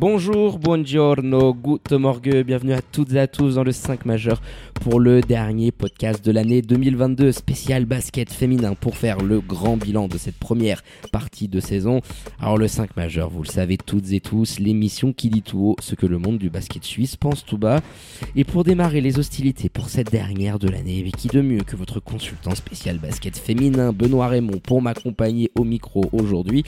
[0.00, 4.40] Bonjour, buongiorno, good morgue, bienvenue à toutes et à tous dans le 5 majeur
[4.72, 10.08] pour le dernier podcast de l'année 2022 spécial basket féminin pour faire le grand bilan
[10.08, 10.82] de cette première
[11.12, 12.00] partie de saison.
[12.40, 15.76] Alors le 5 majeur, vous le savez toutes et tous, l'émission qui dit tout haut
[15.80, 17.82] ce que le monde du basket suisse pense tout bas.
[18.36, 21.76] Et pour démarrer les hostilités pour cette dernière de l'année, mais qui de mieux que
[21.76, 26.64] votre consultant spécial basket féminin Benoît Raymond pour m'accompagner au micro aujourd'hui.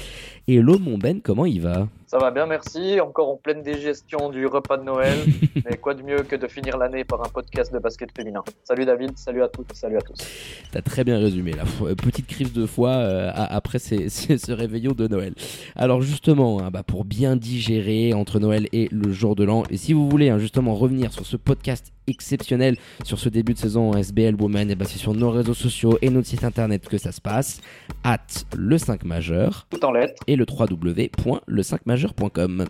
[0.47, 1.89] Hello mon Ben, comment il va?
[2.13, 3.01] Ça va bien, merci.
[3.01, 5.17] Encore en pleine digestion du repas de Noël.
[5.65, 8.43] Mais quoi de mieux que de finir l'année par un podcast de basket féminin.
[8.65, 10.19] Salut David, salut à toutes, salut à tous.
[10.73, 11.65] T'as très bien résumé la
[11.95, 15.33] petite crise de foi euh, après ce réveillon de Noël.
[15.75, 19.79] Alors justement, hein, bah, pour bien digérer entre Noël et le jour de l'an, et
[19.79, 23.91] si vous voulez hein, justement revenir sur ce podcast exceptionnel sur ce début de saison
[23.91, 26.99] en SBL Women, et bah c'est sur nos réseaux sociaux et notre site internet que
[26.99, 27.61] ça se passe,
[28.05, 28.19] at
[28.57, 29.67] le 5 majeur.
[29.71, 30.23] Tout en lettres.
[30.27, 32.67] Et le www.le5majeur.com.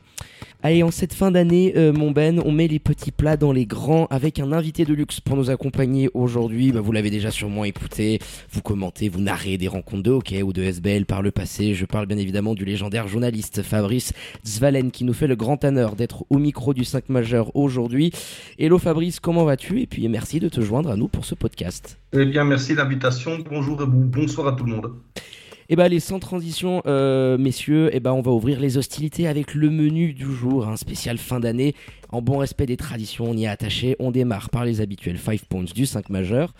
[0.65, 3.67] Allez, en cette fin d'année, euh, mon Ben, on met les petits plats dans les
[3.67, 6.71] grands avec un invité de luxe pour nous accompagner aujourd'hui.
[6.71, 8.21] Bah, vous l'avez déjà sûrement écouté,
[8.53, 11.75] vous commentez, vous narrez des rencontres de hockey ou de SBL par le passé.
[11.75, 14.13] Je parle bien évidemment du légendaire journaliste Fabrice
[14.47, 18.13] Zvalen qui nous fait le grand honneur d'être au micro du 5 majeur aujourd'hui.
[18.57, 21.99] Hello Fabrice, comment vas-tu Et puis merci de te joindre à nous pour ce podcast.
[22.13, 23.39] Eh bien, merci de l'invitation.
[23.49, 24.93] Bonjour et bonsoir à tout le monde.
[25.17, 28.77] Et eh ben, les sans transition, euh, messieurs, et eh ben, on va ouvrir les
[28.77, 31.75] hostilités avec le menu du jour, un spécial fin d'année.
[32.11, 33.97] En bon respect des traditions, on y est attaché.
[33.99, 36.53] On démarre par les habituels 5 points du 5 majeur.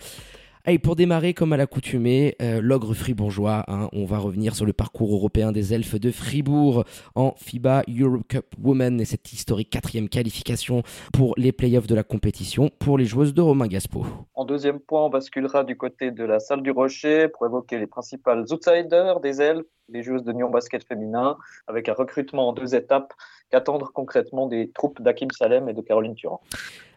[0.65, 4.71] Allez, pour démarrer, comme à l'accoutumée, euh, l'ogre fribourgeois, hein, on va revenir sur le
[4.71, 10.07] parcours européen des elfes de Fribourg en FIBA Europe Cup Women et cette historique quatrième
[10.07, 14.05] qualification pour les playoffs de la compétition pour les joueuses de Romain Gaspo.
[14.35, 17.87] En deuxième point, on basculera du côté de la salle du Rocher pour évoquer les
[17.87, 21.35] principales outsiders des elfes, les joueuses de Nyon Basket féminin,
[21.67, 23.11] avec un recrutement en deux étapes
[23.51, 26.39] qu'attendre concrètement des troupes d'Akim Salem et de Caroline Turan.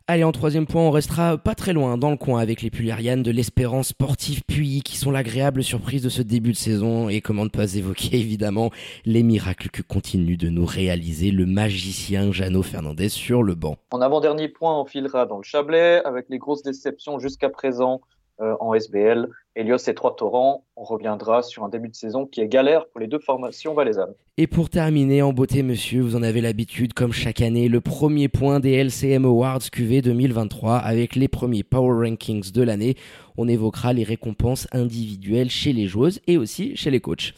[0.08, 3.24] Allez, en troisième point, on restera pas très loin dans le coin avec les Pulérianes
[3.24, 7.42] de l'Espérance Sportive Puy qui sont l'agréable surprise de ce début de saison et comment
[7.42, 8.70] ne pas évoquer évidemment
[9.04, 13.78] les miracles que continue de nous réaliser le magicien Jeannot Fernandez sur le banc.
[13.90, 18.00] En avant-dernier point, on filera dans le Chablais avec les grosses déceptions jusqu'à présent
[18.40, 19.28] euh, en SBL.
[19.58, 23.00] Elios et Trois Torrents, on reviendra sur un début de saison qui est galère pour
[23.00, 24.12] les deux formations valaisannes.
[24.36, 28.28] Et pour terminer, en beauté, monsieur, vous en avez l'habitude, comme chaque année, le premier
[28.28, 32.96] point des LCM Awards QV 2023 avec les premiers Power Rankings de l'année.
[33.38, 37.32] On évoquera les récompenses individuelles chez les joueuses et aussi chez les coachs.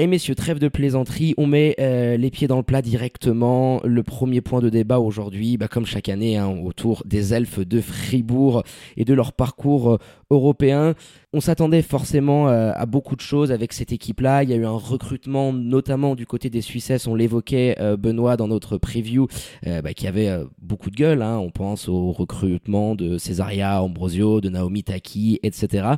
[0.00, 3.80] Et messieurs, trêve de plaisanterie, on met euh, les pieds dans le plat directement.
[3.82, 7.80] Le premier point de débat aujourd'hui, bah, comme chaque année, hein, autour des elfes de
[7.80, 8.62] Fribourg
[8.96, 9.98] et de leur parcours euh,
[10.30, 10.94] européen.
[11.32, 14.44] On s'attendait forcément euh, à beaucoup de choses avec cette équipe-là.
[14.44, 17.08] Il y a eu un recrutement, notamment du côté des Suissesses.
[17.08, 19.26] On l'évoquait, Benoît, dans notre preview,
[19.66, 20.30] bah, qui avait
[20.62, 21.22] beaucoup de gueule.
[21.22, 21.38] Hein.
[21.38, 25.96] On pense au recrutement de Cesaria Ambrosio, de Naomi Taki, etc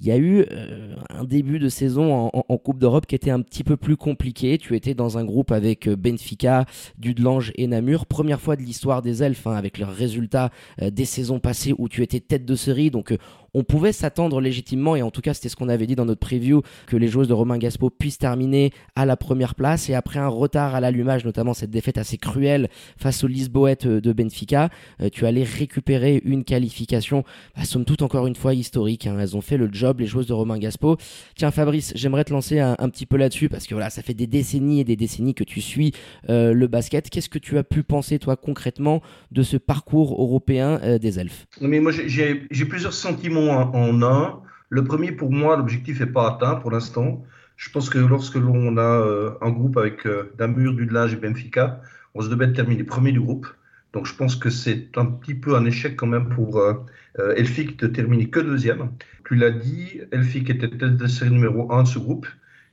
[0.00, 3.40] il y a eu euh, un début de saison en, Coupe d'Europe qui était un
[3.42, 4.58] petit peu plus compliqué.
[4.58, 6.66] Tu étais dans un groupe avec euh, Benfica,
[6.98, 8.06] Dudelange et Namur.
[8.06, 10.50] Première fois de l'histoire des elfes, hein, avec leurs résultats
[10.82, 12.90] euh, des saisons passées où tu étais tête de série.
[12.90, 13.16] Donc
[13.56, 16.20] on pouvait s'attendre légitimement, et en tout cas c'était ce qu'on avait dit dans notre
[16.20, 20.18] preview, que les joueuses de Romain Gaspo puissent terminer à la première place, et après
[20.18, 22.68] un retard à l'allumage, notamment cette défaite assez cruelle
[22.98, 24.68] face aux Lisboètes de Benfica,
[25.00, 27.24] euh, tu allais récupérer une qualification,
[27.56, 29.16] bah, somme toute encore une fois historique, hein.
[29.18, 30.98] elles ont fait le job, les joueuses de Romain Gaspo.
[31.34, 34.26] Tiens Fabrice, j'aimerais te lancer un, petit peu là-dessus, parce que voilà, ça fait des
[34.26, 35.92] décennies et des décennies que tu suis
[36.28, 37.08] euh, le basket.
[37.08, 39.00] Qu'est-ce que tu as pu penser toi concrètement
[39.32, 41.46] de ce parcours européen euh, des elfes?
[41.62, 44.40] Moi j'ai plusieurs sentiments en, un.
[44.68, 47.24] Le premier, pour moi, l'objectif n'est pas atteint pour l'instant.
[47.56, 51.80] Je pense que lorsque l'on a euh, un groupe avec euh, Namur, Dudelage et Benfica,
[52.14, 53.46] on se devait terminer premier du groupe.
[53.92, 56.74] Donc je pense que c'est un petit peu un échec quand même pour euh,
[57.18, 58.92] euh Elfic de terminer que deuxième.
[59.24, 62.26] Tu l'as dit, Elfic était tête de série numéro un de ce groupe.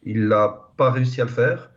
[0.04, 1.70] Il n'a pas réussi à le faire.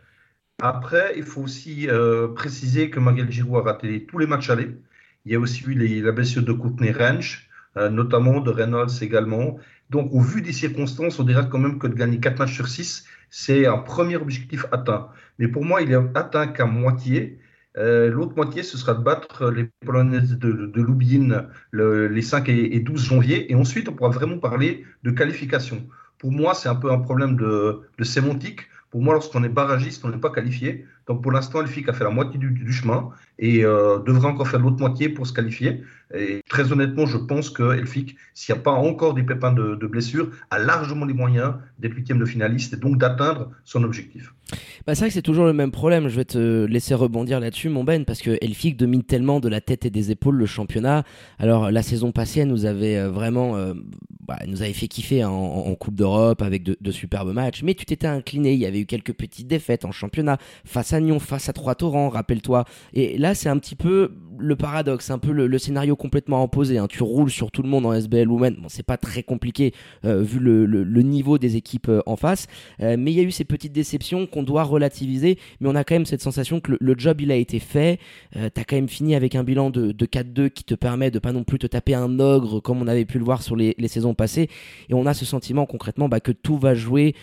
[0.61, 1.87] Après, il faut aussi
[2.35, 4.75] préciser que Marielle Giroud a raté tous les matchs allés.
[5.25, 7.46] Il y a aussi eu la blessure de Courtney Range.
[7.77, 9.57] Euh, notamment de Reynolds également.
[9.91, 12.67] Donc, au vu des circonstances, on dirait quand même que de gagner 4 matchs sur
[12.67, 15.09] 6, c'est un premier objectif atteint.
[15.37, 17.39] Mais pour moi, il est atteint qu'à moitié.
[17.77, 23.05] Euh, l'autre moitié, ce sera de battre les Polonaises de, de, les 5 et, 12
[23.05, 23.51] janvier.
[23.51, 25.87] Et ensuite, on pourra vraiment parler de qualification.
[26.17, 28.61] Pour moi, c'est un peu un problème de, de sémantique.
[28.89, 30.85] Pour moi, lorsqu'on est barragiste, on n'est pas qualifié.
[31.07, 33.09] Donc pour l'instant, Elfic a fait la moitié du, chemin
[33.39, 35.83] et euh, devrait encore faire l'autre moitié pour se qualifier.
[36.15, 39.75] Et très honnêtement, je pense que Elfic, s'il n'y a pas encore des pépins de,
[39.75, 44.33] de blessure, a largement les moyens d'être huitième de finaliste et donc d'atteindre son objectif.
[44.85, 46.07] Bah c'est vrai que c'est toujours le même problème.
[46.07, 49.59] Je vais te laisser rebondir là-dessus, mon Ben, parce que Elfic domine tellement de la
[49.59, 51.03] tête et des épaules le championnat.
[51.39, 53.73] Alors la saison passée, nous avait euh, vraiment, euh,
[54.25, 57.63] bah, nous avait fait kiffer en, en Coupe d'Europe avec de, superbes matchs.
[57.63, 58.53] Mais tu t'étais incliné.
[58.53, 62.09] Il y avait eu quelques petites défaites en championnat face à Nyon, face à Trois-Torrents,
[62.09, 62.63] rappelle-toi.
[62.93, 66.77] Et là, c'est un petit peu le paradoxe, un peu le, scénario complètement opposé.
[66.77, 66.87] Hein.
[66.87, 68.57] Tu roules sur tout le monde en SBL Women.
[68.61, 69.73] Bon, c'est pas très compliqué
[70.05, 72.47] euh, vu le, niveau des équipes euh, en face.
[72.81, 75.37] Euh, mais il y a eu ces petites déceptions qu'on doit relativiser.
[75.59, 77.99] Mais on a quand même cette sensation que le, job, il a été fait.
[78.33, 81.31] T'as quand même fini avec un bilan de, de 4-2 qui te permet de pas
[81.31, 84.13] non plus te taper un ogre comme on avait pu le voir sur les, saisons
[84.13, 84.49] passées.
[84.89, 87.15] Et on a ce sentiment concrètement bah, que tout va jouer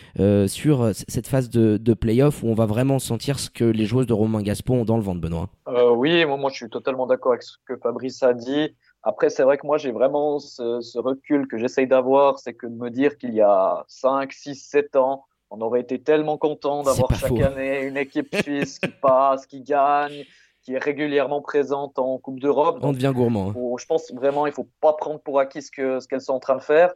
[0.46, 4.12] sur cette phase de, playoff où on va vraiment sentir ce que les joueuses de
[4.12, 5.49] Romain Gaspon ont dans le ventre, Benoît.
[5.96, 8.74] oui, moi je suis totalement d'accord avec ce que Fabrice a dit.
[9.02, 12.74] Après, c'est vrai que moi, j'ai vraiment ce, recul que j'essaye d'avoir, c'est que de
[12.74, 17.14] me dire qu'il y a 5, 6, 7 ans, on aurait été tellement content d'avoir
[17.14, 20.24] chaque année une équipe suisse qui passe, qui gagne,
[20.62, 22.78] qui est régulièrement présente en Coupe d'Europe.
[22.80, 23.50] On devient gourmand.
[23.50, 23.76] Hein.
[23.78, 26.62] je pense vraiment, il faut pas prendre pour acquis ce qu'elles sont en train de
[26.62, 26.94] faire.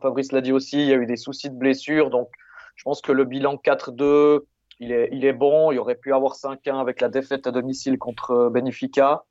[0.00, 2.10] Fabrice l'a dit aussi, il y a eu des soucis de blessure.
[2.10, 2.30] Donc,
[2.76, 4.40] je pense que le bilan 4-2,
[4.78, 5.72] il est, il est bon.
[5.72, 9.24] Il aurait pu avoir 5-1 avec la défaite à domicile contre Benfica.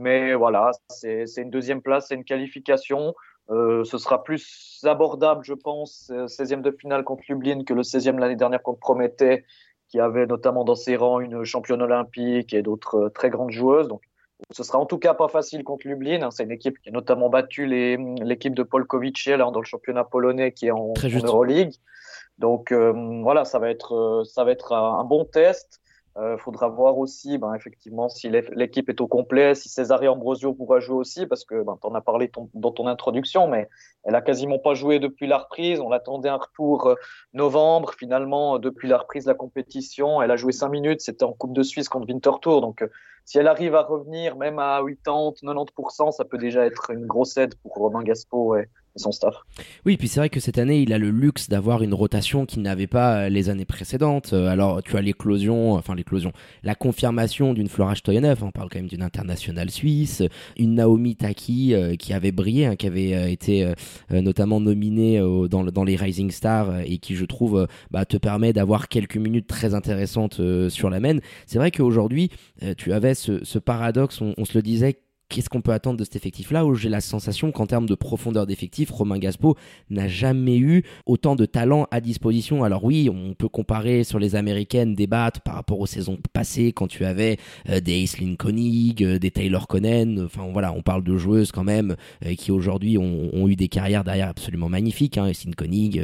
[0.00, 3.14] Mais voilà, c'est une deuxième place, c'est une qualification.
[3.50, 8.18] Euh, ce sera plus abordable, je pense, 16e de finale contre Lublin que le 16e
[8.18, 9.44] l'année dernière contre Prométhée,
[9.88, 13.88] qui avait notamment dans ses rangs une championne olympique et d'autres euh, très grandes joueuses.
[13.88, 14.00] Donc,
[14.52, 16.22] ce sera en tout cas pas facile contre Lublin.
[16.22, 16.30] Hein.
[16.30, 18.86] C'est une équipe qui a notamment battu l'équipe de Paul
[19.26, 21.74] là, dans le championnat polonais qui est en, en Euroleague.
[22.38, 25.79] Donc euh, voilà, ça va être, ça va être un bon test.
[26.16, 30.52] Il euh, faudra voir aussi, ben, effectivement, si l'équipe est au complet, si César Ambrosio
[30.52, 33.68] pourra jouer aussi, parce que ben, tu en as parlé dans ton introduction, mais
[34.02, 35.80] elle a quasiment pas joué depuis la reprise.
[35.80, 36.94] On attendait un retour euh,
[37.32, 37.94] novembre.
[37.96, 41.00] Finalement, depuis la reprise de la compétition, elle a joué 5 minutes.
[41.00, 42.60] C'était en Coupe de Suisse contre Winterthur.
[42.60, 42.88] Donc, euh,
[43.24, 47.36] si elle arrive à revenir même à 80, 90%, ça peut déjà être une grosse
[47.36, 48.68] aide pour Romain Gaspo et,
[49.86, 52.62] Oui, puis c'est vrai que cette année, il a le luxe d'avoir une rotation qu'il
[52.62, 54.32] n'avait pas les années précédentes.
[54.32, 56.32] Euh, alors, tu as l'éclosion, enfin l'éclosion,
[56.62, 60.22] la confirmation d'une Flora Stoyanov, on parle quand même d'une internationale suisse,
[60.58, 63.72] une Naomi Taki euh, qui avait brillé, hein, qui avait euh, été
[64.10, 68.88] notamment nominée dans, dans, les Rising Stars et qui, je trouve, bah, te permet d'avoir
[68.88, 71.18] quelques minutes très intéressantes sur la main.
[71.46, 72.30] C'est vrai qu'aujourd'hui,
[72.76, 76.66] tu avais ce, paradoxe, on, se le disait, qu'est-ce qu'on peut attendre de cet effectif-là
[76.66, 79.56] où j'ai la sensation qu'en termes de profondeur d'effectif, Romain Gaspo
[79.88, 82.64] n'a jamais eu autant de talent à disposition.
[82.64, 86.88] Alors oui, on peut comparer sur les américaines, débattre par rapport aux saisons passées quand
[86.88, 87.38] tu avais
[87.68, 90.16] euh, des Aislinn Koenig, euh, des Taylor Conan.
[90.24, 91.96] Enfin voilà, on parle de joueuses quand même
[92.26, 95.16] euh, qui aujourd'hui ont, eu des carrières derrière absolument magnifiques.
[95.16, 95.26] Hein.
[95.26, 96.00] Aislinn Koenig,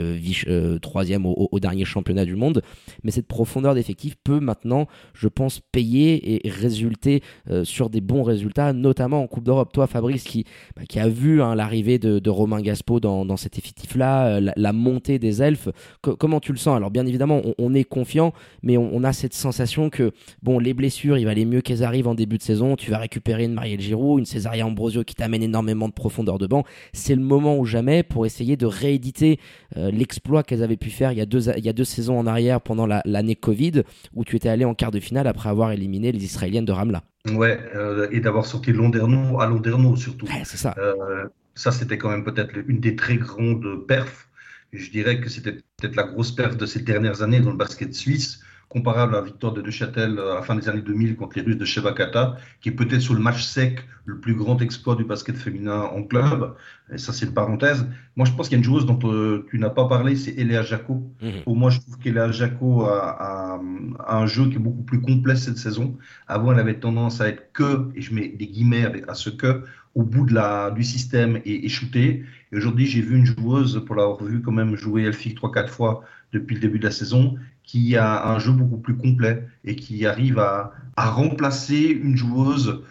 [0.80, 2.62] troisième au, au, dernier championnat du monde.
[3.02, 7.22] Mais cette profondeur d'effectif peut maintenant, je pense, payer et résulter
[7.64, 9.72] sur des bons résultats, notamment en Coupe d'Europe.
[9.72, 10.44] Toi, Fabrice, qui,
[10.76, 15.18] bah, qui a vu hein, l'arrivée de, Romain Gaspo dans, cet effectif-là, euh, la, montée
[15.18, 15.68] des elfes,
[16.00, 16.76] comment tu le sens?
[16.76, 18.32] Alors, bien évidemment, on, est confiant,
[18.62, 22.08] mais on, a cette sensation que, bon, les blessures, il va aller mieux qu'elles arrivent
[22.08, 22.76] en début de saison.
[22.76, 26.46] Tu vas récupérer une Marielle Giroud, une Césaria Ambrosio qui t'amène énormément de profondeur de
[26.46, 26.64] banc.
[26.92, 29.38] C'est le moment ou jamais pour essayer de rééditer
[29.76, 33.36] euh, l'exploit qu'elles avaient pu faire il y a deux saisons en arrière pendant l'année
[33.36, 33.82] Covid,
[34.14, 37.02] où tu étais allé en quart de finale après avoir éliminé les Israéliennes de Ramla.
[37.32, 40.26] Ouais, euh, et d'avoir sorti Londerno à Londerno surtout.
[40.44, 40.74] c'est ça.
[40.78, 44.28] Euh, ça, c'était quand même peut-être une des très grandes perfs.
[44.72, 47.94] Je dirais que c'était peut-être la grosse perf de ces dernières années dans le basket
[47.94, 51.42] suisse comparable à la victoire de Neuchâtel à la fin des années 2000 contre les
[51.42, 55.04] Russes de Chevakata, qui est peut-être sur le match sec le plus grand exploit du
[55.04, 56.54] basket féminin en club.
[56.92, 57.86] Et ça, c'est une parenthèse.
[58.16, 60.32] Moi, je pense qu'il y a une joueuse dont euh, tu n'as pas parlé, c'est
[60.32, 61.02] Eléa Jaco.
[61.22, 61.42] Mhm.
[61.44, 63.60] Pour moi, je trouve qu'Eléa Jaco a,
[64.08, 65.96] un jeu qui est beaucoup plus complet cette saison.
[66.28, 69.30] Avant, elle avait tendance à être que, et je mets des guillemets avec, à ce
[69.30, 72.24] que, au bout de la, du système et, et shooter.
[72.52, 76.04] Et aujourd'hui, j'ai vu une joueuse, pour l'avoir vue quand même jouer Elfic 3-4 fois
[76.32, 80.06] depuis le début de la saison, qui a un jeu beaucoup plus complet et qui
[80.06, 82.82] arrive à, remplacer une joueuse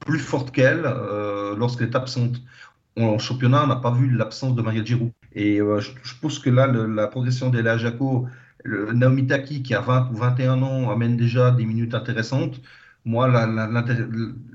[0.00, 2.42] plus forte qu'elle euh, lorsqu'elle est absente.
[2.96, 5.12] En championnat, on n'a pas vu l'absence de Maria Giroud.
[5.34, 8.26] Et euh, je, pense que là, la progression d'Elia Jaco,
[8.64, 12.60] Naomi Taki, qui a 20 ou 21 ans, amène déjà des minutes intéressantes.
[13.04, 13.30] Moi,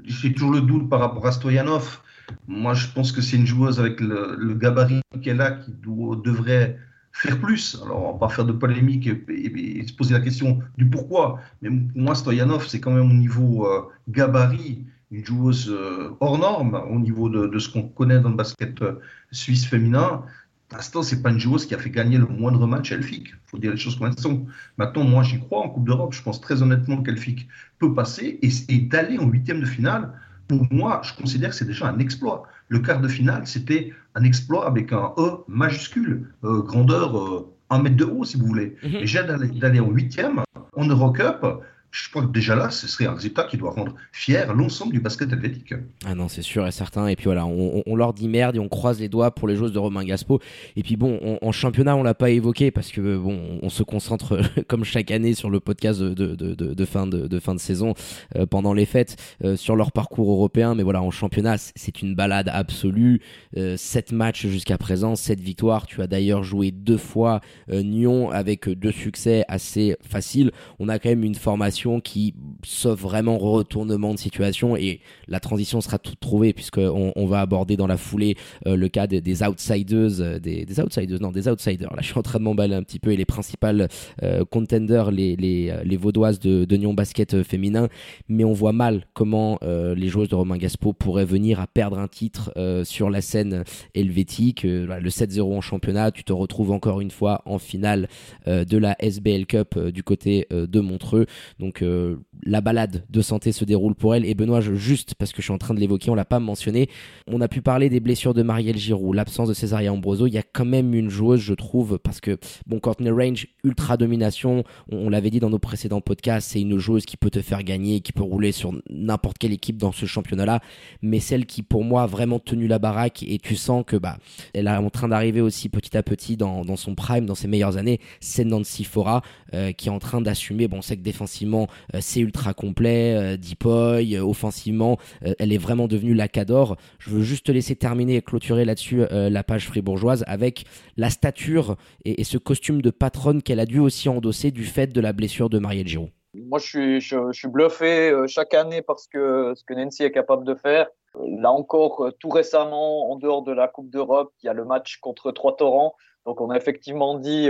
[0.05, 2.01] j'ai toujours le doute par rapport à Stoyanov.
[2.47, 6.77] Moi, je pense que c'est une joueuse avec le, gabarit qu'elle a qui devrait
[7.11, 7.79] faire plus.
[7.83, 11.39] Alors, on va pas faire de polémique et, se poser la question du pourquoi.
[11.61, 16.37] Mais pour moi, Stoyanov, c'est quand même au niveau euh, gabarit une joueuse euh, hors
[16.37, 18.99] norme au niveau de, ce qu'on connaît dans le basket euh,
[19.31, 20.23] suisse féminin.
[20.69, 23.29] Pour ce n'est pas une joueuse qui a fait gagner le moindre match à Elfic.
[23.29, 24.45] Il faut dire les choses comme elles sont.
[24.77, 26.13] Maintenant, moi, j'y crois en Coupe d'Europe.
[26.13, 27.47] Je pense très honnêtement qu'Elfic
[27.79, 30.13] peut passer et, et d'aller en huitième de finale
[30.49, 32.43] pour moi, je considère que c'est déjà un exploit.
[32.69, 37.81] Le quart de finale, c'était un exploit avec un E majuscule, euh, grandeur euh, un
[37.81, 38.75] mètre de haut, si vous voulez.
[38.83, 38.95] Mhm.
[38.95, 40.41] Et j'ai d'aller en huitième
[40.75, 41.45] en Eurocup
[41.91, 44.99] je crois que déjà là, ce serait un résultat qui doit rendre fier l'ensemble du
[44.99, 45.73] basket helvétique.
[46.05, 47.07] Ah non, c'est sûr et certain.
[47.07, 49.73] Et puis voilà, on, leur dit merde et on croise les doigts pour les joueuses
[49.73, 50.39] de Romain Gaspo.
[50.75, 54.39] Et puis bon, en championnat, on l'a pas évoqué parce que bon, on se concentre
[54.67, 57.93] comme chaque année sur le podcast de, fin, de, saison
[58.35, 60.75] euh, pendant les fêtes euh, sur leur parcours européen.
[60.75, 63.21] Mais voilà, en championnat, c'est une balade absolue.
[63.57, 65.87] Euh, sept matchs jusqu'à présent, sept victoires.
[65.87, 70.51] Tu as d'ailleurs joué deux fois Nyon avec deux succès assez faciles.
[70.77, 72.33] On a quand même une formation qui,
[72.63, 77.77] sauf vraiment retournement de situation, et la transition sera toute trouvée puisqu'on on va aborder
[77.77, 78.35] dans la foulée
[78.67, 81.89] euh, le cas des, outsiders, euh, des, outsiders, non, des outsiders.
[81.91, 83.87] Là, je suis en train de m'emballer un petit peu et les principales
[84.23, 87.87] euh, contenders, les, les, les, vaudoises de, de Nyon Basket féminin,
[88.27, 92.07] mais on voit mal comment les joueuses de Romain Gaspo pourraient venir à perdre un
[92.07, 92.51] titre
[92.83, 94.63] sur la scène helvétique.
[94.63, 98.07] le 7-0 en championnat, tu te retrouves encore une fois en finale
[98.47, 101.25] de la SBL Cup du côté de Montreux.
[101.59, 104.25] Donc donc euh, la balade de santé se déroule pour elle.
[104.25, 106.89] Et Benoît, juste parce que je suis en train de l'évoquer, on l'a pas mentionné,
[107.27, 110.25] on a pu parler des blessures de Marielle Giroud, l'absence de Césaria Ambroso.
[110.25, 113.97] Il y a quand même une joueuse, je trouve, parce que bon, Courtney Range, ultra
[113.97, 117.61] domination, on, l'avait dit dans nos précédents podcasts, c'est une joueuse qui peut te faire
[117.61, 120.59] gagner, qui peut rouler sur n'importe quelle équipe dans ce championnat-là,
[121.03, 124.17] mais celle qui pour moi a vraiment tenu la baraque et tu sens que bah
[124.55, 127.77] elle est en train d'arriver aussi petit à petit dans, son prime, dans ses meilleures
[127.77, 129.21] années, c'est Nancy Fora
[129.53, 130.67] euh, qui est en train d'assumer.
[130.67, 131.58] Bon, on sait que défensivement
[131.93, 133.15] euh, c'est ultra complet.
[133.15, 134.97] Euh, Deepoy, euh, offensivement,
[135.39, 136.77] elle est vraiment devenue la cador.
[136.99, 140.65] Je veux juste te laisser terminer et clôturer là-dessus la page fribourgeoise avec
[140.97, 141.75] la stature
[142.05, 145.49] et, ce costume de patronne qu'elle a dû aussi endosser du fait de la blessure
[145.49, 146.09] de Marielle Giraud.
[146.33, 150.87] Moi, je suis, bluffé chaque année parce que ce que Nancy est capable de faire.
[151.19, 154.97] Là encore, tout récemment, en dehors de la Coupe d'Europe, il y a le match
[154.97, 155.95] contre Trois Torrents.
[156.25, 157.49] Donc, on a effectivement dit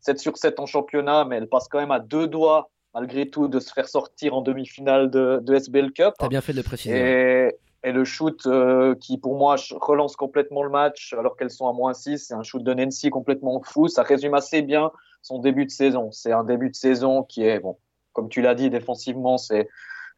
[0.00, 3.48] 7 sur 7 en championnat, mais elle passe quand même à deux doigts malgré tout,
[3.48, 6.14] de se faire sortir en demi-finale de, de, SBL Cup.
[6.18, 7.52] T'as bien fait de le préciser.
[7.82, 11.72] Et, le shoot euh, qui, pour moi, relance complètement le match alors qu'elles sont à
[11.72, 13.88] moins 6, c'est un shoot de Nancy complètement fou.
[13.88, 14.90] Ça résume assez bien
[15.22, 16.10] son début de saison.
[16.12, 17.78] C'est un début de saison qui est, bon,
[18.12, 19.68] comme tu l'as dit, défensivement, c'est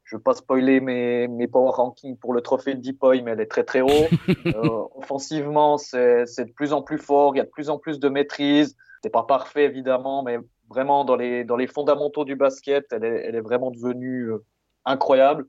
[0.05, 3.31] je ne veux pas spoiler mes, mes power rankings pour le trophée de Deepoy, mais
[3.31, 3.89] elle est très très haut.
[4.47, 7.99] euh, offensivement, c'est de plus en plus fort, il y a de plus en plus
[7.99, 8.77] de maîtrise.
[9.03, 10.39] C'est pas parfait évidemment, mais
[10.73, 14.45] vraiment dans les, dans les fondamentaux du basket, elle est, elle est vraiment devenue euh,
[14.85, 15.47] incroyable.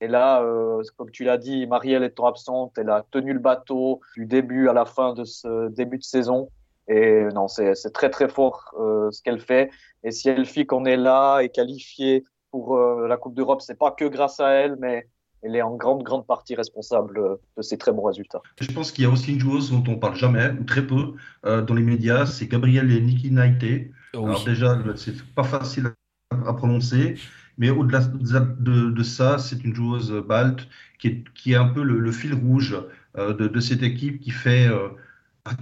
[0.00, 4.00] Et là, euh, comme tu l'as dit, Marielle étant absente, elle a tenu le bateau
[4.16, 6.48] du début à la fin de ce début de saison.
[6.88, 9.70] Et non, c'est très très fort euh, ce qu'elle fait.
[10.02, 13.92] Et si elle fit qu'on est là et qualifiée pour la Coupe d'Europe, c'est pas
[13.92, 15.06] que grâce à elle, mais
[15.42, 18.42] elle est en grande, grande partie responsable de ces très bons résultats.
[18.60, 21.14] Je pense qu'il y a aussi une joueuse dont on parle jamais, ou très peu,
[21.44, 23.90] dans les médias, c'est Gabrielle Niki Naite.
[24.14, 25.92] Oh Alors déjà, c'est pas facile
[26.30, 27.16] à prononcer,
[27.58, 32.12] mais au-delà de, ça, c'est une joueuse balte qui est, qui est un peu le,
[32.12, 32.76] fil rouge
[33.18, 34.68] euh, de, cette équipe qui fait,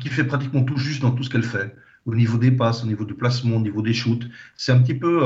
[0.00, 1.74] qui fait pratiquement tout juste dans tout ce qu'elle fait.
[2.06, 4.26] Au niveau des passes, au niveau du placement, au niveau des shoots.
[4.56, 5.20] C'est un petit peu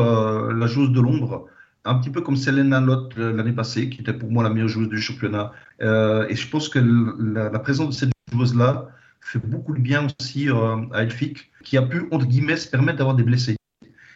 [0.52, 1.48] la joueuse de l'ombre
[1.84, 4.68] un petit peu comme Selena Lott euh, l'année passée, qui était pour moi la meilleure
[4.68, 5.52] joueuse du championnat.
[5.82, 8.88] Euh, et je pense que la, présence de cette joueuse-là
[9.26, 12.98] fait beaucoup de bien aussi euh, à Elfic, qui a pu, entre guillemets, se permettre
[12.98, 13.56] d'avoir des blessés.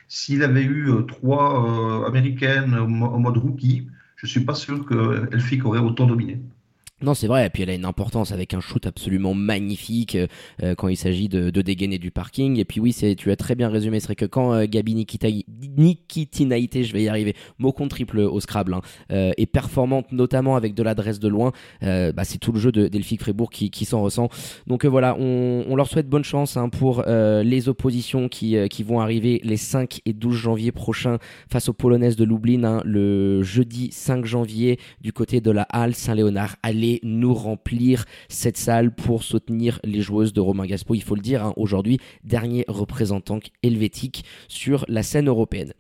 [0.08, 5.66] S'il avait eu trois américaines au, mode rookie, je ne suis pas sûr que Elfic
[5.66, 6.40] aurait autant dominé.
[7.00, 7.46] Non, c'est vrai.
[7.46, 10.26] Et puis elle a une importance avec un shoot absolument magnifique euh,
[10.64, 12.58] euh, quand il s'agit de, de, dégainer du parking.
[12.58, 14.00] Et puis oui, c'est tu as très bien résumé.
[14.00, 18.38] C'est vrai que quand euh, Gabi Nikitinaïté, je vais y arriver, mot contre triple au
[18.40, 22.70] Scrabble, hein, est performante, notamment avec de l'adresse de loin, bah, c'est tout le jeu
[22.70, 24.28] de Delphique Fribourg qui, qui s'en ressent.
[24.66, 29.00] Donc voilà, on, on, leur souhaite bonne chance hein, pour les oppositions qui, qui vont
[29.00, 31.18] arriver les 5 et 12 janvier prochains
[31.50, 35.94] face aux Polonaises de Lublin, hein, le jeudi 5 janvier du côté de la Halle
[35.94, 36.56] Saint-Léonard.
[36.62, 40.94] Allez nous remplir cette salle pour soutenir les joueuses de Romain Gaspo.
[40.94, 45.72] Il faut le dire, hein, aujourd'hui, dernier représentant helvétique sur la scène européenne.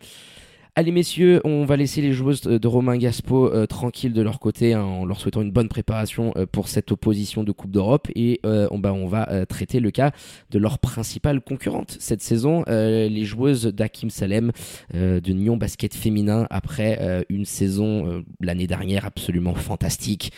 [0.78, 4.74] Allez messieurs, on va laisser les joueuses de Romain Gaspo euh, tranquilles de leur côté
[4.74, 8.38] hein, en leur souhaitant une bonne préparation euh, pour cette opposition de Coupe d'Europe et
[8.46, 10.12] euh, on, bah, on va traiter le cas
[10.52, 14.52] de leur principale concurrente cette saison, les joueuses d'Akim Salem
[14.94, 20.32] de Nyon Basket Féminin après une saison l'année dernière absolument fantastique.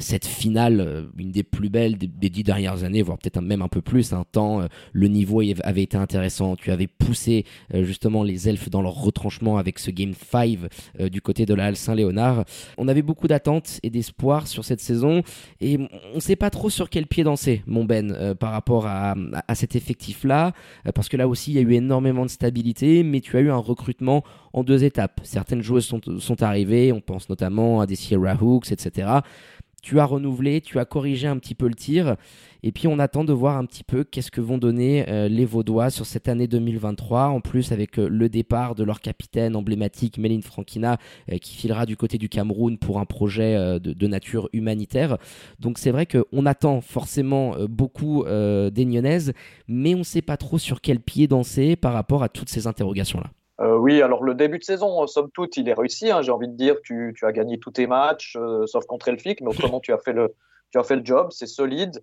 [0.00, 3.80] cette finale, une des plus belles des, dix dernières années, voire peut-être même un peu
[3.80, 8.82] plus, un temps, le niveau avait été intéressant, tu avais poussé justement les elfes dans
[8.82, 10.58] leur retranchement avec ce Game 5
[11.00, 12.44] euh, du côté de la Halle Saint-Léonard.
[12.76, 15.22] On avait beaucoup d'attentes et d'espoir sur cette saison
[15.60, 15.78] et
[16.12, 19.14] on ne sait pas trop sur quel pied danser, mon Ben, euh, par rapport à,
[19.54, 20.52] cet effectif-là,
[20.86, 23.40] euh, parce que là aussi il y a eu énormément de stabilité, mais tu as
[23.40, 25.20] eu un recrutement en deux étapes.
[25.24, 29.20] Certaines joueuses sont, sont arrivées, on pense notamment à des Sierra Hooks, etc
[29.82, 32.16] tu as renouvelé, tu as corrigé un petit peu le tir,
[32.62, 35.44] et puis on attend de voir un petit peu qu'est-ce que vont donner euh, les
[35.44, 40.18] Vaudois sur cette année 2023, en plus avec euh, le départ de leur capitaine emblématique,
[40.18, 40.98] Méline Frankina,
[41.32, 45.18] euh, qui filera du côté du Cameroun pour un projet de, nature humanitaire.
[45.58, 49.32] Donc c'est vrai qu'on attend forcément beaucoup des Nyonnaises,
[49.66, 52.66] mais on ne sait pas trop sur quel pied danser par rapport à toutes ces
[52.66, 53.30] interrogations-là.
[53.60, 56.10] Euh, oui, alors le début de saison, somme toute, il est réussi.
[56.10, 59.08] Hein, j'ai envie de dire, tu, tu as gagné tous tes matchs, euh, sauf contre
[59.08, 60.34] Elfic, mais autrement, tu as fait le,
[60.70, 62.02] tu as fait le job, c'est solide.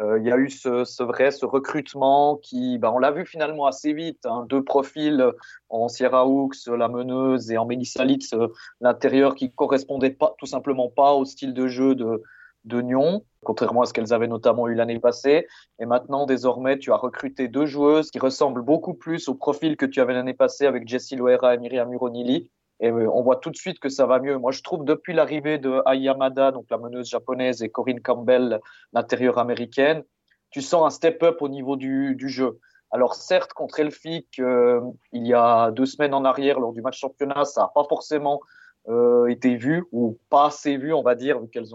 [0.00, 3.66] Euh, il y a eu ce, vrai, ce recrutement qui, bah, on l'a vu finalement
[3.66, 5.24] assez vite, hein, deux profils
[5.68, 8.34] en Sierra Hooks, la meneuse, et en Melissa Litz,
[8.80, 12.22] l'intérieur qui correspondait pas, tout simplement pas au style de jeu de,
[12.66, 15.46] Nyon contrairement à ce qu'elles avaient notamment eu l'année passée.
[15.78, 19.84] Et maintenant, désormais, tu as recruté deux joueuses qui ressemblent beaucoup plus au profil que
[19.84, 22.48] tu avais l'année passée avec Jessie Loera et Myriam Muronili.
[22.80, 24.36] Et euh, on voit tout de suite que ça va mieux.
[24.38, 28.60] Moi, je trouve depuis l'arrivée de Ayamada, donc la meneuse japonaise, et Corinne Campbell,
[28.92, 30.02] l'intérieure américaine,
[30.50, 32.58] tu sens un step-up au niveau du, jeu.
[32.90, 34.80] Alors certes, contre Elfic, euh,
[35.12, 38.40] il y a deux semaines en arrière, lors du match championnat, ça n'a pas forcément
[38.88, 41.66] euh, été vu, ou pas assez vu, on va dire, vu qu'elles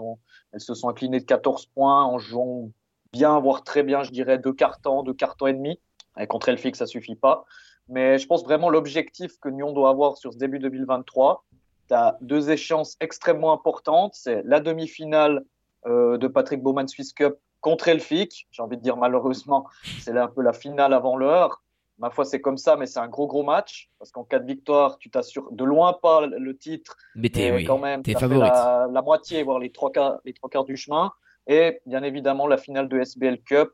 [0.56, 2.70] se sont inclinées de 14 points en jouant
[3.12, 5.80] bien, voire très bien, je dirais, deux cartons, deux cartons et demi.
[6.18, 7.44] Et contre Elfic, ça suffit pas.
[7.90, 11.44] Mais je pense vraiment l'objectif que Nyon doit avoir sur ce début 2023,
[11.88, 14.14] tu as deux échéances extrêmement importantes.
[14.14, 15.44] C'est la demi-finale
[15.86, 18.46] euh, de Patrick Bowman Swiss Cup contre Elfic.
[18.52, 19.66] J'ai envie de dire malheureusement,
[20.00, 21.64] c'est un peu la finale avant l'heure.
[21.98, 23.90] Ma foi, c'est comme ça, mais c'est un gros, gros match.
[23.98, 26.96] Parce qu'en cas de victoire, tu t'assures de loin pas le titre.
[27.14, 28.52] Mais t'es oui, quand même es favorite.
[28.52, 31.12] La, la, moitié, voire les trois, quarts, les trois quarts du chemin.
[31.46, 33.70] Et bien évidemment, la finale de SBL Cup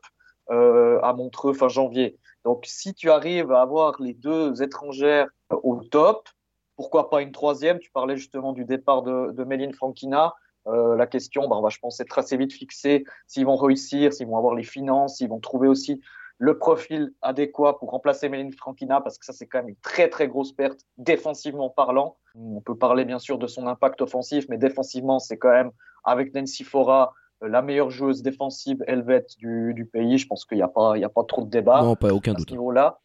[0.49, 2.17] euh, à Montreux fin janvier.
[2.45, 6.29] Donc, si tu arrives à avoir les deux étrangères au top,
[6.75, 7.79] pourquoi pas une troisième?
[7.79, 10.33] Tu parlais justement du départ de, Méline Frankina.
[10.67, 14.37] Euh, la question, bah, je pense, être assez vite fixée s'ils vont réussir, s'ils vont
[14.37, 16.01] avoir les finances, s'ils vont trouver aussi
[16.39, 20.07] le profil adéquat pour remplacer Méline Frankina, parce que ça, c'est quand même une très,
[20.09, 22.17] très grosse perte défensivement parlant.
[22.35, 25.71] On peut parler bien sûr de son impact offensif, mais défensivement, c'est quand même,
[26.03, 30.17] avec Nancy Fora, euh, la meilleure joueuse défensive helvète du, du pays.
[30.17, 32.13] Je pense qu'il n'y a, pas, il y a pas trop de débat non, pas
[32.13, 32.49] aucun à doute.
[32.49, 32.99] ce niveau-là.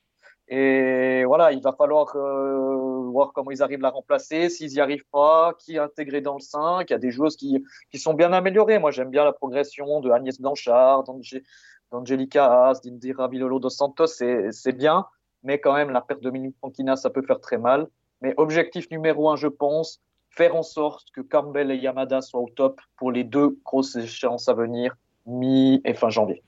[0.48, 4.80] Et voilà, il va falloir euh, voir comment ils arrivent à la remplacer, s'ils n'y
[4.80, 6.90] arrivent pas, qui intégrer dans le 5.
[6.90, 8.78] Il y a des joueuses qui, qui sont bien améliorées.
[8.78, 11.04] Moi, j'aime bien la progression de Agnès Blanchard,
[11.90, 15.06] d'Angelica Haas, d'Indira Vilolo dos Santos, c'est bien,
[15.42, 17.88] mais quand même, la perte de Mini Franquina, ça peut faire très mal.
[18.20, 20.00] Mais objectif numéro un, je pense,
[20.34, 24.48] faire en sorte que Campbell et Yamada soient au top pour les deux grosses échéances
[24.48, 26.42] à venir, mi et fin janvier.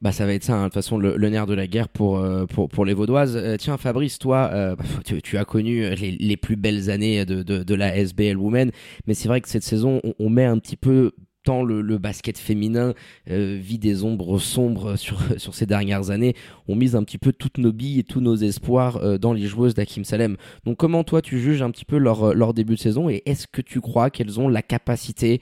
[0.00, 2.18] Bah ça va être ça, hein, de toute façon le, nerf de la guerre pour,
[2.18, 3.36] euh, pour, pour les Vaudoises.
[3.36, 4.84] Euh, tiens Fabrice, toi, euh, bah,
[5.22, 8.70] tu, as connu les, les, plus belles années de, de, la SBL Women,
[9.06, 11.12] mais c'est vrai que cette saison, on, on met un petit peu
[11.48, 12.94] le, basket féminin
[13.30, 16.34] euh, vit des ombres sombres sur, sur ces dernières années,
[16.68, 19.46] on mise un petit peu toutes nos billes et tous nos espoirs euh, dans les
[19.46, 20.36] joueuses d'Akim Salem.
[20.64, 23.46] Donc comment toi tu juges un petit peu leur, leur début de saison et est-ce
[23.50, 25.40] que tu crois qu'elles ont la capacité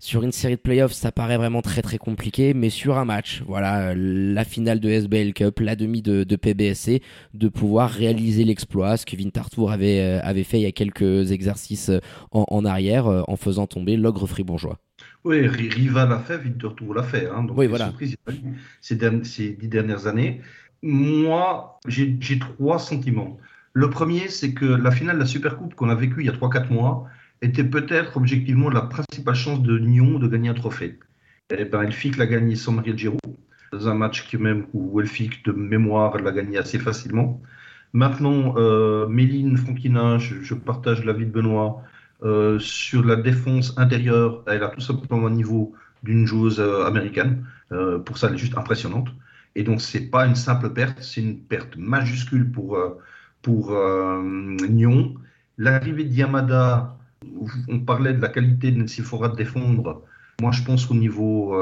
[0.00, 3.42] sur une série de playoffs, ça paraît vraiment très très compliqué, mais sur un match,
[3.46, 7.00] voilà, la finale de SBL Cup, la demi de, PBSC,
[7.32, 10.72] de pouvoir réaliser l'exploit, ce que Vin Tartour avait, euh, avait fait il y a
[10.72, 11.90] quelques exercices
[12.32, 14.78] en, en arrière, en faisant tomber l'ogre fribourgeois.
[15.24, 17.26] Oui, Riva l'a fait, Victor Tour l'a fait.
[17.28, 17.92] Hein, donc, oui, voilà.
[18.82, 20.42] ces, dix dernières années.
[20.82, 23.38] Moi, j'ai trois sentiments.
[23.72, 26.32] Le premier, c'est que la finale de la Supercoupe qu'on a vécue il y a
[26.32, 27.06] 3-4 mois
[27.40, 30.98] était peut-être objectivement la principale chance de Nyon de gagner un trophée.
[31.50, 33.18] Et eh ben, Elfic l'a gagné sans Maria Giraud,
[33.72, 37.40] dans un match qui même où Elfic, de mémoire, l'a gagné assez facilement.
[37.94, 41.82] Maintenant, euh, Méline Franquina, je, je partage l'avis de Benoît,
[42.22, 47.44] euh, sur la défense intérieure, elle a tout simplement un niveau d'une joueuse euh, américaine.
[47.72, 49.08] Euh, pour ça, elle est juste impressionnante.
[49.56, 52.76] Et donc, c'est pas une simple perte, c'est une perte majuscule pour,
[53.40, 55.14] pour Nyon.
[55.58, 56.98] L'arrivée de Yamada,
[57.68, 60.02] on parlait de la qualité de Nensifora de défendre.
[60.40, 61.56] Moi, je pense qu'au niveau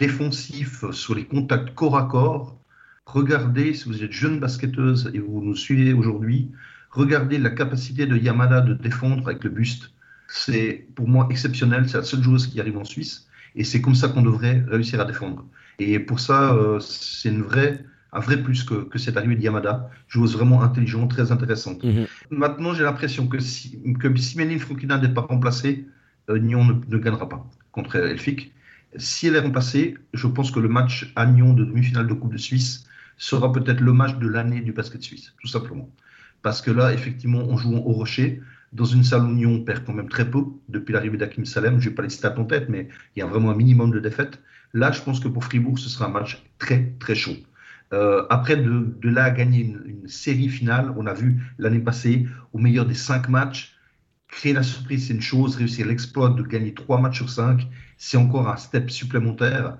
[0.00, 2.58] défensif, sur les contacts corps à corps,
[3.06, 6.50] regardez, si vous êtes jeune basketteuse et vous nous suivez aujourd'hui,
[6.90, 9.92] regardez la capacité de Yamada de défendre avec le buste.
[10.28, 11.88] C'est pour moi exceptionnel.
[11.88, 13.28] C'est la seule joueuse qui arrive en Suisse.
[13.56, 15.44] Et c'est comme ça qu'on devrait réussir à défendre.
[15.78, 19.42] Et pour ça, euh, c'est une vraie, un vrai plus que, que cette arrivée de
[19.42, 19.90] Yamada.
[20.08, 21.82] Joueuse vraiment intelligente, très intéressante.
[21.82, 22.06] Mhm.
[22.30, 24.60] Maintenant, j'ai l'impression que si, que si Méline
[25.02, 25.86] n'est pas remplacée,
[26.28, 28.52] euh, Nyon ne, ne, gagnera pas contre Elfic.
[28.96, 32.32] Si elle est remplacée, je pense que le match à Nyon de demi-finale de Coupe
[32.32, 32.84] de Suisse
[33.16, 35.88] sera peut-être le match de l'année du basket suisse, tout simplement.
[36.42, 38.40] Parce que là, effectivement, on joue au Rocher,
[38.72, 41.80] dans une salle où Nyon perd quand même très peu depuis l'arrivée d'Akim Salem.
[41.80, 43.90] Je ne vais pas les stats en tête, mais il y a vraiment un minimum
[43.90, 44.40] de défaites.
[44.72, 47.36] Là, je pense que pour Fribourg, ce sera un match très, très chaud.
[47.92, 51.80] Euh, après, de, de, là à gagner une, une, série finale, on a vu l'année
[51.80, 53.76] passée, au meilleur des cinq matchs,
[54.28, 57.66] créer la surprise, c'est une chose, réussir l'exploit de gagner trois matchs sur cinq,
[57.98, 59.76] c'est encore un step supplémentaire.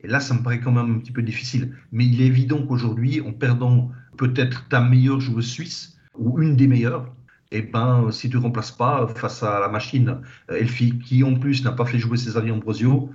[0.00, 1.76] Et là, ça me paraît quand même un petit peu difficile.
[1.92, 6.66] Mais il est évident qu'aujourd'hui, en perdant peut-être ta meilleure joueuse suisse, ou une des
[6.66, 7.12] meilleures,
[7.50, 11.34] et eh ben, si tu ne remplaces pas face à la machine Elfie, qui en
[11.34, 13.10] plus n'a pas fait jouer César Ambrosio,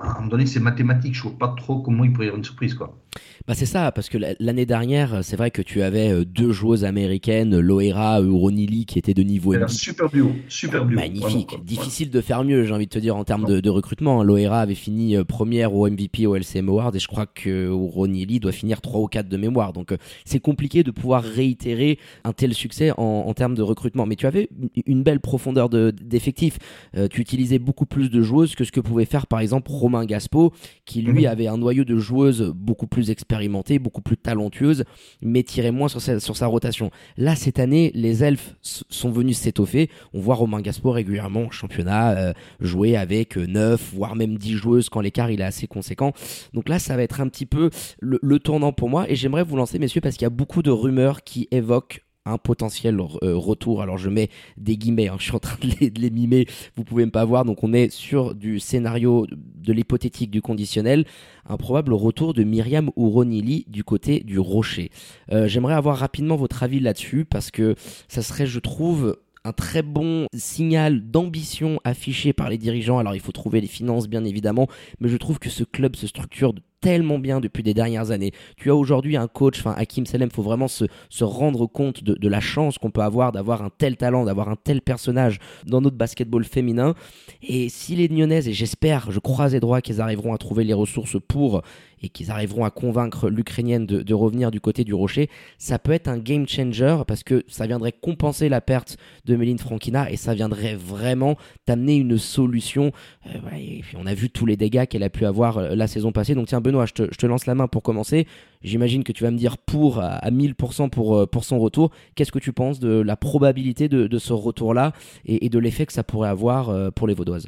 [0.00, 1.14] à un moment donné, c'est mathématique.
[1.14, 2.74] Je ne vois pas trop comment il pourrait y avoir une surprise.
[2.74, 3.01] Quoi.
[3.46, 6.84] Bah c'est ça, parce que l'année dernière, c'est vrai que tu avais euh, deux joueuses
[6.84, 9.66] américaines, Loera, Ronili, qui étaient de niveau NBA.
[9.68, 10.96] Super duo, super duo.
[10.96, 11.56] Magnifique.
[11.64, 14.22] Difficile de faire mieux, j'ai envie de te dire, en termes de, de, recrutement.
[14.22, 18.38] Loera avait fini euh, première au MVP au LCM Award, et je crois que Ronili
[18.38, 19.72] doit finir 3 ou 4 de mémoire.
[19.72, 24.06] Donc euh, c'est compliqué de pouvoir réitérer un tel succès en, en, termes de recrutement.
[24.06, 24.48] Mais tu avais
[24.86, 26.58] une belle profondeur d'effectifs.
[26.94, 30.04] De, tu utilisais beaucoup plus de joueuses que ce que pouvait faire, par exemple, Romain
[30.04, 30.52] Gaspo,
[30.84, 31.26] qui lui mmh.
[31.26, 34.84] avait un noyau de joueuses beaucoup plus expérimentée, beaucoup plus talentueuse,
[35.20, 36.90] mais tirait moins sur sa, rotation.
[37.16, 39.90] Là, cette année, les elfes sont venus s'étoffer.
[40.12, 44.88] On voit Romain Gaspo régulièrement en championnat euh, jouer avec 9, voire même 10 joueuses
[44.88, 46.12] quand l'écart il est assez conséquent.
[46.52, 49.10] Donc là, ça va être un petit peu le, le tournant pour moi.
[49.10, 52.38] Et j'aimerais vous lancer, messieurs, parce qu'il y a beaucoup de rumeurs qui évoquent un
[52.38, 53.82] potentiel euh, retour.
[53.82, 56.84] Alors je mets des guillemets, hein, je suis en train de les, de mimer, vous
[56.84, 57.44] pouvez pas voir.
[57.44, 61.04] Donc on est sur du scénario de l'hypothétique du conditionnel,
[61.46, 64.90] un probable retour de Myriam ou Ronili du côté du rocher.
[65.32, 67.74] Euh, J'aimerais avoir rapidement votre avis là-dessus parce que
[68.08, 72.98] ça serait, je trouve, un très bon signal d'ambition affiché par les dirigeants.
[72.98, 74.68] Alors il faut trouver les finances bien évidemment,
[75.00, 78.32] mais je trouve que ce club se structure tellement bien depuis des dernières années.
[78.56, 80.84] Tu as aujourd'hui un coach, enfin Hakim Salem, faut vraiment se,
[81.22, 84.82] rendre compte de, la chance qu'on peut avoir d'avoir un tel talent, d'avoir un tel
[84.82, 86.94] personnage dans notre basketball féminin.
[87.40, 90.74] Et si les Nyonnaises, et j'espère, je croise les droits qu'ils arriveront à trouver les
[90.74, 91.62] ressources pour
[92.02, 96.08] et qu'ils arriveront à convaincre l'Ukrainienne de, revenir du côté du rocher, ça peut être
[96.08, 100.34] un game changer parce que ça viendrait compenser la perte de Méline Frankina et ça
[100.34, 102.92] viendrait vraiment t'amener une solution.
[103.26, 105.86] Euh, et puis on a vu tous les dégâts qu'elle a pu avoir euh, la
[105.86, 106.34] saison passée.
[106.34, 108.26] Donc tiens Benoît, je te, je te lance la main pour commencer.
[108.62, 111.90] J'imagine que tu vas me dire pour à, à 1000% pour, euh, pour son retour.
[112.14, 114.92] Qu'est-ce que tu penses de la probabilité de, de ce retour-là
[115.24, 117.46] et, et, de l'effet que ça pourrait avoir pour les Vaudoises?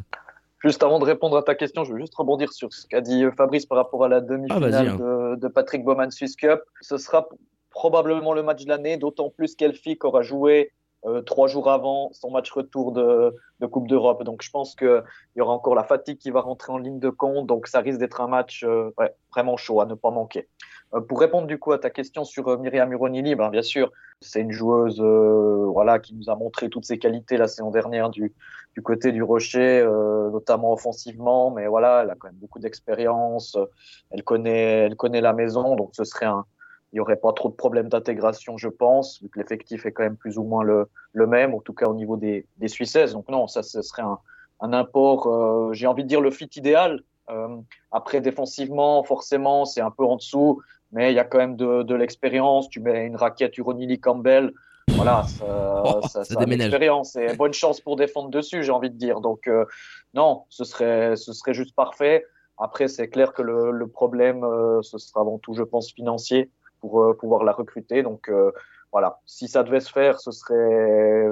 [0.62, 3.24] Juste avant de répondre à ta question, je veux juste rebondir sur ce qu'a dit
[3.36, 4.96] Fabrice par rapport à la demi-finale ah, hein.
[4.96, 6.60] de, de, Patrick Bowman Swiss Cup.
[6.80, 7.28] Ce sera
[7.70, 10.70] probablement le match de l'année, d'autant plus qu'Elfic aura joué
[11.06, 13.34] euh, trois jours avant son match retour de,
[13.70, 14.22] Coupe d'Europe.
[14.24, 15.02] Donc je pense qu'il
[15.36, 17.46] y aura encore la fatigue qui va rentrer en ligne de compte.
[17.46, 18.90] Donc ça risque d'être un match euh,
[19.32, 20.48] vraiment chaud à ne pas manquer.
[20.94, 23.90] Euh, pour répondre du coup à ta question sur Myriam Uronili, ben, bien sûr,
[24.20, 28.34] c'est une joueuse voilà, qui nous a montré toutes ses qualités la saison dernière du,
[28.74, 29.82] du côté du Rocher,
[30.30, 31.50] notamment offensivement.
[31.50, 33.56] Mais voilà, elle a quand même beaucoup d'expérience.
[34.10, 35.74] Elle connaît, elle connaît la maison.
[35.74, 36.44] Donc ce serait un,
[36.94, 40.04] il n'y aurait pas trop de problèmes d'intégration, je pense, vu que l'effectif est quand
[40.04, 43.14] même plus ou moins le, le même, en tout cas au niveau des, des Suissaises.
[43.14, 44.20] Donc non, ça, ce serait un,
[44.60, 47.02] un import, euh, j'ai envie de dire le fit idéal.
[47.30, 47.48] Euh,
[47.90, 51.82] après, défensivement, forcément, c'est un peu en dessous, mais il y a quand même de,
[51.82, 52.68] de l'expérience.
[52.68, 54.52] Tu mets une raquette Uronili Campbell,
[54.90, 58.90] voilà, ça, oh, ça, ça, ça l'expérience et bonne chance pour défendre dessus, j'ai envie
[58.90, 59.20] de dire.
[59.20, 59.64] Donc euh,
[60.12, 62.24] non, ce serait, ce serait juste parfait.
[62.56, 64.46] Après, c'est clair que le, le problème,
[64.82, 66.52] ce sera avant tout, je pense, financier
[66.84, 68.02] pour euh, pouvoir la recruter.
[68.02, 68.50] Donc euh,
[68.92, 71.30] voilà, si ça devait se faire, ce serait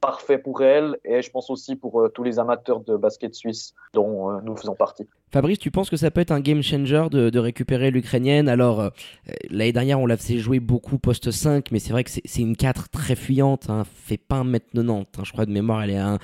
[0.00, 3.74] parfait pour elle et je pense aussi pour euh, tous les amateurs de basket suisse
[3.94, 5.08] dont nous faisons partie.
[5.30, 8.48] Fabrice, tu penses que ça peut être un game changer de, récupérer l'Ukrainienne?
[8.48, 8.90] Alors,
[9.50, 12.56] l'année dernière, on l'a fait jouer beaucoup poste 5, mais c'est vrai que c'est une
[12.56, 16.18] 4 très fuyante, hein, fait pas 1m90, hein, je crois de mémoire, elle est à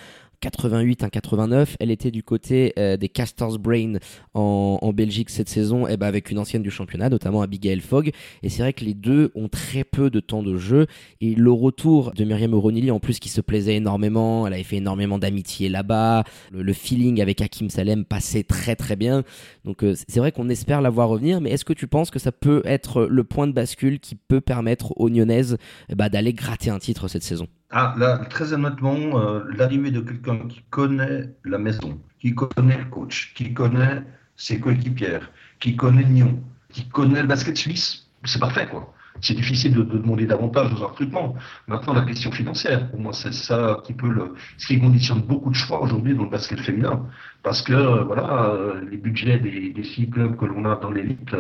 [0.45, 1.77] 88, un 89.
[1.81, 3.95] Elle était du côté euh, des Castors Brain
[4.35, 8.13] en, Belgique cette saison, et eh ben avec une ancienne du championnat, notamment Abigail Fogg.
[8.43, 10.87] Et c'est vrai que les deux ont très peu de temps de jeu.
[11.21, 14.77] Et le retour de Myriam O'Ronili, en plus, qui se plaisait énormément, elle avait fait
[14.77, 16.25] énormément d'amitié là-bas.
[16.53, 19.25] Le, feeling avec Hakim Salem passait très très bien.
[19.65, 21.41] Donc euh, c'est vrai qu'on espère la voir revenir.
[21.41, 24.43] Mais est-ce que tu penses que ça peut être le point de bascule qui peut
[24.43, 25.57] permettre aux Nyonnaises
[25.89, 27.49] eh ben, d'aller gratter un titre cette saison?
[27.77, 32.85] Ah, là, très honnêtement, euh, l'arrivée de quelqu'un qui connaît la maison, qui connaît le
[32.85, 34.05] coach, qui connaît
[34.37, 38.95] ses coéquipières, qui connaît Nyon, qui connaît le basket suisse, c'est parfait, quoi.
[39.23, 41.35] C'est difficile de, demander davantage aux recrutements.
[41.67, 45.51] Maintenant, la question financière, pour moi, c'est ça qui peut le, ce qui conditionne beaucoup
[45.51, 47.05] de choix aujourd'hui dans le basket féminin.
[47.43, 51.35] Parce que, euh, voilà, euh, les budgets des, six clubs que l'on a dans l'élite,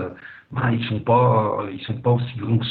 [0.50, 2.64] bah, ils sont pas, ils sont pas aussi grands que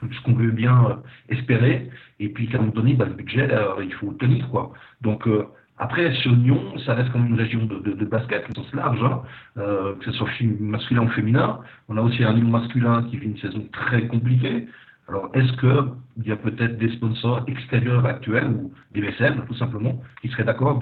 [0.00, 1.90] ce qu'on veut bien espérer.
[2.20, 4.72] Et puis, à un moment donné, bah, le budget, euh, il faut le tenir, quoi.
[5.00, 5.46] Donc, euh,
[5.78, 9.02] après, sur Lyon, ça reste comme une région de, de, de basket, au sens large,
[9.02, 9.22] hein,
[9.58, 11.60] euh, que ce soit masculin ou féminin.
[11.88, 14.66] On a aussi un Lyon masculin qui vit une saison très compliquée.
[15.08, 20.02] Alors, est-ce qu'il y a peut-être des sponsors extérieurs actuels ou des mécènes, tout simplement,
[20.20, 20.80] qui seraient d'accord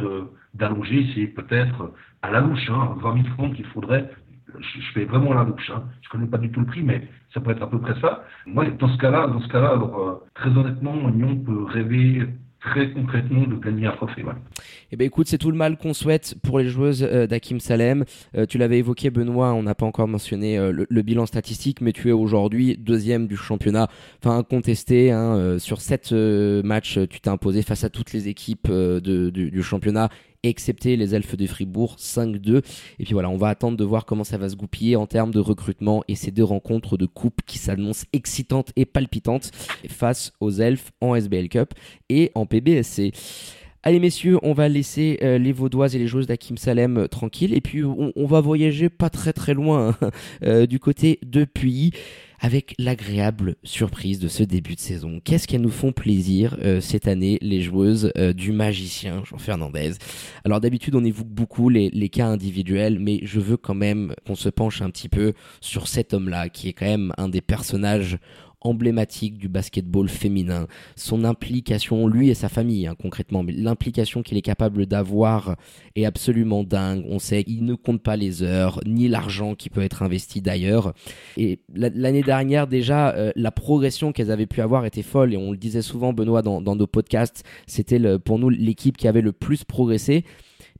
[0.54, 4.10] d'allonger, c'est peut-être à la louche, hein, 20 000 francs qu'il faudrait
[4.58, 5.70] je, fais vraiment la bouche.
[5.70, 5.84] Hein.
[6.02, 8.24] Je connais pas du tout le prix, mais ça peut être à peu près ça.
[8.46, 12.26] Moi, dans ce cas-là, dans ce cas-là, alors euh, très honnêtement, Lyon peut rêver
[12.60, 14.24] très concrètement de gagner un trophée.
[14.90, 18.04] Eh ben écoute, c'est tout le mal qu'on souhaite pour les joueuses euh, d'Akim Salem.
[18.36, 22.08] Euh, tu l'avais évoqué, Benoît, on n'a pas encore mentionné le, bilan statistique, mais tu
[22.08, 23.88] es aujourd'hui deuxième du championnat,
[24.20, 25.12] enfin incontesté.
[25.12, 30.08] Hein, sur sept matchs, tu t'es imposé face à toutes les équipes du, championnat
[30.48, 32.62] excepté les elfes de Fribourg 5-2.
[32.98, 35.32] Et puis voilà, on va attendre de voir comment ça va se goupiller en termes
[35.32, 39.50] de recrutement et ces deux rencontres de coupe qui s'annoncent excitantes et palpitantes
[39.88, 41.74] face aux elfes en SBL Cup
[42.08, 43.12] et en PBSC.
[43.86, 47.54] Allez messieurs, on va laisser euh, les Vaudoises et les joueuses d'Akim Salem euh, tranquilles
[47.54, 49.96] et puis on, va voyager pas très très loin
[50.42, 51.92] euh, du côté de Puy
[52.40, 55.20] avec l'agréable surprise de ce début de saison.
[55.24, 59.92] Qu'est-ce qu'elles nous font plaisir euh, cette année, les joueuses euh, du magicien Jean Fernandez?
[60.44, 64.34] Alors d'habitude, on évoque beaucoup les, les, cas individuels, mais je veux quand même qu'on
[64.34, 68.18] se penche un petit peu sur cet homme-là, qui est quand même un des personnages
[68.60, 70.66] emblématique du basketball féminin.
[70.96, 75.56] Son implication, lui et sa famille, hein, concrètement, mais l'implication qu'il est capable d'avoir
[75.94, 77.04] est absolument dingue.
[77.08, 80.92] On sait qu'il ne compte pas les heures, ni l'argent qui peut être investi d'ailleurs.
[81.36, 85.34] Et l'année dernière, déjà, euh, la progression qu'elles avaient pu avoir était folle.
[85.34, 89.20] Et on le disait souvent, Benoît, dans, nos podcasts, c'était pour nous l'équipe qui avait
[89.20, 90.24] le plus progressé.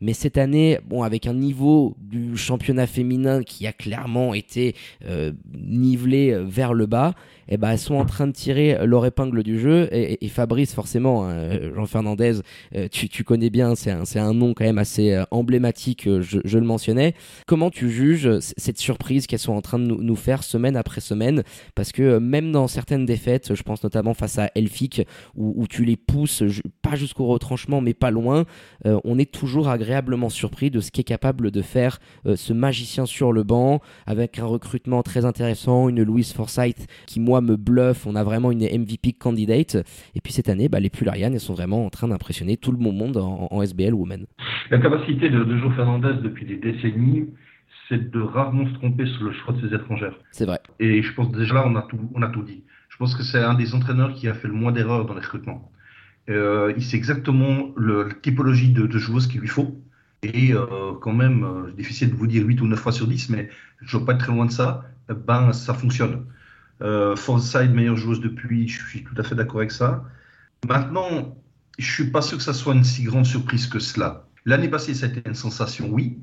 [0.01, 4.75] Mais cette année, bon, avec un niveau du championnat féminin qui a clairement été
[5.07, 7.15] euh, nivelé euh, vers le bas,
[7.49, 9.89] eh ben, sont en train de tirer leur épingle du jeu.
[9.93, 12.41] Et, Fabrice, forcément, hein, Jean Fernandez,
[12.75, 16.59] euh, tu, tu, connais bien, c'est un, un, nom quand même assez emblématique, je, je,
[16.59, 17.15] le mentionnais.
[17.47, 21.01] Comment tu juges cette surprise qu'elles sont en train de nous, nous, faire semaine après
[21.01, 21.43] semaine?
[21.75, 25.03] Parce que même dans certaines défaites, je pense notamment face à Elfic,
[25.35, 26.43] où, où tu les pousses,
[26.83, 28.45] pas jusqu'au retranchement, mais pas loin,
[28.85, 33.07] on est toujours agréable agréablement surpris de ce qu'est capable de faire euh, ce magicien
[33.07, 38.07] sur le banc, avec un recrutement très intéressant, une Louise Forsyth qui, moi, me bluffe.
[38.07, 39.77] On a vraiment une MVP candidate.
[40.15, 42.79] Et puis cette année, bah, les Pularian, elles sont vraiment en train d'impressionner tout le
[42.79, 44.27] monde en, SBL Women.
[44.71, 47.29] La capacité de, de Joe Fernandez depuis des décennies,
[47.89, 50.19] c'est de rarement se tromper sur le choix de ses étrangères.
[50.31, 50.61] C'est vrai.
[50.81, 52.65] Et je pense déjà là, on a tout, on a tout dit.
[52.89, 55.21] Je pense que c'est un des entraîneurs qui a fait le moins d'erreurs dans les
[55.21, 55.71] recrutements.
[56.29, 59.81] Euh, il sait exactement le, la typologie de, de joueuse qu'il lui faut.
[60.23, 63.31] Et euh, quand même, euh, difficile de vous dire 8 ou 9 fois sur 10,
[63.31, 63.49] mais
[63.83, 64.85] je ne veux pas être très loin de ça,
[65.27, 66.25] ben ça fonctionne.
[66.83, 67.15] Euh,
[67.71, 70.05] meilleure joueuse depuis, je suis tout à fait d'accord avec ça.
[70.69, 71.37] Maintenant,
[71.79, 74.27] je suis pas sûr que ça soit une si grande surprise que cela.
[74.45, 76.19] L'année passée, ça a été une sensation, oui,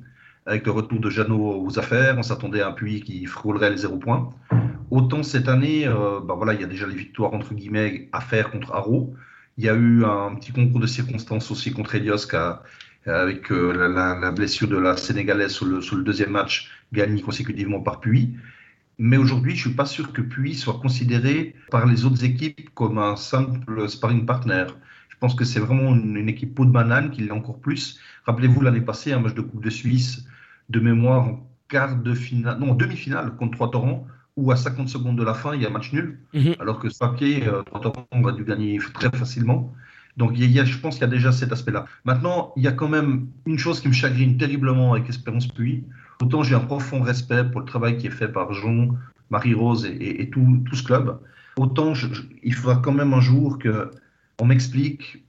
[0.45, 2.17] avec le retour de Jeannot aux affaires.
[2.17, 4.33] On s'attendait à un puits qui frôlerait les 0 points.
[4.91, 8.21] Autant cette année, euh, ben voilà, il y a déjà les victoires entre guillemets à
[8.21, 9.15] faire contre Haro.
[9.57, 12.27] Il y a eu un petit concours de circonstances aussi contre Elios
[13.05, 18.35] avec euh, la, blessure de la Sénégalaise sur le deuxième match, gagné consécutivement par Puy.
[18.97, 22.97] Mais aujourd'hui, je suis pas sûr que Puy soit considéré par les autres équipes comme
[22.97, 24.65] un simple sparring partner.
[25.09, 27.99] Je pense que c'est vraiment une, équipe peau de banane qui l'est encore plus.
[28.25, 30.25] Rappelez-vous l'année passée, un match de Coupe de Suisse
[30.69, 35.17] de mémoire en quart de finale, non, demi-finale contre Trois Torrents, où à 50 secondes
[35.17, 36.55] de la fin, il y a un match nul, mhm.
[36.59, 39.73] alors que ce papier, euh, Trois Torrents aurait dû gagner très facilement.
[40.17, 41.85] Donc il y a, je pense qu'il y a déjà cet aspect-là.
[42.05, 45.83] Maintenant, il y a quand même une chose qui me chagrine terriblement avec Espérance Puy.
[46.23, 48.95] Autant j'ai un profond respect pour le travail qui est fait par Jean,
[49.29, 51.19] Marie-Rose et, tout, ce club.
[51.57, 51.91] Autant
[52.41, 55.25] il faudra quand même un jour qu'on m'explique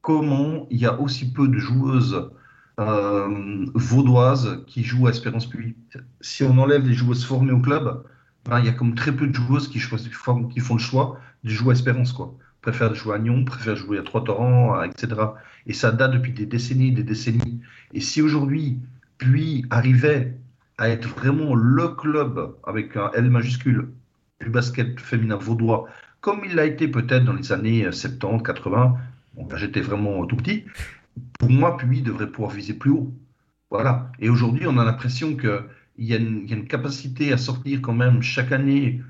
[0.00, 2.30] comment il y a aussi peu de joueuses
[2.78, 5.76] euh, vaudoises qui jouent à Espérance Puy.
[6.22, 8.02] Si on enlève les joueuses formées au club,
[8.46, 11.50] ben, il y a comme très peu de joueuses qui, qui font le choix de
[11.50, 12.14] jouer à Espérance.
[12.14, 12.34] Quoi.
[12.62, 15.20] Préfèrent jouer à Nyon, préfèrent jouer à Trois-Torrents, etc.
[15.66, 17.60] Et ça date depuis des décennies des décennies.
[17.92, 18.78] Et si aujourd'hui,
[19.20, 20.38] Puy arrivait
[20.78, 23.90] à être vraiment le club avec un L majuscule
[24.40, 25.88] du basket féminin vaudois,
[26.22, 28.96] comme il l'a été peut-être dans les années 70, 80,
[29.34, 30.64] bon, j'étais vraiment tout petit,
[31.38, 33.12] pour moi, Puy devrait pouvoir viser plus haut.
[33.70, 34.10] Voilà.
[34.20, 35.64] Et aujourd'hui, on a l'impression qu'il
[35.98, 39.02] y, a une capacité à sortir quand même chaque année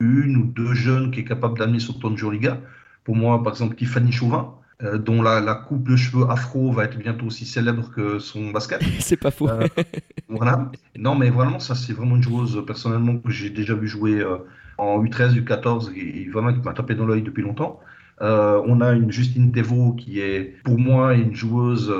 [0.00, 2.60] une ou deux jeunes qui est capable d'amener sur Tonjo Liga.
[3.04, 6.98] Pour moi, par exemple, Tiffany Chauvin, euh, dont la, coupe de cheveux afro va être
[6.98, 8.82] bientôt aussi célèbre que son basket.
[9.00, 9.48] c'est pas faux.
[9.48, 9.66] Euh,
[10.28, 10.70] voilà.
[10.96, 14.38] Non, mais vraiment, ça, c'est vraiment une joueuse, personnellement, que j'ai déjà vu jouer euh,
[14.78, 17.80] en U13, U14, et, vraiment qui m'a tapé dans l'œil depuis longtemps.
[18.20, 21.92] On a une Justine Thévaux qui est pour moi une joueuse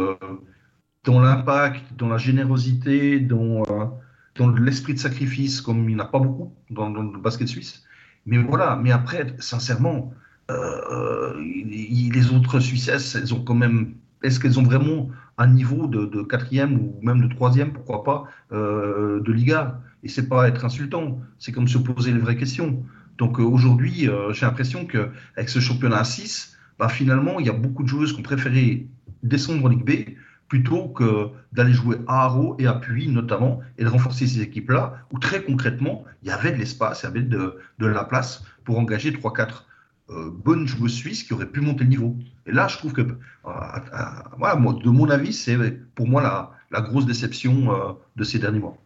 [1.09, 6.09] dont l'impact, dont la générosité, dont, euh, l'esprit de sacrifice, comme il n'y en a
[6.09, 7.85] pas beaucoup dans, le basket suisse.
[8.27, 10.13] Mais voilà, mais après, sincèrement,
[10.51, 13.95] les autres Suissesses, elles ont quand même.
[14.23, 19.33] Est-ce qu'elles ont vraiment un niveau de, quatrième ou même de troisième, pourquoi pas, de
[19.33, 19.81] Liga?
[20.03, 22.83] Et c'est pas être insultant, c'est comme se poser les vraies questions.
[23.19, 27.51] Donc euh, aujourd'hui, euh, j'ai l'impression qu'avec ce championnat à 6, bah, finalement, il y
[27.51, 28.87] a beaucoup de joueuses qui ont préféré
[29.25, 30.13] descendre en Ligue B
[30.49, 35.05] plutôt que d'aller jouer à Haro et à Puy notamment, et de renforcer ces équipes-là,
[35.13, 38.79] où très concrètement, il y avait de l'espace, il y avait de, la place pour
[38.79, 39.65] engager 3-4
[40.11, 42.17] euh, bonnes joueuses suisses qui auraient pu monter le niveau.
[42.47, 45.57] Et là, je trouve que, de mon avis, c'est
[45.95, 48.79] pour moi la, la grosse déception de ces derniers mois.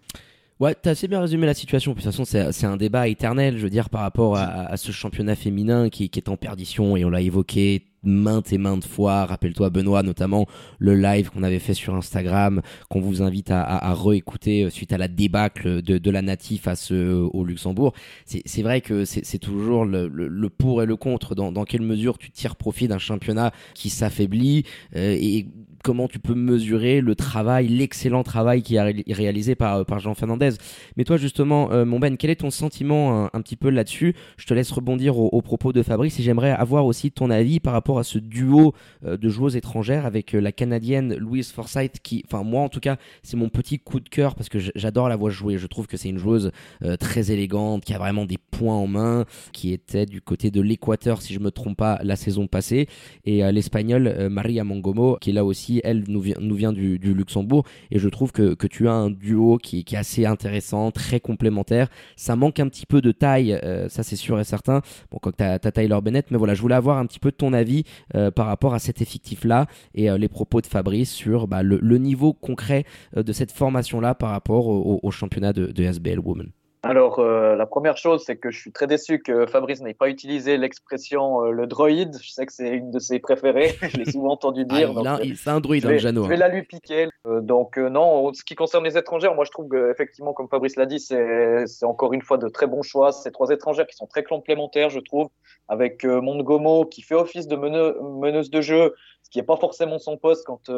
[0.63, 1.91] Ouais, t'as assez bien résumé la situation.
[1.91, 5.35] de toute façon, c'est un débat éternel, je veux dire, par rapport à, ce championnat
[5.35, 9.27] féminin qui, est en perdition et on l'a évoqué maintes et maintes fois.
[9.27, 10.47] Rappelle-toi, Benoît, notamment
[10.79, 14.93] le live qu'on avait fait sur Instagram, qu'on vous invite à, à, réécouter euh, suite
[14.93, 17.93] à la débâcle de, la natif à ce, au Luxembourg.
[18.27, 21.35] C'est vrai que c'est toujours le, pour et le contre.
[21.35, 24.65] Dans, dans quelle mesure tu tires profit d'un championnat qui s'affaiblit
[24.97, 25.49] euh, et
[25.83, 30.51] comment tu peux mesurer le travail, l'excellent travail qui est réalisé par, par Jean Fernandez.
[30.97, 34.15] Mais toi, justement, euh, mon Ben, quel est ton sentiment un, petit peu là-dessus?
[34.37, 37.73] Je te laisse rebondir aux propos de Fabrice et j'aimerais avoir aussi ton avis par
[37.73, 38.75] rapport à ce duo
[39.05, 42.81] euh, de joueuses étrangères avec euh, la Canadienne Louise Forsyth qui, enfin moi en tout
[42.81, 45.59] cas, c'est mon petit coup de cœur parce que j'adore la voir jouer.
[45.59, 46.51] Je trouve que c'est une joueuse
[46.99, 51.23] très élégante, qui a vraiment des points en main, qui était du côté de l'Équateur
[51.23, 52.89] si je me trompe pas la saison passée.
[53.25, 57.65] Et l'Espagnole Maria Mongomo qui là aussi elle nous vient, du, Luxembourg.
[57.91, 61.89] Et je trouve que, tu as un duo qui, est assez intéressant, très complémentaire.
[62.17, 64.83] Ça manque un petit peu de taille, euh, ça c'est sûr et certain.
[65.11, 67.53] Bon, quand tu as, Tyler Bennett, mais voilà, je voulais avoir un petit peu ton
[67.53, 67.82] avis
[68.15, 71.99] euh, par rapport à cet effectif-là et euh, les propos de Fabrice sur bah, le,
[71.99, 76.51] niveau concret de cette formation-là par rapport au, championnat de SBL Women.
[76.85, 80.09] Alors, euh, la première chose, c'est que je suis très déçu que Fabrice n'ait pas
[80.09, 82.17] utilisé l'expression euh, le droïde.
[82.21, 83.77] Je sais que c'est une de ses préférées.
[83.89, 84.93] je l'ai souvent entendu dire.
[85.07, 86.25] Ah, c'est un droïde, hein, Jeannot.
[86.25, 87.09] Je vais la lui piquer.
[87.29, 90.87] Euh, donc, non, ce qui concerne les étrangères, moi, je trouve effectivement, comme Fabrice l'a
[90.87, 93.13] dit, c'est encore une fois de très bons choix.
[93.13, 95.29] Ces trois étrangères qui sont très complémentaires, je trouve,
[95.69, 98.93] avec Montgomo qui fait office de meneuse de jeu,
[99.23, 100.69] ce qui n'est pas forcément son poste quand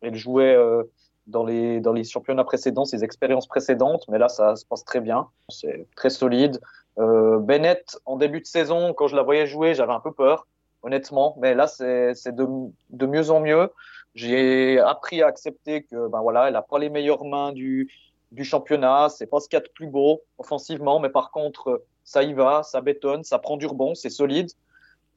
[0.00, 0.56] elle jouait
[1.26, 5.00] dans les, dans les championnats précédents, ses expériences précédentes, mais là, ça se passe très
[5.00, 5.28] bien.
[5.48, 6.60] C'est très solide.
[6.98, 10.46] Euh, Bennett, en début de saison, quand je la voyais jouer, j'avais un peu peur,
[10.82, 12.46] honnêtement, mais là, c'est de,
[12.90, 13.70] de mieux en mieux.
[14.14, 17.88] J'ai appris à accepter que, ben voilà, elle a pas les meilleures mains du,
[18.30, 21.82] du championnat, c'est pas ce qu'il y a de plus beau offensivement, mais par contre,
[22.04, 24.50] ça y va, ça bétonne, ça prend du rebond, c'est solide.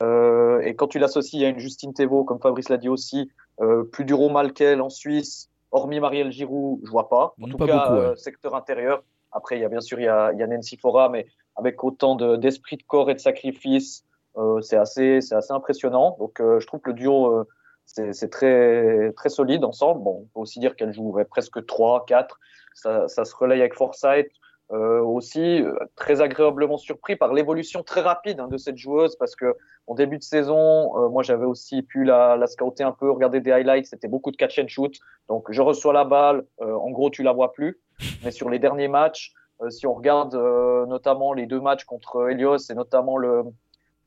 [0.04, 3.84] Euh, et quand tu l'associes à une Justine Thévaux, comme Fabrice l'a dit aussi, euh,
[3.84, 7.36] plus dur au mal qu'elle en Suisse, Hormis Marielle Giroud, je vois pas.
[7.42, 9.04] En tout cas, euh, secteur intérieur.
[9.32, 11.28] Après, il y a bien sûr il y a, il y a Nancy Fora, mais
[11.56, 14.06] avec autant d'esprit de, corps et de sacrifice,
[14.38, 16.16] euh, c'est assez, c'est assez impressionnant.
[16.20, 17.46] Donc, euh, je trouve que le duo,
[17.86, 20.04] c'est très, très solide ensemble.
[20.04, 22.40] Bon, on peut aussi dire qu'elle jouerait presque 3, 4.
[22.74, 24.28] Ça, ça se relaye avec Foresight.
[24.72, 29.36] Euh, aussi euh, très agréablement surpris par l'évolution très rapide hein, de cette joueuse parce
[29.36, 33.12] que en début de saison, euh, moi j'avais aussi pu la, la, scouter un peu,
[33.12, 34.98] regarder des highlights, c'était beaucoup de catch and shoot.
[35.30, 37.80] Donc je reçois la balle, en gros tu la vois plus.
[38.24, 39.34] Mais sur les derniers matchs,
[39.70, 40.34] si on regarde
[40.88, 43.44] notamment les deux matchs contre Helios et notamment le,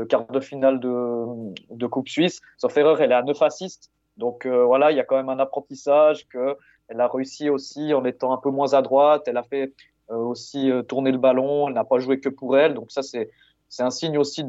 [0.01, 1.25] le quart de finale de,
[1.71, 3.93] de Coupe Suisse, sauf erreur, elle est à 9 assists.
[4.17, 6.57] Donc voilà, il y a quand même un apprentissage que
[6.89, 9.25] elle a réussi aussi en étant un peu moins à droite.
[9.27, 9.73] Elle a fait euh,
[10.17, 11.69] aussi euh, tourner le ballon.
[11.69, 12.75] Elle n'a pas joué que pour elle.
[12.75, 13.31] Donc ça, c'est
[13.79, 14.45] un signe aussi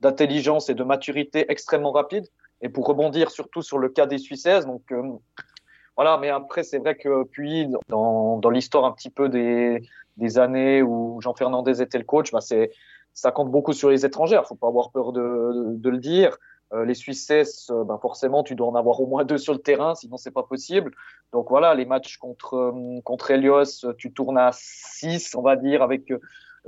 [0.00, 2.26] d'intelligence et de maturité extrêmement rapide.
[2.60, 4.82] et pour rebondir surtout sur le cas des Suissaises, donc
[5.96, 9.82] voilà, mais après, c'est vrai que puis dans, dans l'histoire un petit peu des,
[10.18, 12.40] des années où Jean Fernandez était le coach, bah
[13.14, 14.46] ça compte beaucoup sur les étrangères.
[14.46, 16.36] Faut pas avoir peur de, de, le dire.
[16.72, 19.60] Euh, les Suisses, euh, ben forcément, tu dois en avoir au moins deux sur le
[19.60, 20.90] terrain, sinon c'est pas possible.
[21.32, 25.82] Donc voilà, les matchs contre euh, contre Helios, tu tournes à 6, on va dire,
[25.82, 26.12] avec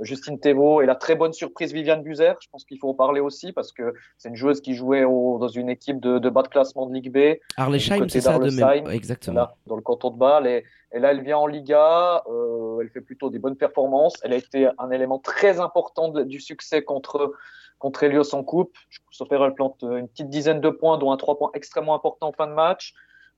[0.01, 2.37] Justine Thévaux et la très bonne surprise Viviane Buzer.
[2.41, 5.47] Je pense qu'il faut en parler aussi parce que c'est une joueuse qui jouait dans
[5.47, 7.39] une équipe de, de, bas de classement de Ligue B.
[7.57, 8.87] Arlesheim, c'est ça de même.
[8.87, 9.49] Exactement.
[9.67, 10.47] dans le canton de Bâle.
[10.47, 12.23] Et, et, là, elle vient en Liga.
[12.27, 14.13] Euh, elle fait plutôt des bonnes performances.
[14.23, 17.33] Elle a été un élément très important du succès contre
[17.79, 18.75] contre Elios en coupe.
[19.11, 22.47] Sauf plante une petite dizaine de points, dont un trois points extrêmement important en fin
[22.47, 22.93] de match.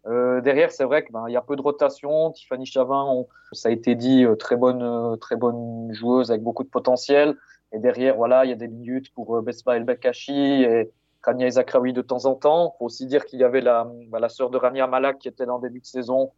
[0.07, 2.31] Euh, derrière, c'est vrai qu'il ben, y a peu de rotation.
[2.31, 6.63] Tiffany Chavin, ça a été dit, euh, très bonne, euh, très bonne joueuse avec beaucoup
[6.63, 7.35] de potentiel.
[7.71, 10.91] Et derrière, voilà, il y a des minutes pour euh, Besma El Bekashi et
[11.23, 12.75] Rania Zakraoui de temps en temps.
[12.79, 15.45] Faut aussi dire qu'il y avait la, ben, la sœur de Rania Malak qui était
[15.45, 16.31] dans le début de saison.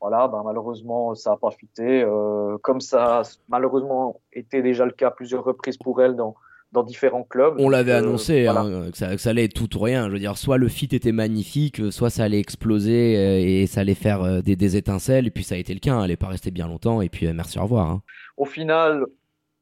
[0.00, 2.02] Voilà, ben, malheureusement, ça n'a pas fité.
[2.02, 6.36] Euh, comme ça a malheureusement été déjà le cas plusieurs reprises pour elle dans,
[6.72, 7.54] dans différents clubs.
[7.58, 10.08] On l'avait euh, annoncé hein, que, ça, que, ça, allait être tout ou rien.
[10.08, 13.80] Je veux dire, soit le fit était magnifique, soit ça allait exploser euh, et ça
[13.80, 15.26] allait faire euh, des, des, étincelles.
[15.26, 15.94] Et puis ça a été le cas.
[15.94, 16.04] Hein.
[16.04, 17.00] Elle n'est pas restée bien longtemps.
[17.00, 17.88] Et puis merci, au revoir.
[17.88, 18.02] Hein.
[18.36, 19.06] Au final,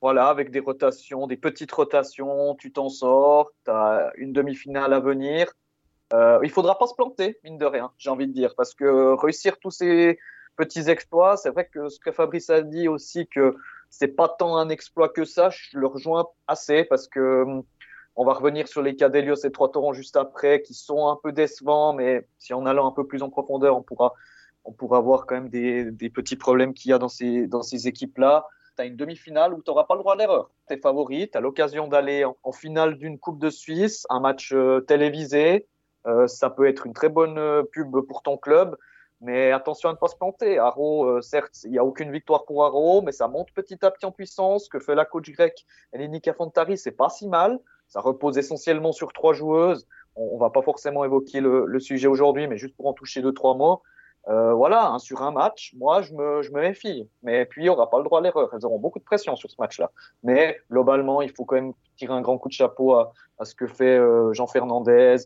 [0.00, 3.52] voilà, avec des rotations, des petites rotations, tu t'en sors.
[3.64, 5.52] Tu as une demi-finale à venir.
[6.12, 9.16] Euh, il faudra pas se planter, mine de rien, j'ai envie de dire, parce que
[9.20, 10.18] réussir tous ces
[10.56, 13.56] petits exploits, c'est vrai que ce que Fabrice a dit aussi que
[13.98, 15.48] c'est pas tant un exploit que ça.
[15.50, 17.62] Je le rejoins assez parce que hum,
[18.14, 21.18] on va revenir sur les cas d'Elios et Trois Torrents juste après, qui sont un
[21.22, 24.12] peu décevants, mais si en allant un peu plus en profondeur, on pourra,
[24.64, 27.88] on pourra voir quand même des, petits problèmes qu'il y a dans ces, dans ces
[27.88, 28.46] équipes-là.
[28.76, 30.50] Tu as une demi-finale où tu n'auras pas le droit à l'erreur.
[30.68, 34.52] Tu es favori, tu as l'occasion d'aller en, finale d'une Coupe de Suisse, un match
[34.52, 35.66] euh, télévisé.
[36.06, 38.76] Euh, ça peut être une très bonne euh, pub pour ton club.
[39.20, 40.58] Mais attention à ne pas se planter.
[40.58, 43.90] Haro, euh, certes, il n'y a aucune victoire pour Haro, mais ça monte petit à
[43.90, 44.68] petit en puissance.
[44.68, 47.58] Que fait la coach grecque Elinika Fontari, c'est pas si mal.
[47.88, 49.86] Ça repose essentiellement sur trois joueuses.
[50.16, 53.32] On, on va pas forcément évoquer le, sujet aujourd'hui, mais juste pour en toucher deux,
[53.32, 53.82] trois mots.
[54.28, 57.08] Euh, voilà, sur un match, moi, je me, méfie.
[57.22, 58.50] Mais puis, il n'y aura pas le droit à l'erreur.
[58.52, 59.90] Elles auront beaucoup de pression sur ce match-là.
[60.24, 63.12] Mais globalement, il faut quand même tirer un grand coup de chapeau à,
[63.44, 65.16] ce que fait euh, Jean Fernandez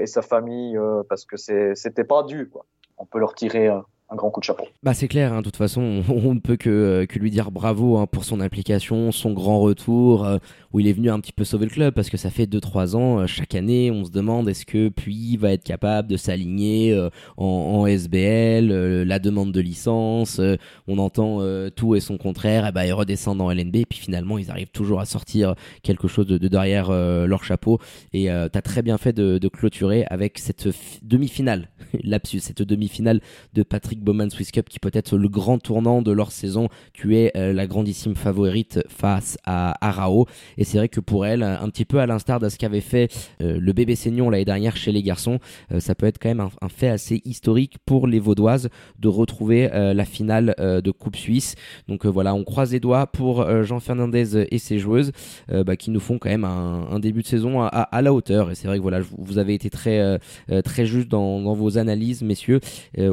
[0.00, 2.50] et sa famille, parce que c'était pas dû.
[2.50, 2.66] Quoi
[3.02, 3.80] on peut leur tirer euh,
[4.16, 4.66] grand coup de chapeau.
[4.82, 7.50] Bah c'est clair, hein, de toute façon, on, ne peut que, euh, que lui dire
[7.50, 10.38] bravo hein, pour son implication, son grand retour, euh,
[10.72, 12.96] où il est venu un petit peu sauver le club, parce que ça fait 2-3
[12.96, 16.98] ans, chaque année, on se demande est-ce que Puy va être capable de s'aligner
[17.36, 20.40] en, SBL, la demande de licence,
[20.88, 21.40] on entend
[21.76, 25.00] tout et son contraire, et bah ils redescendent en LNB, puis finalement ils arrivent toujours
[25.00, 27.78] à sortir quelque chose de, de derrière leur chapeau,
[28.14, 30.68] et t'as très bien fait de, de clôturer avec cette
[31.02, 31.68] demi-finale,
[32.02, 33.20] lapsus, cette demi-finale
[33.52, 36.68] de Patrick Bowman Swiss Cup qui peut être le grand tournant de leur saison.
[36.92, 40.26] Tu es euh, la grandissime favorite face à Arao.
[40.58, 43.12] Et c'est vrai que pour elle, un petit peu à l'instar de ce qu'avait fait
[43.40, 45.38] euh, le bébé Seignon l'année dernière chez les garçons,
[45.72, 49.68] euh, ça peut être quand même un, fait assez historique pour les Vaudoises de retrouver
[49.72, 51.54] la finale de Coupe Suisse.
[51.86, 55.12] Donc voilà, on croise les doigts pour Jean Fernandez et ses joueuses
[55.48, 58.50] bah, qui nous font quand même un, début de saison à, la hauteur.
[58.50, 60.18] Et c'est vrai que voilà, vous avez été très,
[60.64, 62.60] très juste dans, dans vos analyses, messieurs.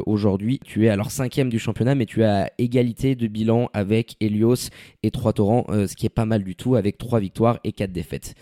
[0.06, 4.16] Aujourd'hui, tu tu es alors cinquième du championnat, mais tu as égalité de bilan avec
[4.18, 4.70] Helios
[5.02, 7.72] et Trois Torrents, euh, ce qui est pas mal du tout, avec trois victoires et
[7.72, 8.34] quatre défaites.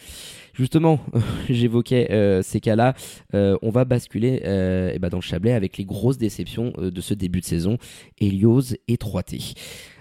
[0.59, 0.99] Justement,
[1.49, 2.95] j'évoquais euh, ces cas-là.
[3.33, 7.01] Euh, on va basculer euh, eh ben, dans le Chablais avec les grosses déceptions de
[7.01, 7.79] ce début de saison,
[8.21, 9.55] Helios et 3T.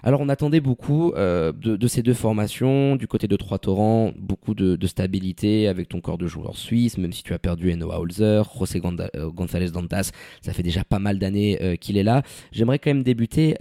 [0.07, 4.87] Alors on attendait beaucoup de, ces deux formations, du côté de Trois Torrents, beaucoup de,
[4.87, 8.79] stabilité avec ton corps de joueur suisse, même si tu as perdu Enoa Holzer, José
[8.79, 12.23] González Dantas, ça fait déjà pas mal d'années qu'il est là.
[12.53, 13.55] J'aimerais quand même débuter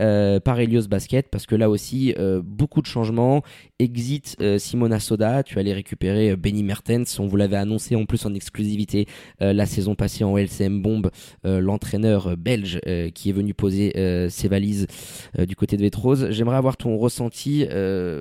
[0.45, 3.43] par Helios Basket parce que là aussi beaucoup de changements.
[3.79, 8.35] Exit Simona Soda, tu allais récupérer Benny Mertens on vous l'avait annoncé en plus en
[8.35, 9.07] exclusivité
[9.43, 11.11] euh, la saison passée en LCM Bombe,
[11.45, 13.93] euh, l'entraîneur belge euh, qui est venu poser
[14.31, 14.87] ses valises
[15.39, 16.31] du côté de Vétrose.
[16.37, 17.67] J'aimerais avoir ton ressenti,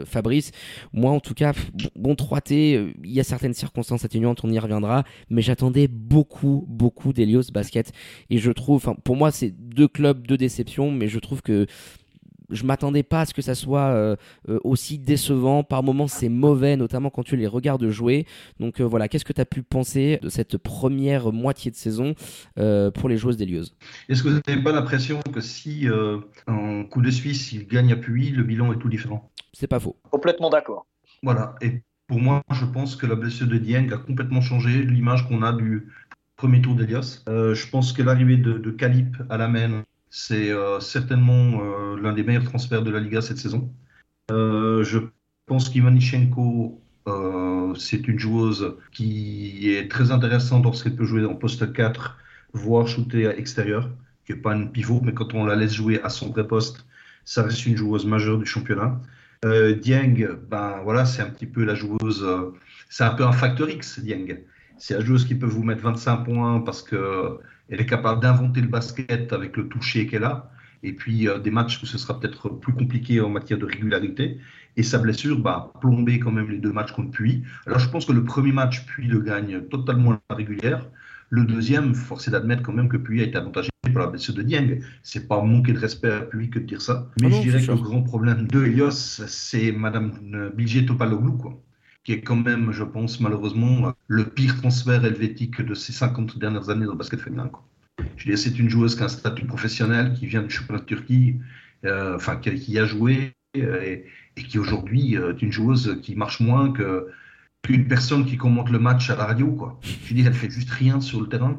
[0.06, 0.52] Fabrice.
[0.94, 1.54] Moi, en tout cas,
[1.96, 7.14] bon 3T, il y a certaines circonstances atténuantes, on y reviendra, mais j'attendais beaucoup, beaucoup
[7.14, 7.92] d'Elios Basket.
[8.30, 11.68] Et je trouve, pour moi, c'est deux clubs de déception, mais je trouve que
[12.50, 14.16] je m'attendais pas à ce que ça soit euh,
[14.50, 15.64] euh, aussi décevant.
[15.64, 18.26] Par moments, c'est mauvais, notamment quand tu les regardes jouer.
[18.60, 22.16] Donc euh, voilà, qu'est-ce que tu as pu penser de cette première moitié de saison
[22.56, 23.66] pour les joueuses d'Elios
[24.10, 25.88] Est-ce que vous n'avez pas l'impression que si
[26.48, 29.32] en coup de Suisse, il gagne à Puy, le bilan est tout différent?
[29.54, 29.96] C'est pas faux.
[30.12, 30.86] Complètement d'accord.
[31.24, 31.56] Voilà.
[31.62, 35.42] Et pour moi, je pense que la blessure de Dieng a complètement changé l'image qu'on
[35.42, 35.88] a du
[36.36, 37.24] premier tour d'Elios.
[37.28, 39.84] je pense que l'arrivée de, de Calip à la main,
[40.18, 41.62] c'est certainement
[41.96, 43.70] l'un des meilleurs transferts de la Liga cette saison.
[44.30, 45.00] je
[45.46, 51.72] pense qu'Ivanichenko euh, c'est une joueuse qui est très intéressante lorsqu'elle peut jouer en poste
[51.72, 52.18] 4,
[52.54, 53.90] voire shooter à extérieur,
[54.26, 56.86] qui n'est pas une pivot, mais quand on la laisse jouer à son vrai poste,
[57.24, 59.00] ça reste une joueuse majeure du championnat.
[59.44, 62.54] Euh, Dieng, ben voilà, c'est un petit peu la joueuse, euh,
[62.90, 64.40] c'est un peu un facteur X, Dieng.
[64.78, 66.82] C'est la joueuse qui peut vous mettre 25 points parce
[67.70, 70.52] qu'elle est capable d'inventer le basket avec le toucher qu'elle a.
[70.84, 74.40] Et puis des matchs où ce sera peut-être plus compliqué en matière de régularité.
[74.78, 77.44] Et sa blessure va plomber quand même les deux matchs contre Puy.
[77.66, 80.86] Alors je pense que le premier match, Puy le gagne totalement la régulière.
[81.30, 84.36] Le deuxième, force est d'admettre quand même que Puy a été avantagé par la blessure
[84.36, 84.80] de Dieng.
[85.02, 87.10] C'est pas manquer de respect à Puy que de dire ça.
[87.20, 91.65] Mais ah je dirais que le grand problème de Helios, c'est Madame Bilgier Topaloglou, quoi
[92.06, 96.70] qui est quand même, je pense, malheureusement, le pire transfert helvétique de ces 50 dernières
[96.70, 97.48] années dans le basket féminin.
[97.48, 97.66] Quoi.
[98.16, 100.86] Je dis, c'est une joueuse qui a un statut professionnel, qui vient du championnat de
[100.86, 101.40] Turquie,
[101.84, 106.42] euh, enfin, qui, a joué, euh, et, qui aujourd'hui euh, est une joueuse qui marche
[106.42, 109.80] moins qu'une personne qui commente le match à la radio, quoi.
[109.82, 111.58] Je dire, elle fait juste rien sur le terrain.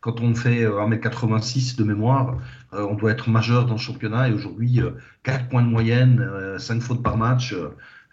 [0.00, 2.38] Quand on fait 1m86 de mémoire,
[2.72, 4.80] euh, on doit être majeur dans le championnat et aujourd'hui,
[5.24, 6.24] 4 points de moyenne,
[6.58, 7.52] 5 fautes par match,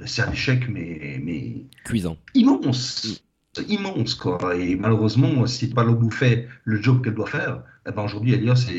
[0.05, 1.65] c'est un échec, mais, mais.
[1.85, 2.17] Cuisant.
[2.33, 3.25] Immense
[3.61, 4.15] immense.
[4.15, 4.55] Quoi.
[4.55, 8.69] Et malheureusement, si Paloglu fait le job qu'elle doit faire, eh ben aujourd'hui, Elias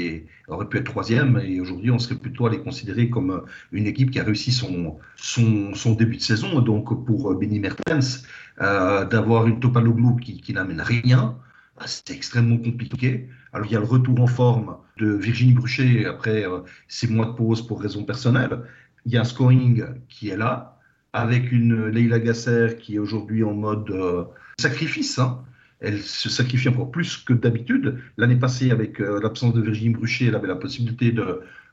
[0.49, 3.43] aurait pu être troisième et aujourd'hui, on serait plutôt allé considérer comme
[3.73, 6.61] une équipe qui a réussi son, son, son début de saison.
[6.61, 8.25] Donc, pour Benny Mertens,
[8.61, 11.37] euh, d'avoir une Topaloglu qui, qui n'amène rien,
[11.77, 13.29] bah, c'est extrêmement compliqué.
[13.53, 17.27] Alors, il y a le retour en forme de Virginie Bruchet après euh, six mois
[17.27, 18.61] de pause pour raisons personnelles.
[19.05, 20.76] Il y a un scoring qui est là,
[21.17, 23.91] avec une Leila Gasser qui est aujourd'hui en mode.
[23.91, 24.25] Euh,
[24.59, 25.19] sacrifice.
[25.19, 25.43] Hein.
[25.81, 27.99] Elle se sacrifie encore plus que d'habitude.
[28.19, 31.14] L'année passée, avec euh, l'absence de Virginie Bruchet, elle avait la possibilité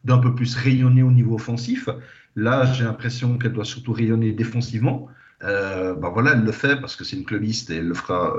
[0.04, 1.90] d'un peu plus rayonner au niveau offensif.
[2.36, 5.08] Là, j'ai l'impression qu'elle doit surtout rayonner défensivement.
[5.42, 8.34] Ben voilà, elle le fait parce que c'est une clubiste et elle le fera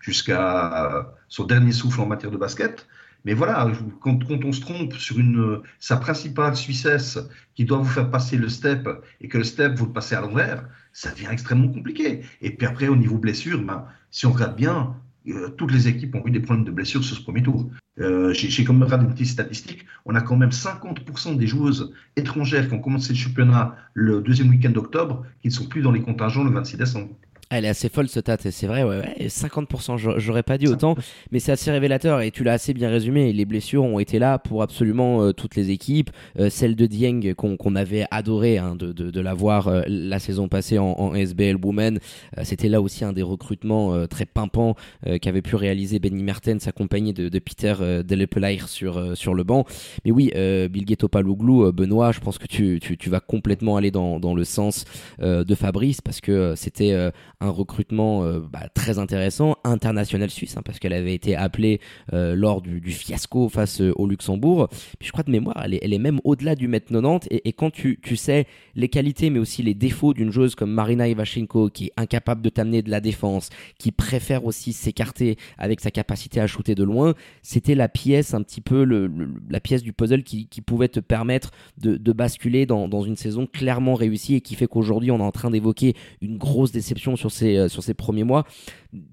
[0.00, 2.86] jusqu'à son dernier souffle en matière de basket.
[3.26, 3.68] Mais voilà,
[4.00, 7.18] quand, on se trompe sur une, sa principale Suissesse
[7.56, 8.88] qui doit vous faire passer le step
[9.20, 12.22] et que le step vous le passez à l'envers, ça devient extrêmement compliqué.
[12.40, 14.94] Et puis après, au niveau blessure, ben, si on regarde bien,
[15.26, 17.68] euh, toutes les équipes ont eu des problèmes de blessure sur ce premier tour.
[17.98, 22.68] Euh, J'ai comme regardé une petite statistique, on a quand même 50% des joueuses étrangères
[22.68, 26.00] qui ont commencé le championnat le deuxième week-end d'octobre qui ne sont plus dans les
[26.00, 27.08] contingents le 26 décembre.
[27.48, 30.96] Elle est assez folle ce tat, c'est vrai, ouais, ouais 50%, j'aurais pas dit autant,
[31.30, 33.32] mais c'est assez révélateur et tu l'as assez bien résumé.
[33.32, 36.10] Les blessures ont été là pour absolument euh, toutes les équipes.
[36.40, 40.18] Euh, celle de Dieng qu'on avait adoré hein, de, de, de, la voir euh, la
[40.18, 42.00] saison passée en, en SBL Women,
[42.42, 44.74] c'était là aussi un des recrutements très pimpants
[45.22, 47.74] qu'avait pu réaliser Benny Mertens accompagné de, de Peter
[48.04, 49.64] Delepelair sur, sur le banc.
[50.04, 50.32] Mais oui,
[50.70, 54.44] Bilge Topaloglou, Benoît, je pense que tu, tu, tu, vas complètement aller dans, dans le
[54.44, 54.84] sens
[55.20, 57.10] de Fabrice parce que c'était
[57.40, 61.80] un recrutement euh, bah, très intéressant, international suisse, hein, parce qu'elle avait été appelée
[62.12, 64.68] euh, lors du, fiasco face euh, au Luxembourg.
[64.98, 67.28] Puis je crois de mémoire, elle est, elle est même au-delà du mètre 90.
[67.30, 70.70] Et, et quand tu, tu, sais les qualités, mais aussi les défauts d'une joueuse comme
[70.70, 75.80] Marina Ivashenko, qui est incapable de t'amener de la défense, qui préfère aussi s'écarter avec
[75.80, 79.10] sa capacité à shooter de loin, c'était la pièce un petit peu, le,
[79.50, 83.94] la pièce du puzzle qui, pouvait te permettre de, basculer dans, dans, une saison clairement
[83.94, 87.82] réussie et qui fait qu'aujourd'hui on est en train d'évoquer une grosse déception euh, sur
[87.82, 88.44] ces premiers mois.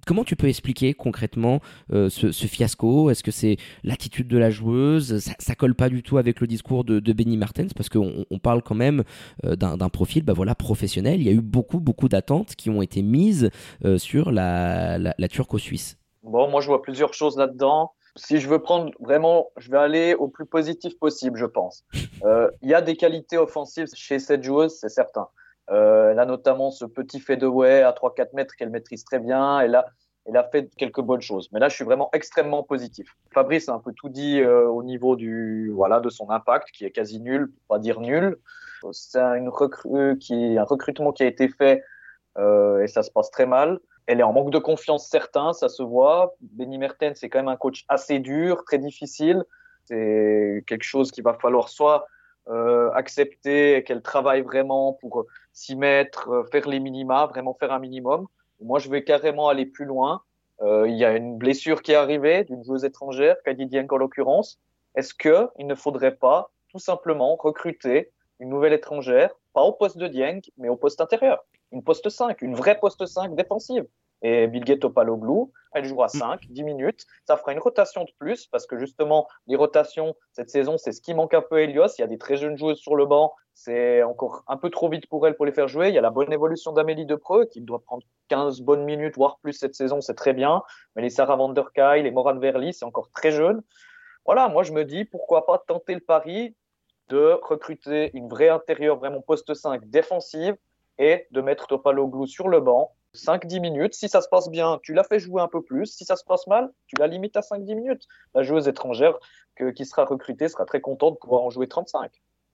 [0.07, 1.59] Comment tu peux expliquer concrètement
[1.91, 3.09] euh, ce, fiasco?
[3.09, 5.19] Est-ce que c'est l'attitude de la joueuse?
[5.19, 8.25] Ça, ça, colle pas du tout avec le discours de, de Benny Martens parce qu'on
[8.29, 9.03] on parle quand même
[9.45, 11.19] euh, d'un profil bah voilà, professionnel.
[11.19, 13.49] Il y a eu beaucoup, beaucoup d'attentes qui ont été mises
[13.97, 15.97] sur la, la, la turco-suisse.
[16.23, 20.13] Bon, moi je vois plusieurs choses là-dedans si je veux prendre vraiment, je vais aller
[20.13, 21.83] au plus positif possible, je pense.
[22.61, 25.27] Il y a des qualités offensives chez cette joueuse, c'est certain.
[25.69, 29.59] Euh, elle a notamment ce petit fadeaway à 3-4 mètres qu'elle maîtrise très bien.
[29.59, 29.85] Elle a,
[30.25, 31.49] elle a fait quelques bonnes choses.
[31.51, 33.15] Mais là, je suis vraiment extrêmement positif.
[33.33, 36.85] Fabrice a un peu tout dit euh, au niveau du, voilà, de son impact, qui
[36.85, 38.37] est quasi nul, pour pas dire nul.
[38.91, 39.19] C'est
[40.19, 41.83] qui, un recrutement qui a été fait
[42.37, 43.79] euh, et ça se passe très mal.
[44.05, 46.35] Elle est en manque de confiance certain, ça se voit.
[46.41, 49.45] Benny Mertens, c'est quand même un coach assez dur, très difficile.
[49.85, 52.07] C'est quelque chose qu'il va falloir soit
[52.49, 57.79] euh, accepter qu'elle travaille vraiment pour s'y mettre, euh, faire les minima, vraiment faire un
[57.79, 58.27] minimum.
[58.59, 60.21] Moi, je vais carrément aller plus loin.
[60.61, 63.97] Euh, il y a une blessure qui est arrivée d'une joueuse étrangère, Kadi Dieng en
[63.97, 64.59] l'occurrence.
[64.95, 69.97] Est-ce que il ne faudrait pas tout simplement recruter une nouvelle étrangère, pas au poste
[69.97, 73.85] de Dieng, mais au poste intérieur, une poste 5, une vraie poste 5 défensive.
[74.23, 77.05] Et Bilge Topaloglou, elle jouera 5, 10 minutes.
[77.25, 81.01] Ça fera une rotation de plus parce que justement, les rotations cette saison, c'est ce
[81.01, 81.87] qui manque un peu à Elios.
[81.97, 83.33] Il y a des très jeunes joueuses sur le banc.
[83.53, 85.89] C'est encore un peu trop vite pour elle pour les faire jouer.
[85.89, 89.39] Il y a la bonne évolution d'Amélie Depreux qui doit prendre 15 bonnes minutes, voire
[89.39, 89.99] plus cette saison.
[89.99, 90.63] C'est très bien.
[90.95, 91.65] Mais les Sarah Van Der
[91.95, 93.61] les Moran Verly, c'est encore très jeune.
[94.25, 96.55] Voilà, moi je me dis pourquoi pas tenter le pari
[97.09, 100.55] de recruter une vraie intérieure, vraiment poste 5 défensive
[100.97, 103.93] et de mettre Topaloglou sur le banc 5-10 minutes.
[103.93, 105.85] Si ça se passe bien, tu la fais jouer un peu plus.
[105.85, 108.07] Si ça se passe mal, tu la limites à 5-10 minutes.
[108.33, 109.17] La joueuse étrangère
[109.75, 112.11] qui sera recrutée sera très contente de pouvoir en jouer 35.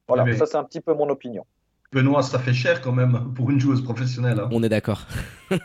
[0.07, 1.45] Voilà, ça c'est un petit peu mon opinion.
[1.91, 4.39] Benoît, ça fait cher quand même pour une joueuse professionnelle.
[4.39, 4.49] Hein.
[4.51, 5.07] On est d'accord.
[5.49, 5.57] je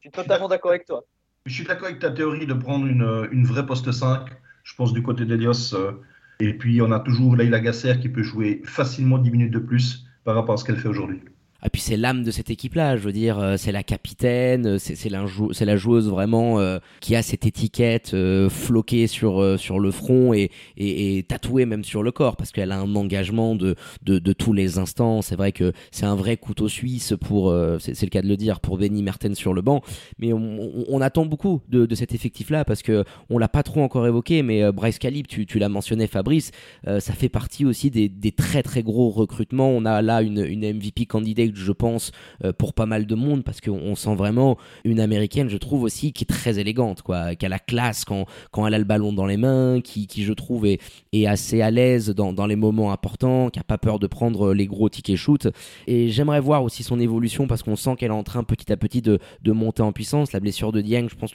[0.00, 1.04] suis totalement d'accord avec toi.
[1.46, 4.28] Je suis d'accord avec ta théorie de prendre une, une vraie poste 5.
[4.64, 5.74] Je pense du côté d'Elios.
[5.74, 5.92] Euh,
[6.40, 10.06] et puis on a toujours Leila Gasser qui peut jouer facilement 10 minutes de plus
[10.24, 11.20] par rapport à ce qu'elle fait aujourd'hui.
[11.62, 14.66] Et ah, puis c'est l'âme de cette équipe-là, je veux dire, euh, c'est la capitaine,
[14.66, 18.16] euh, c'est la, joueuse vraiment euh, qui a cette étiquette
[18.48, 22.72] floquée sur, sur le front et, et, et, tatouée même sur le corps, parce qu'elle
[22.72, 25.22] a un engagement de, de, de tous les instants.
[25.22, 28.58] C'est vrai que c'est un vrai couteau suisse pour, c'est le cas de le dire,
[28.58, 29.82] pour Benny Mertens sur le banc.
[30.18, 33.82] Mais on, on, attend beaucoup de, de cet effectif-là, parce que on l'a pas trop
[33.82, 36.50] encore évoqué, mais Bryce Calib, tu, tu l'as mentionné Fabrice,
[36.84, 39.70] ça fait partie aussi des, des très très gros recrutements.
[39.70, 42.12] On a là une, une MVP candidate je pense,
[42.44, 46.12] euh, pour pas mal de monde, parce qu'on sent vraiment une américaine, je trouve aussi,
[46.12, 49.12] qui est très élégante, quoi, qui a la classe quand, quand elle a le ballon
[49.12, 50.80] dans les mains, qui, qui je trouve, est,
[51.12, 54.52] est assez à l'aise dans, dans les moments importants, qui a pas peur de prendre
[54.52, 55.48] les gros tickets shoot.
[55.86, 58.76] Et j'aimerais voir aussi son évolution, parce qu'on sent qu'elle est en train petit à
[58.76, 60.32] petit de, de monter en puissance.
[60.32, 61.32] La blessure de Dieng, je pense,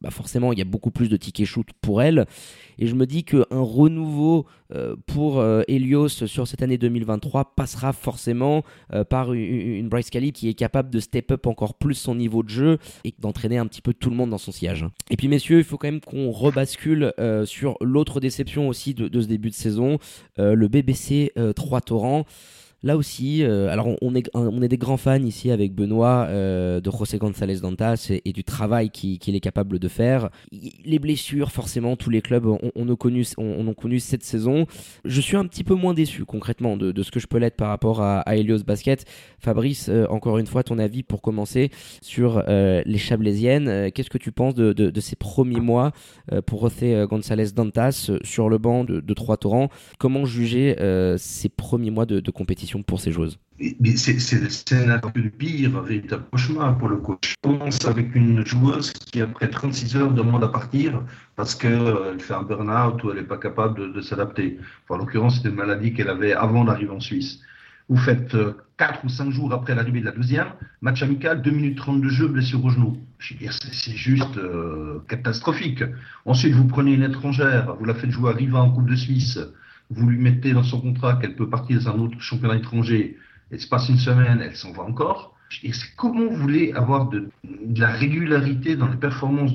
[0.00, 2.26] bah forcément, il y a beaucoup plus de tickets shoot pour elle.
[2.78, 7.92] Et je me dis qu'un renouveau euh, pour euh, Helios sur cette année 2023 passera
[7.92, 12.14] forcément euh, par une, Bryce Calib qui est capable de step up encore plus son
[12.14, 14.86] niveau de jeu et d'entraîner un petit peu tout le monde dans son sillage.
[15.10, 17.12] Et puis messieurs, il faut quand même qu'on rebascule
[17.44, 19.98] sur l'autre déception aussi de, de, ce début de saison,
[20.38, 22.24] le BBC 3 Torrents.
[22.82, 26.90] Là aussi, euh, alors on est, on des grands fans ici avec Benoît euh, de
[26.90, 30.30] José González Dantas et, du travail qu'il est capable de faire.
[30.50, 34.66] Les blessures, forcément, tous les clubs ont, connu, cette saison.
[35.04, 37.68] Je suis un petit peu moins déçu concrètement de, ce que je peux l'être par
[37.68, 39.04] rapport à, Helios Basket.
[39.40, 41.70] Fabrice, euh, encore une fois, ton avis pour commencer
[42.00, 43.90] sur les Chablaisiennes.
[43.92, 45.92] Qu'est-ce que tu penses de, ces premiers mois
[46.46, 49.68] pour José González Dantas sur le banc de, de Trois Torrents?
[49.98, 50.76] Comment juger
[51.18, 52.69] ces premiers mois de compétition?
[52.78, 53.38] Pour ces joueuses
[53.96, 57.34] C'est un peu pire, véritable cauchemar pour le coach.
[57.44, 61.02] On commence avec une joueuse qui, après 36 heures, demande à partir
[61.36, 64.58] parce qu'elle euh, fait un burn-out ou elle n'est pas capable de, s'adapter.
[64.88, 67.40] en l'occurrence, c'était une maladie qu'elle avait avant d'arriver en Suisse.
[67.88, 68.36] Vous faites
[68.76, 70.46] 4 euh, ou 5 jours après l'arrivée de la deuxième,
[70.80, 72.98] match amical, 2 minutes 30 de jeu, blessure au genou.
[73.18, 75.82] C'est juste euh, catastrophique.
[76.24, 79.38] Ensuite, vous prenez une étrangère, vous la faites jouer à Riva en Coupe de Suisse,
[79.90, 83.16] vous lui mettez dans son contrat qu'elle peut partir dans un autre championnat étranger,
[83.50, 85.36] elle se passe une semaine, elle s'en va encore.
[85.62, 87.28] Et c'est comment vous voulez avoir de,
[87.76, 89.52] la régularité dans les performances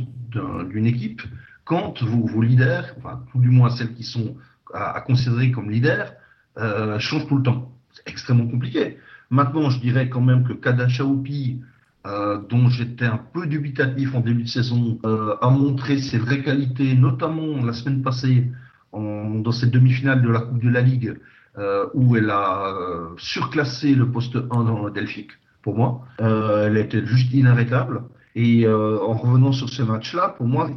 [0.69, 1.21] d'une équipe
[1.63, 4.35] quand vos, vos, leaders, enfin, tout du moins celles qui sont
[4.73, 6.13] à, considérer comme leaders,
[6.57, 7.71] euh, changent tout le temps.
[7.93, 8.97] C'est extrêmement compliqué.
[9.29, 11.61] Maintenant, je dirais quand même que Kadan Chaoupi,
[12.05, 16.43] euh, dont j'étais un peu dubitatif en début de saison, euh, a montré ses vraies
[16.43, 18.51] qualités, notamment la semaine passée
[18.95, 21.15] dans cette demi-finale de la Coupe de la Ligue,
[21.57, 25.31] euh, où elle a euh, surclassé le poste 1 dans Delphique,
[25.61, 26.05] pour moi.
[26.21, 28.03] Euh, elle était juste inarrêtable.
[28.37, 30.69] Et en revenant sur ce match-là, pour moi,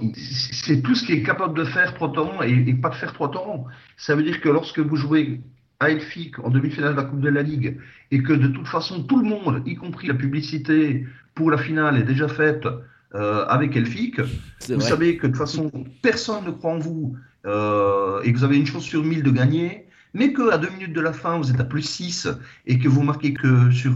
[0.52, 3.32] c'est tout ce qui est capable de faire trois torrents et, pas de faire trois
[3.32, 3.66] torrents.
[3.96, 5.40] Ça veut dire que lorsque vous jouez
[5.80, 7.76] à Elfic en demi-finale de la Coupe de la Ligue
[8.12, 11.04] et que de toute façon tout le monde, y compris la publicité
[11.34, 12.68] pour la finale, est déjà faite
[13.12, 17.16] avec Elfic, vous savez que de toute façon personne ne croit en vous
[17.49, 20.92] euh, et que vous avez une chance sur 1000 de gagner, mais qu'à deux minutes
[20.92, 22.28] de la fin, vous êtes à plus 6
[22.66, 23.94] et que vous marquez que sur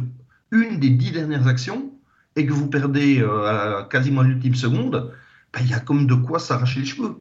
[0.51, 1.93] une des dix dernières actions
[2.37, 5.13] et que vous perdez euh, à quasiment l'ultime seconde,
[5.53, 7.19] ben, il y a comme de quoi s'arracher les cheveux.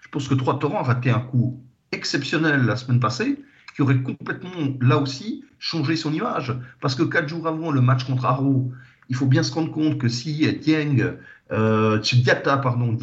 [0.00, 1.62] Je pense que Trois Torrents a raté un coup
[1.92, 3.42] exceptionnel la semaine passée
[3.74, 6.54] qui aurait complètement, là aussi, changé son image.
[6.80, 8.72] Parce que quatre jours avant le match contre Haro,
[9.08, 11.16] il faut bien se rendre compte que si Dieng
[11.52, 12.96] euh, Diata, pardon,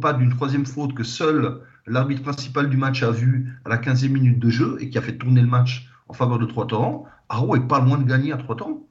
[0.00, 4.08] pas d'une troisième faute que seul l'arbitre principal du match a vu à la 15e
[4.08, 7.06] minute de jeu et qui a fait tourner le match en faveur de Trois Torrents,
[7.28, 8.86] Haro est pas loin de gagner à Trois Torrents.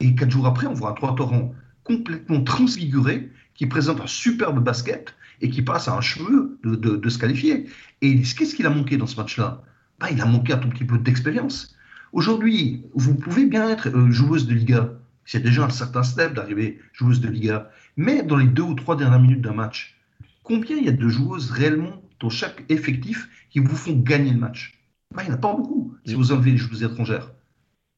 [0.00, 1.54] Et quatre jours après, on voit un Trois Torrents
[1.84, 7.18] complètement transfiguré qui présente un superbe basket et qui passe à un cheveu de, se
[7.18, 7.68] qualifier.
[8.02, 9.62] Et qu'est-ce qu'il a manqué dans ce match-là?
[9.98, 11.76] Bah, Il a manqué un tout petit peu d'expérience.
[12.12, 14.92] Aujourd'hui, vous pouvez bien être euh, joueuse de Liga.
[15.24, 17.70] C'est déjà un certain step d'arriver joueuse de Liga.
[18.00, 19.96] Mais dans les deux ou trois dernières minutes d'un match,
[20.44, 24.38] combien il y a de joueuses réellement dans chaque effectif qui vous font gagner le
[24.38, 24.80] match?
[25.12, 27.32] Bah, Il n'y en a pas beaucoup si vous enlevez les joueuses étrangères.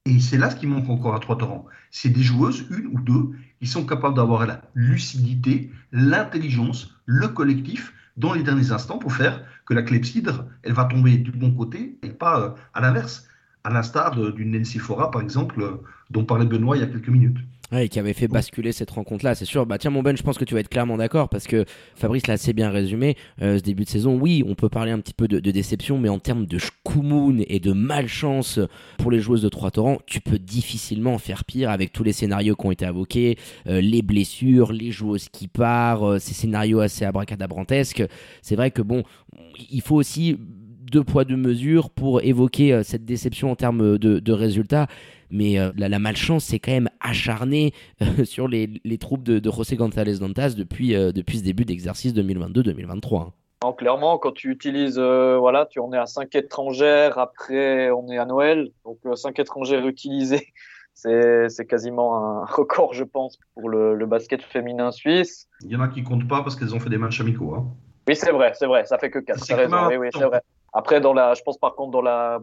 [0.07, 1.66] Et c'est là ce qui manque encore à Trois Torrents.
[1.90, 7.92] C'est des joueuses, une ou deux, qui sont capables d'avoir la lucidité, l'intelligence, le collectif
[8.16, 11.98] dans les derniers instants pour faire que la clepsydre, elle va tomber du bon côté
[12.03, 13.28] et pas euh, à l'inverse,
[13.64, 14.80] à l'instar d'une Nancy
[15.12, 15.76] par exemple, euh,
[16.09, 17.36] dont parlait Benoît il y a quelques minutes.
[17.72, 19.64] Ouais, qui avait fait basculer cette rencontre-là, c'est sûr.
[19.64, 21.64] Bah tiens, mon Ben, je pense que tu vas être clairement d'accord parce que
[21.94, 23.16] Fabrice l'a assez bien résumé.
[23.42, 26.08] Euh, ce début de saison, oui, on peut parler un petit peu de, déception, mais
[26.08, 28.58] en termes de schkoumoun et de malchance
[28.98, 32.56] pour les joueuses de Trois Torrents, tu peux difficilement faire pire avec tous les scénarios
[32.56, 37.04] qui ont été invoqués, euh, les blessures, les joueuses qui partent, euh, ces scénarios assez
[37.04, 38.02] abracadabrantesques.
[38.42, 39.04] C'est vrai que bon,
[39.70, 40.38] il faut aussi
[40.90, 44.88] deux poids deux mesures pour évoquer cette déception en termes de, de résultats
[45.31, 47.72] mais euh, la, malchance s'est quand même acharnée
[48.03, 52.14] euh, sur les, troupes de, de José González Dantas depuis, euh, depuis ce début d'exercice
[52.14, 53.33] 2022-2023.
[53.62, 53.72] Hein.
[53.72, 58.26] clairement, quand tu utilises, voilà, tu en es à 5 étrangères, après on est à
[58.26, 60.49] Noël, donc 5 étrangères utilisées,
[60.95, 65.49] c'est quasiment un record, je pense, pour le, basket féminin suisse.
[65.62, 67.55] Il y en a qui comptent pas parce qu'elles ont fait des matchs amicaux.
[67.55, 67.66] Hein.
[68.09, 69.89] Oui, c'est vrai, c'est vrai, ça fait que 4.
[69.89, 70.41] Oui, oui, c'est vrai.
[70.72, 72.41] Après, dans la, je pense par contre dans la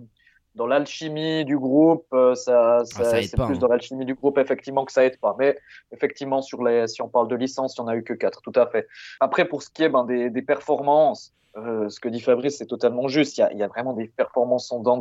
[0.58, 3.58] dans l'alchimie du groupe, euh, ça, ça, ah, c'est plus hein.
[3.60, 5.36] dans l'alchimie du groupe effectivement que ça aide pas.
[5.39, 5.58] Mais
[5.91, 8.41] effectivement, sur les, si on parle de licence, il n'y en a eu que quatre,
[8.41, 8.88] tout à fait.
[9.20, 12.66] Après, pour ce qui est ben, des, des performances, euh, ce que dit Fabrice, c'est
[12.66, 13.38] totalement juste.
[13.38, 14.99] Il y a, il y a vraiment des performances en dents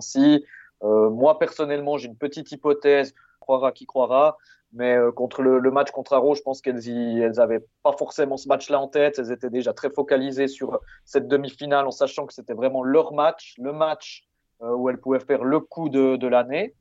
[0.83, 4.37] euh, moi, personnellement, j'ai une petite hypothèse, croira qui croira,
[4.75, 8.37] mais euh, contre le, le, match contre Arrow, je pense qu'elles elles avaient pas forcément
[8.37, 9.19] ce match-là en tête.
[9.19, 13.55] Elles étaient déjà très focalisées sur cette demi-finale en sachant que c'était vraiment leur match,
[13.57, 14.27] le match
[14.61, 16.75] où elles pouvaient faire le coup de, de l'année.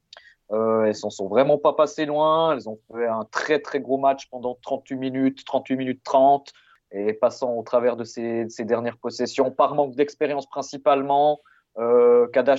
[0.51, 2.53] Euh, elles s'en sont vraiment pas passées loin.
[2.53, 6.51] Elles ont fait un très très gros match pendant 38 minutes, 38 minutes 30,
[6.91, 11.39] et passant au travers de ces, ces dernières possessions, par manque d'expérience principalement.
[11.77, 12.55] Euh, Kada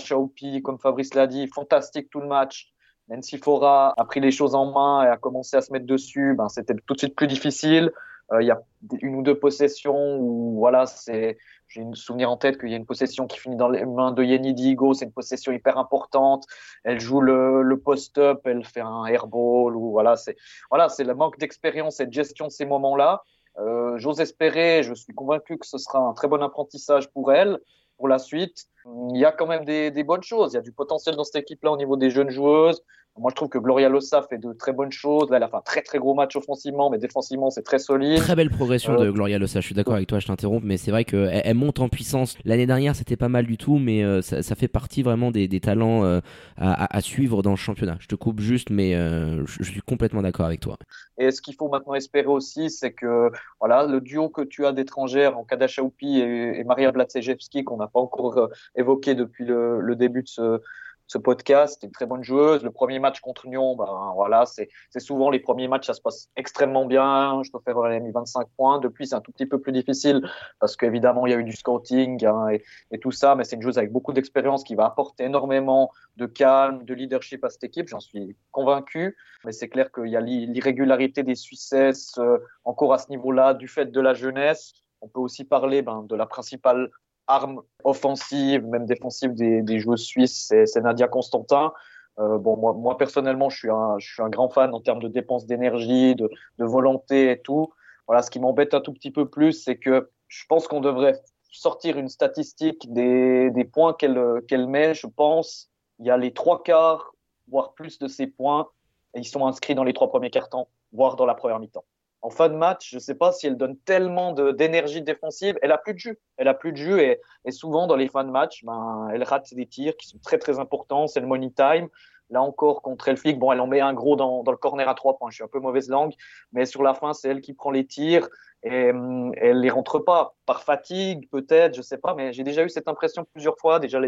[0.62, 2.72] comme Fabrice l'a dit, fantastique tout le match.
[3.08, 6.34] Nancy Fora a pris les choses en main et a commencé à se mettre dessus.
[6.36, 7.92] Ben, c'était tout de suite plus difficile.
[8.32, 8.60] Euh, il y a
[9.00, 11.38] une ou deux possessions où voilà, c'est
[11.68, 14.12] j'ai une souvenir en tête qu'il y a une possession qui finit dans les mains
[14.12, 16.44] de Yenny Digo, c'est une possession hyper importante.
[16.84, 20.36] Elle joue le, le post-up, elle fait un airball ou voilà, c'est
[20.70, 23.22] voilà, c'est le manque d'expérience et de gestion de ces moments-là.
[23.58, 27.58] Euh, J'ose espérer, je suis convaincu que ce sera un très bon apprentissage pour elle
[27.96, 28.66] pour la suite.
[29.12, 31.24] Il y a quand même des, des bonnes choses, il y a du potentiel dans
[31.24, 32.82] cette équipe-là au niveau des jeunes joueuses.
[33.18, 35.30] Moi, je trouve que Gloria Lossa fait de très bonnes choses.
[35.30, 38.18] Là, elle a fait un très très gros match offensivement, mais défensivement, c'est très solide.
[38.18, 39.60] Très belle progression de euh, Gloria Lossa.
[39.60, 42.36] Je suis d'accord avec toi, je t'interromps, mais c'est vrai qu'elle elle monte en puissance.
[42.44, 45.48] L'année dernière, c'était pas mal du tout, mais euh, ça, ça, fait partie vraiment des,
[45.48, 46.20] des talents euh,
[46.58, 47.96] à, à, suivre dans le championnat.
[48.00, 50.76] Je te coupe juste, mais je, je, suis complètement d'accord avec toi.
[51.16, 53.30] Et ce qu'il faut maintenant espérer aussi, c'est que
[53.60, 57.86] voilà, le duo que tu as d'étrangères en Kadasha et, et Maria Blatsejewski, qu'on n'a
[57.86, 61.82] pas encore évoqué depuis le, début de ce podcast.
[61.82, 62.62] Une très bonne joueuse.
[62.62, 64.68] Le premier match contre Lyon, ben voilà, c'est
[64.98, 67.42] souvent les premiers matchs, ça se passe extrêmement bien.
[67.42, 68.78] Je préfère elle a mis 25 points.
[68.80, 70.22] Depuis, c'est un tout petit peu plus difficile
[70.60, 73.56] parce qu'évidemment, il y a eu du scouting hein, et, et, tout ça, mais c'est
[73.56, 77.64] une joueuse avec beaucoup d'expérience qui va apporter énormément de calme, de leadership à cette
[77.64, 77.88] équipe.
[77.88, 79.16] J'en suis convaincu.
[79.44, 83.68] Mais c'est clair qu'il y a l'irrégularité des Suissesses euh, encore à ce niveau-là du
[83.68, 84.72] fait de la jeunesse.
[85.02, 86.90] On peut aussi parler ben, de la principale
[87.26, 91.72] arme offensive, même défensive des, des joueuses suisses, c'est Nadia Constantin.
[92.18, 95.02] Euh, bon, moi, moi, personnellement, je suis, un, je suis un grand fan en termes
[95.02, 97.72] de dépenses d'énergie, de, de, volonté et tout.
[98.06, 101.20] Voilà, ce qui m'embête un tout petit peu plus, c'est que je pense qu'on devrait
[101.50, 104.94] sortir une statistique des, des points qu'elle qu'elle met.
[104.94, 107.14] Je pense il y a les trois quarts,
[107.48, 108.68] voire plus de ces points,
[109.14, 111.84] et ils sont inscrits dans les trois premiers cartons, voire dans la première mi-temps
[112.22, 115.56] en fin de match, je ne sais pas si elle donne tellement d'énergie défensive.
[115.62, 116.18] Elle a plus de jus.
[116.36, 119.52] Elle a plus de jus et, souvent dans les fins de match, ben, elle rate
[119.54, 121.06] des tirs qui sont très très importants.
[121.06, 121.88] C'est le money time.
[122.30, 124.94] Là encore, contre Elfig, bon, elle en met un gros dans, dans, le corner à
[124.94, 125.30] trois points.
[125.30, 126.12] Je suis un peu mauvaise langue,
[126.50, 128.28] mais sur la fin, c'est elle qui prend les tirs
[128.66, 132.64] et hum, elle les rentre pas par fatigue, peut-être, je sais pas, mais j'ai déjà
[132.64, 134.00] eu cette impression plusieurs fois, déjà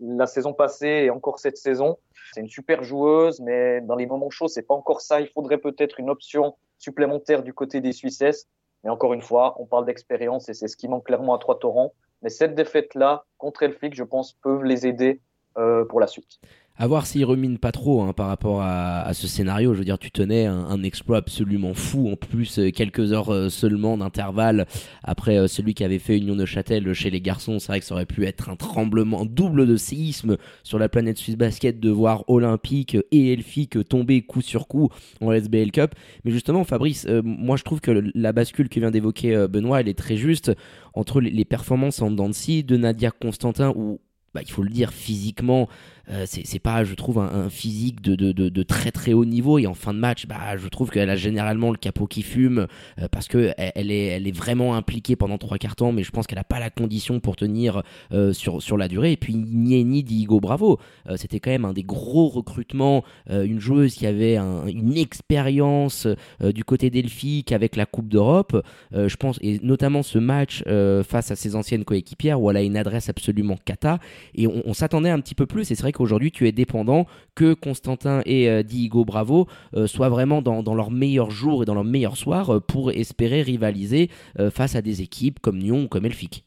[0.00, 1.98] la saison passée et encore cette saison.
[2.34, 5.22] C'est une super joueuse, mais dans les moments chauds, c'est pas encore ça.
[5.22, 8.46] Il faudrait peut-être une option supplémentaire du côté des Suisses.
[8.84, 11.94] Mais encore une fois, on parle d'expérience et c'est ce qui manque clairement à Trois-Torrents.
[12.20, 15.20] Mais cette défaite-là contre Elfic, je pense, peuvent les aider
[15.56, 16.38] euh, pour la suite.
[16.74, 19.74] À voir s'il remine pas trop hein, par rapport à, ce scénario.
[19.74, 22.10] Je veux dire, tu tenais un, exploit absolument fou.
[22.10, 24.66] En plus, euh, quelques heures euh, seulement d'intervalle
[25.04, 27.58] après euh, celui qui avait fait Union de Châtel chez les garçons.
[27.58, 31.18] C'est vrai que ça aurait pu être un tremblement double de séisme sur la planète
[31.18, 34.88] Suisse Basket de voir Olympique et Elfique tomber coup sur coup
[35.20, 35.94] en SBL Cup.
[36.24, 39.98] Mais justement, Fabrice, moi je trouve que la bascule que vient d'évoquer Benoît, elle est
[39.98, 40.52] très juste
[40.94, 44.00] entre les performances en Dancy de Nadia Constantin où
[44.34, 45.68] bah, il faut le dire, physiquement,
[46.10, 49.58] euh, c'est pas, je trouve, un, physique de, de, de, très très haut niveau.
[49.58, 52.66] Et en fin de match, bah, je trouve qu'elle a généralement le capot qui fume
[52.98, 56.10] euh, parce que elle, est, elle est vraiment impliquée pendant trois quarts temps, mais je
[56.10, 57.82] pense qu'elle n'a pas la condition pour tenir
[58.12, 59.12] euh, sur, sur la durée.
[59.12, 60.78] Et puis Nieni Diego Bravo,
[61.16, 66.06] c'était quand même un des gros recrutements, une joueuse qui avait une expérience
[66.40, 68.64] du côté d'Elphique avec la Coupe d'Europe.
[68.92, 70.62] je pense, et notamment ce match
[71.04, 73.98] face à ses anciennes coéquipières où elle a une adresse absolument cata.
[74.34, 75.70] Et on, on s'attendait un petit peu plus.
[75.70, 80.08] Et c'est vrai qu'aujourd'hui tu es dépendant que Constantin et euh, Diego Bravo euh, soient
[80.08, 84.10] vraiment dans, dans, leur meilleur jour et dans leur meilleur soir euh, pour espérer rivaliser
[84.52, 86.46] face à des équipes comme Nyon ou comme Elfic.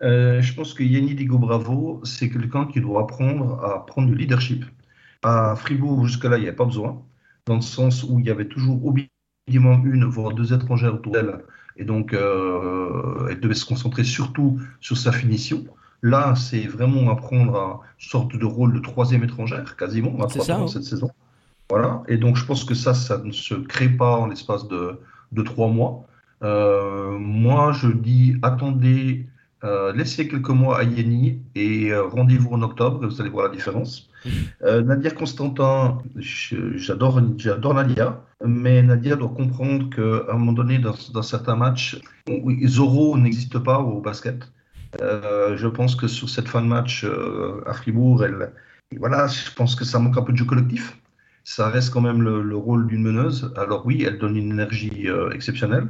[0.00, 4.64] je pense que Yanni Diego Bravo, c'est quelqu'un qui doit apprendre à prendre du leadership.
[5.22, 7.02] À Fribourg, jusque-là, il n'y avait pas besoin,
[7.46, 8.94] dans le sens où il y avait toujours
[9.48, 11.38] minimum une, voire deux étrangères autour d'elle,
[11.76, 15.64] et donc elle devait se concentrer surtout sur sa finition.
[16.04, 20.50] Là, c'est vraiment apprendre à une sorte de rôle de troisième étrangère, quasiment, à trois
[20.50, 20.68] hein.
[20.68, 21.10] cette saison.
[21.70, 22.02] Voilà.
[22.08, 25.00] Et donc, je pense que ça, ça ne se crée pas en l'espace de,
[25.32, 26.04] de, trois mois.
[26.42, 29.26] Euh, moi, je dis, attendez,
[29.64, 33.54] euh, laissez quelques mois à Yeni et euh, rendez-vous en octobre, vous allez voir la
[33.54, 34.10] différence.
[34.62, 41.56] Nadia Constantin, j'adore Nadia, mais Nadia doit comprendre qu'à un moment donné, dans, dans certains
[41.56, 41.98] matchs,
[42.66, 44.50] Zoro n'existe pas au basket.
[45.00, 48.24] Euh, je pense que sur cette fin de match euh, à Fribourg,
[48.98, 50.98] voilà, je pense que ça manque un peu de jeu collectif.
[51.44, 53.52] Ça reste quand même le, rôle d'une meneuse.
[53.56, 55.88] Alors oui, elle donne une énergie euh, exceptionnelle.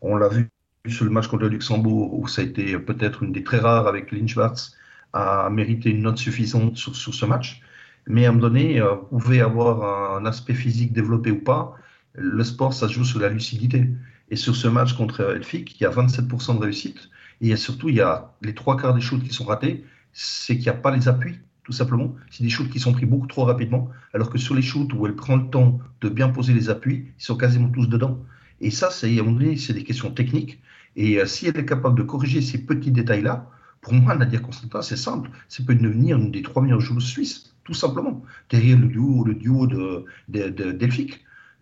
[0.00, 0.48] On l'a vu
[0.88, 3.86] sur le match contre le Luxembourg, où ça a été peut-être une des très rares
[3.86, 4.76] avec Lynn Schwartz
[5.12, 7.62] à mériter une note suffisante sur, sur ce match.
[8.06, 8.80] Mais à un moment donné,
[9.10, 11.74] vous pouvez avoir un aspect physique développé ou pas.
[12.14, 13.88] Le sport, ça se joue sur la lucidité.
[14.30, 17.10] Et sur ce match contre Elfic, il y a 27% de réussite.
[17.40, 20.64] Et surtout, il y a les trois quarts des shoots qui sont ratés, c'est qu'il
[20.64, 22.14] n'y a pas les appuis, tout simplement.
[22.30, 25.06] C'est des shoots qui sont pris beaucoup trop rapidement, alors que sur les shoots où
[25.06, 28.18] elle prend le temps de bien poser les appuis, ils sont quasiment tous dedans.
[28.60, 30.60] Et ça, c'est, à un moment donné, c'est des questions techniques.
[30.96, 33.48] Et euh, si elle est capable de corriger ces petits détails-là,
[33.80, 35.30] pour moi, Nadia Constantin, c'est simple.
[35.48, 39.34] Ça peut devenir une des trois meilleures joueuses suisses, tout simplement, derrière le duo, le
[39.34, 40.78] duo de, de.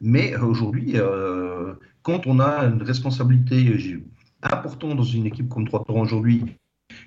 [0.01, 3.63] Mais euh, aujourd'hui, euh, quand on a une responsabilité,
[4.43, 6.45] important dans une équipe comme Trois Torrents aujourd'hui,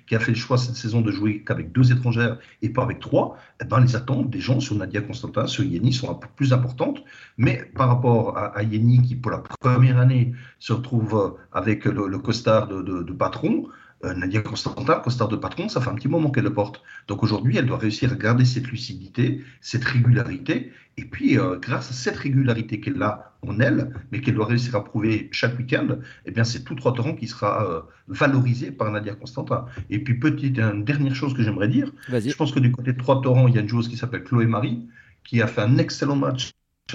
[0.06, 3.00] qui a fait le choix cette saison de jouer qu'avec deux étrangères et pas avec
[3.00, 7.02] trois, eh ben, les attentes des gens sur Nadia Constantin, sur Yeni sont plus importantes.
[7.36, 12.18] Mais par rapport à, à Yeni, qui pour la première année se retrouve avec le,
[12.18, 13.68] costard de patron,
[14.02, 16.82] Nadia Constantin, costard de patron, ça fait un petit moment qu'elle le porte.
[17.06, 20.72] Donc aujourd'hui, elle doit réussir à garder cette lucidité, cette régularité.
[20.96, 24.74] Et puis, euh, grâce à cette régularité qu'elle a en elle, mais qu'elle doit réussir
[24.74, 29.14] à prouver chaque week-end, eh bien, c'est tout Trois-Torrents qui sera euh, valorisé par Nadia
[29.14, 29.66] Constantin.
[29.88, 31.92] Et puis, petite, une dernière chose que j'aimerais dire.
[32.08, 34.46] Je pense que du côté de Trois-Torrents, il y a une joueuse qui s'appelle Chloé
[34.46, 34.88] Marie,
[35.22, 36.50] qui a fait un excellent match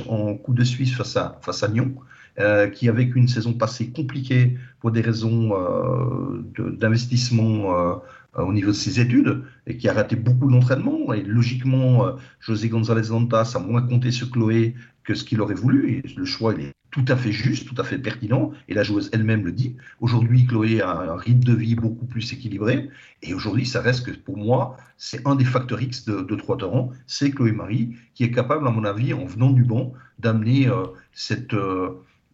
[0.08, 1.96] en coup de Suisse face à, face à Lyon.
[2.40, 7.96] Euh, qui a vécu une saison passée compliquée pour des raisons euh, d'investissement euh,
[8.36, 11.14] au niveau de ses études et qui a raté beaucoup d'entraînement.
[11.14, 15.94] Et logiquement, José González Dantas a moins compté sur Chloé que ce qu'il aurait voulu.
[15.94, 18.52] Et le choix, il est tout à fait juste, tout à fait pertinent.
[18.70, 19.76] Et la joueuse elle-même le dit.
[20.00, 22.88] Aujourd'hui, Chloé a un rythme de vie beaucoup plus équilibré.
[23.24, 26.58] Et aujourd'hui, ça reste que pour moi, c'est un des facteurs X de, de Trois
[26.58, 26.92] Torrents.
[27.08, 30.70] C'est Chloé Marie qui est capable, à mon avis, en venant du banc, d'amener
[31.14, 31.56] cette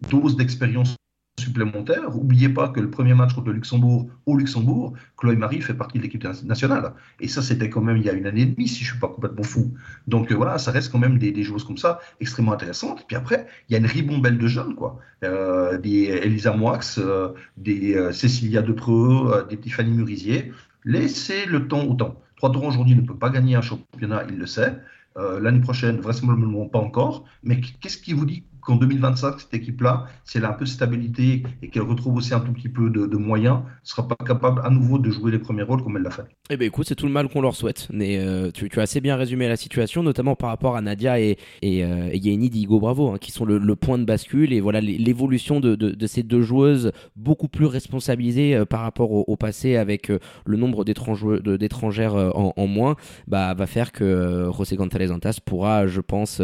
[0.09, 0.95] dose d'expérience
[1.39, 2.11] supplémentaire.
[2.11, 5.97] N'oubliez pas que le premier match contre le Luxembourg au Luxembourg, Chloé Marie fait partie
[5.97, 6.93] de l'équipe nationale.
[7.19, 8.91] Et ça, c'était quand même il y a une année et demie, si je ne
[8.91, 9.73] suis pas complètement fou.
[10.07, 13.05] Donc euh, voilà, ça reste quand même des, des, joueuses comme ça extrêmement intéressantes.
[13.07, 14.99] Puis après, il y a une ribambelle de jeunes, quoi.
[15.23, 20.51] Euh, des Elisa Moix, euh, des Cécilia Depreux, des Tiffany Murisier.
[20.85, 22.21] Laissez le temps au temps.
[22.37, 24.77] Trois tours aujourd'hui ne peut pas gagner un championnat, il le sait.
[25.15, 27.25] L'année prochaine, vraisemblablement pas encore.
[27.43, 30.69] Mais qu'est-ce qui vous dit qu'en 2025, cette équipe-là, si elle a un peu de
[30.69, 34.61] stabilité et qu'elle retrouve aussi un tout petit peu de, moyens, ne sera pas capable
[34.63, 36.23] à nouveau de jouer les premiers rôles comme elle l'a fait.
[36.49, 37.87] Eh bien écoute, c'est tout le mal qu'on leur souhaite.
[37.91, 41.37] Mais euh, tu, as assez bien résumé la situation, notamment par rapport à Nadia et,
[41.61, 44.53] et, euh, Digo Bravo, hein, qui sont le, point de bascule.
[44.53, 49.75] Et voilà l'évolution de, ces deux joueuses beaucoup plus responsabilisées euh, par rapport au, passé
[49.75, 50.09] avec
[50.45, 52.95] le nombre d'étrangères en, moins,
[53.27, 56.41] bah, va faire que José González Antas pourra, je pense,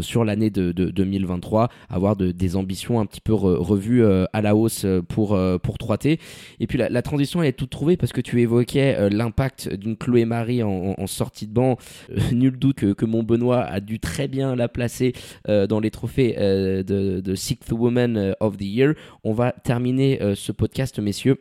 [0.00, 1.53] sur l'année de, 2023,
[1.88, 6.18] avoir des ambitions un petit peu revues à la hausse pour, pour 3T.
[6.60, 10.24] Et puis la, transition, elle est toute trouvée parce que tu évoquais l'impact d'une Chloé
[10.24, 11.76] Marie en, sortie de banc.
[12.10, 15.12] Euh, nul doute que, mon Benoît a dû très bien la placer
[15.48, 18.94] euh, dans les trophées euh, de, de Sixth Woman of the Year.
[19.22, 21.38] On va terminer ce podcast, messieurs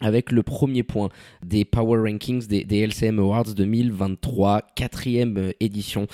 [0.00, 1.08] avec le premier point
[1.44, 6.06] des Power Rankings des, LCM Awards 2023, quatrième euh, édition.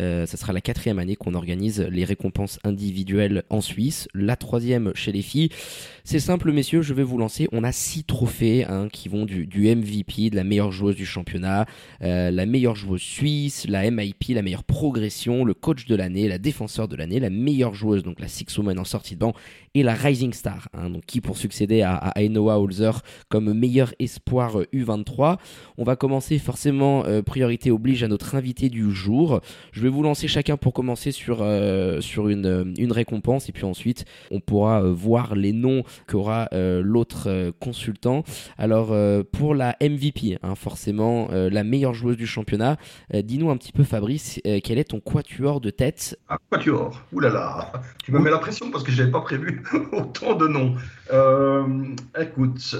[0.00, 5.12] Euh, sera la quatrième année qu'on organise les récompenses individuelles en Suisse, la troisième chez
[5.12, 5.50] les filles.
[6.04, 7.48] C'est simple, messieurs, je vais vous lancer.
[7.52, 11.66] On a six trophées hein, qui vont du, MVP, de la meilleure joueuse du championnat,
[12.02, 16.38] euh, la meilleure joueuse suisse, la MIP, la meilleure progression, le coach de l'année, la
[16.38, 19.34] défenseur de l'année, la meilleure joueuse, donc la Six Woman en sortie de banc,
[19.82, 22.92] la Rising Star, hein, donc qui pour succéder à, à Ainoa Holzer
[23.28, 25.32] comme meilleur espoir U23.
[25.32, 25.36] Euh,
[25.76, 29.40] On va commencer forcément, euh, priorité oblige à notre invité du jour.
[29.72, 33.64] Je vais vous lancer chacun pour commencer sur, euh, sur une, une récompense et puis
[33.64, 38.24] ensuite on pourra voir les noms qu'aura l'autre consultant.
[38.56, 38.94] Alors
[39.32, 42.76] pour la MVP, hein, forcément la meilleure joueuse du championnat,
[43.12, 46.18] dis-nous un petit peu Fabrice, quel est ton quatuor de tête?
[46.28, 47.72] Un quatuor, oulala,
[48.02, 50.76] tu me mets la pression parce que je n'avais pas prévu autant de noms.
[52.18, 52.76] écoute,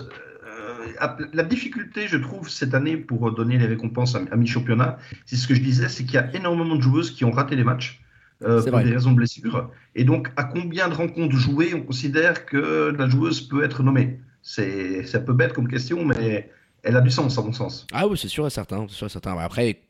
[1.33, 5.55] la difficulté, je trouve, cette année pour donner les récompenses à, mi-championnat, c'est ce que
[5.55, 8.01] je disais, c'est qu'il y a énormément de joueuses qui ont raté les matchs.
[8.45, 9.69] Euh, pour des raisons de blessure.
[9.97, 14.21] Et donc, à combien de rencontres jouées on considère que la joueuse peut être nommée?
[14.43, 16.49] C'est un peu bête comme question, mais
[16.85, 17.85] elle a du sens, à mon sens.
[17.93, 18.87] Ah oui, c'est sûr et certain.
[18.89, 19.37] Sûr et certain.
[19.39, 19.81] Après,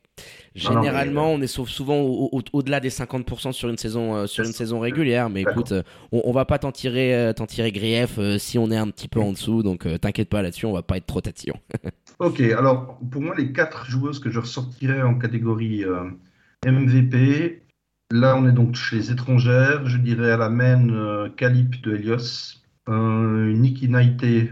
[0.55, 5.29] Généralement, on est souvent au-delà des 50% sur une saison, euh, sur une saison régulière.
[5.29, 8.77] Mais écoute, euh, on, va pas t'en tirer, euh, t'en tirer grief si on est
[8.77, 9.63] un petit peu en dessous.
[9.63, 11.55] Donc t'inquiète pas là-dessus, on va pas être trop tatillon.
[12.19, 15.83] ok, alors pour moi, les quatre joueuses que je ressortirais en catégorie
[16.65, 17.61] MVP,
[18.11, 19.85] là on est donc chez les étrangères.
[19.87, 24.51] Je dirais à la main Calip de Helios, Nikki Naite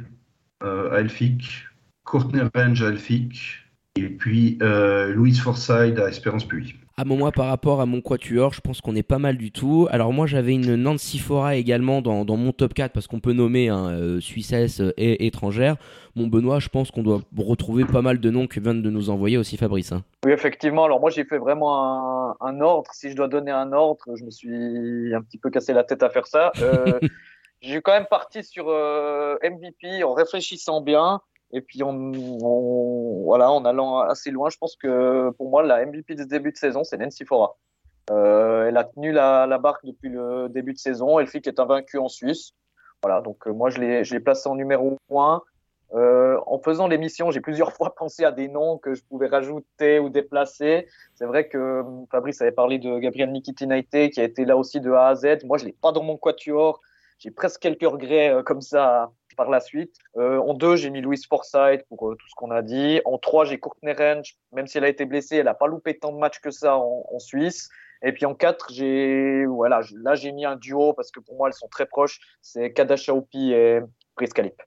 [0.61, 1.65] à Elphick,
[2.03, 3.66] Courtney Range à Elphick.
[3.97, 6.75] Et puis euh, Louise Forsyth à Espérance Puy.
[6.99, 9.87] À moi, par rapport à mon quatuor, je pense qu'on est pas mal du tout.
[9.91, 13.69] Alors moi, j'avais une Nancy Fora également dans, mon top 4 parce qu'on peut nommer
[13.69, 15.75] un euh, Suissesse et étrangère.
[16.15, 19.11] Mon Benoît, je pense qu'on doit retrouver pas mal de noms que vient de nous
[19.11, 19.91] envoyer aussi Fabrice.
[19.91, 20.03] Hein.
[20.25, 20.85] Oui, effectivement.
[20.85, 22.89] Alors moi, j'ai fait vraiment un, ordre.
[22.93, 26.01] Si je dois donner un ordre, je me suis un petit peu cassé la tête
[26.01, 26.51] à faire ça.
[26.61, 26.99] Euh,
[27.61, 28.65] j'ai quand même parti sur
[29.43, 31.21] MVP en réfléchissant bien.
[31.51, 36.15] Et puis, on, voilà, en allant assez loin, je pense que pour moi, la MVP
[36.15, 37.57] de début de saison, c'est Nancy Fora.
[38.09, 41.17] Euh, elle a tenu la, la, barque depuis le début de saison.
[41.17, 42.53] Qu'elle est invaincue en Suisse.
[43.03, 45.41] Voilà, donc euh, moi, je l'ai placé en numéro 1.
[45.93, 49.99] Euh, en faisant l'émission, j'ai plusieurs fois pensé à des noms que je pouvais rajouter
[49.99, 50.87] ou déplacer.
[51.15, 54.91] C'est vrai que Fabrice avait parlé de Gabriel Nikitinaite, qui a été là aussi de
[54.91, 55.45] A à Z.
[55.45, 56.81] Moi, je l'ai pas dans mon quatuor.
[57.19, 59.95] J'ai presque quelques regrets comme ça par la suite.
[60.17, 62.99] Euh, en deux, j'ai mis Louise Forsyth pour euh, tout ce qu'on a dit.
[63.05, 65.97] En trois, j'ai Courtney Range, même si elle a été blessée, elle n'a pas loupé
[65.97, 67.69] tant de matchs que ça en, Suisse.
[68.03, 71.47] Et puis en quatre, j'ai voilà, là j'ai mis un duo parce que pour moi
[71.47, 72.19] elles sont très proches.
[72.41, 73.79] C'est Kadasha et
[74.15, 74.61] Brice Calip.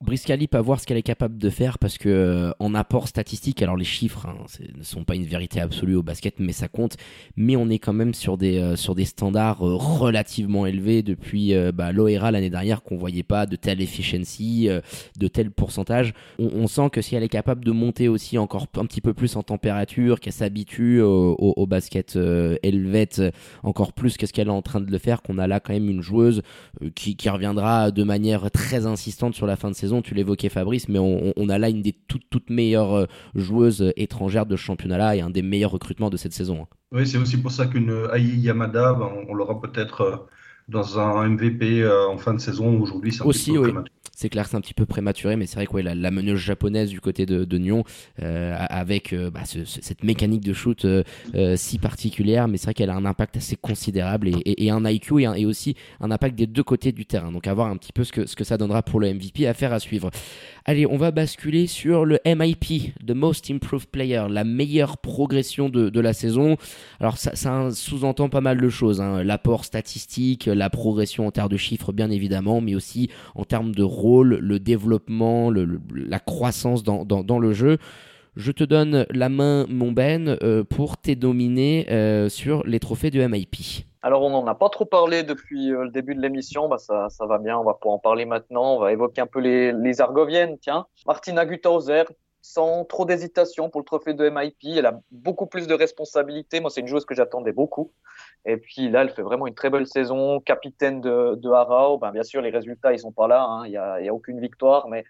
[0.00, 3.08] Brice Calip à voir ce qu'elle est capable de faire parce que euh, en apport
[3.08, 4.36] statistique, alors les chiffres hein,
[4.76, 6.96] ne sont pas une vérité absolue au basket, mais ça compte.
[7.36, 11.52] Mais on est quand même sur des euh, sur des standards euh, relativement élevés depuis
[11.74, 14.68] bah, l'OERA l'année dernière qu'on voyait pas de telle efficiency,
[15.18, 16.14] de tel pourcentage.
[16.38, 19.34] On, sent que si elle est capable de monter aussi encore un petit peu plus
[19.36, 22.16] en température, qu'elle s'habitue au, au, basket
[22.62, 23.22] helvète
[23.62, 25.72] encore plus que ce qu'elle est en train de le faire, qu'on a là quand
[25.72, 26.42] même une joueuse
[26.94, 30.88] qui, qui reviendra de manière très insistante sur la fin de saison tu l'évoquais Fabrice,
[30.88, 35.16] mais on, a là une des toutes, toutes meilleures euh, joueuses étrangères de ce championnat-là
[35.16, 36.62] et un des meilleurs recrutements de cette saison.
[36.62, 36.66] Hein.
[36.92, 40.16] Oui, c'est aussi pour ça qu'une Aïe Yamada, ben, on, l'aura peut-être euh,
[40.68, 42.80] dans un MVP euh, en fin de saison.
[42.80, 43.72] Aujourd'hui, c'est aussi, oui.
[44.14, 46.90] C'est clair, c'est un petit peu prématuré, mais c'est vrai que la, la, meneuse japonaise
[46.90, 47.84] du côté de, de Nyon,
[48.18, 50.84] avec bah, cette mécanique de shoot
[51.54, 55.28] si particulière, mais c'est vrai qu'elle a un impact assez considérable et, un IQ et,
[55.36, 57.30] et, aussi un impact des deux côtés du terrain.
[57.30, 59.46] Donc à voir un petit peu ce que, ce que ça donnera pour le MVP,
[59.46, 60.10] à faire à suivre.
[60.68, 65.98] Allez, on va basculer sur le MIP, The Most Improved Player, la meilleure progression de,
[65.98, 66.58] la saison.
[67.00, 69.24] Alors ça, sous-entend pas mal de choses, hein.
[69.24, 73.82] l'apport statistique, la progression en termes de chiffres bien évidemment, mais aussi en termes de
[73.82, 77.78] rôle, le développement, la croissance dans, dans, le jeu.
[78.38, 83.26] Je te donne la main, mon Ben, euh, pour t'édominer euh, sur les trophées de
[83.26, 83.84] MIP.
[84.00, 86.68] Alors, on n'en a pas trop parlé depuis euh, le début de l'émission.
[86.68, 88.76] Bah, ça, va bien, on va pouvoir en parler maintenant.
[88.76, 90.56] On va évoquer un peu les, Argoviennes.
[90.60, 92.04] Tiens, Martina Guthauser,
[92.40, 94.76] sans trop d'hésitation pour le trophée de MIP.
[94.78, 96.60] Elle a beaucoup plus de responsabilités.
[96.60, 97.90] Moi, c'est une joueuse que j'attendais beaucoup.
[98.46, 100.38] Et puis là, elle fait vraiment une très belle saison.
[100.38, 101.98] Capitaine de, de Harao.
[101.98, 103.42] Ben, bien sûr, les résultats, ils sont pas là.
[103.42, 103.66] Hein.
[103.66, 104.86] Il n'y a, a, aucune victoire.
[104.86, 105.04] Mais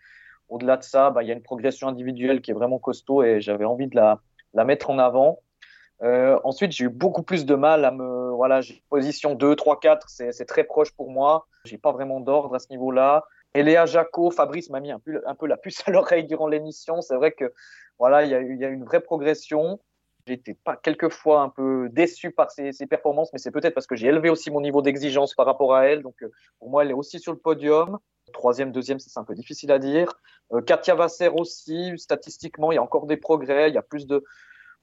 [0.48, 3.40] au-delà de ça, ben, il y a une progression individuelle qui est vraiment costaud et
[3.40, 4.20] j'avais envie de la,
[4.54, 5.40] la mettre en avant.
[6.02, 8.30] Euh, ensuite, j'ai eu beaucoup plus de mal à me.
[8.30, 11.46] Voilà, position 2, 3, 4, c'est très proche pour moi.
[11.64, 13.24] J'ai pas vraiment d'ordre à ce niveau-là.
[13.54, 16.46] Et Léa Jaco, Fabrice m'a mis un peu, un peu la puce à l'oreille durant
[16.46, 17.00] l'émission.
[17.00, 17.52] C'est vrai que
[17.98, 19.80] voilà, il y, y a une vraie progression.
[20.28, 24.08] J'étais pas quelquefois un peu déçu par ses, performances, mais c'est peut-être parce que j'ai
[24.08, 26.02] élevé aussi mon niveau d'exigence par rapport à elle.
[26.02, 27.98] Donc euh, pour moi, elle est aussi sur le podium.
[28.34, 30.12] Troisième, deuxième, c'est un peu difficile à dire.
[30.52, 33.70] Euh, Katia Vasser aussi, statistiquement, il y a encore des progrès.
[33.70, 34.22] Il y a plus de,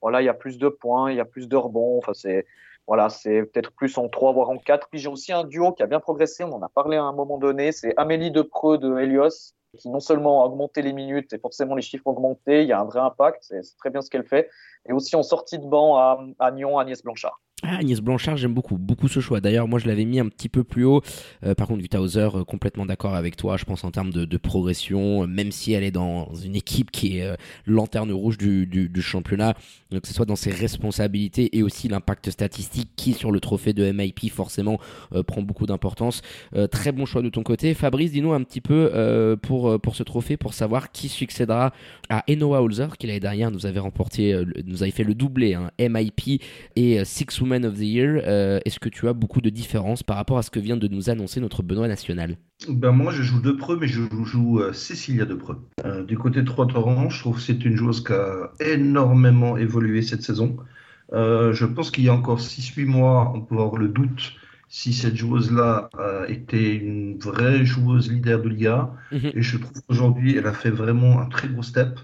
[0.01, 1.99] voilà, il y a plus de points, il y a plus de rebonds.
[1.99, 2.47] Enfin, c'est
[2.87, 4.89] voilà, c'est peut-être plus en 3 voire en 4.
[4.89, 7.13] Puis j'ai aussi un duo qui a bien progressé, on en a parlé à un
[7.13, 11.39] moment donné, c'est Amélie Depreux de Helios qui non seulement a augmenté les minutes et
[11.39, 14.25] forcément les chiffres augmentés, il y a un vrai impact, c'est très bien ce qu'elle
[14.25, 14.49] fait.
[14.87, 17.39] Et aussi en sortie de banc à, à Nyon, Agnès Blanchard.
[17.67, 19.41] Ah, Agnès Blanchard, j'aime beaucoup, beaucoup ce choix.
[19.41, 21.01] D'ailleurs, moi, je l'avais mis un petit peu plus haut.
[21.43, 23.57] Euh, par contre, Guthauser, euh, complètement d'accord avec toi.
[23.57, 27.17] Je pense en termes de, progression, euh, même si elle est dans une équipe qui
[27.17, 27.35] est
[27.65, 29.55] lanterne rouge du, du, championnat,
[29.91, 33.91] que ce soit dans ses responsabilités et aussi l'impact statistique qui, sur le trophée de
[33.91, 34.79] MIP, forcément,
[35.25, 36.21] prend beaucoup d'importance.
[36.69, 37.73] très bon choix de ton côté.
[37.73, 41.71] Fabrice, dis-nous un petit peu pour, pour ce trophée, pour savoir qui succédera
[42.09, 45.71] à Enoa Holzer, qui l'année dernière nous avait remporté, nous avait fait le doublé, hein,
[45.79, 46.41] MIP
[46.75, 48.21] et Six Women of the Year.
[48.25, 50.87] Euh, est-ce que tu as beaucoup de différences par rapport à ce que vient de
[50.87, 52.37] nous annoncer notre Benoît National?
[52.67, 55.61] Ben Moi, je joue Depreux, mais je joue euh, Cécilia Depreux.
[55.85, 60.01] Euh, du côté de Trois-Torrents, je trouve que c'est une joueuse qui a énormément évolué
[60.01, 60.57] cette saison.
[61.11, 64.33] je pense qu'il y a encore 6-8 mois, on peut avoir le doute
[64.67, 65.89] si cette joueuse-là
[66.27, 68.91] était une vraie joueuse leader de l'IA.
[69.11, 69.31] Mhm.
[69.35, 71.99] Et je trouve qu'aujourd'hui, elle a fait vraiment un très gros step.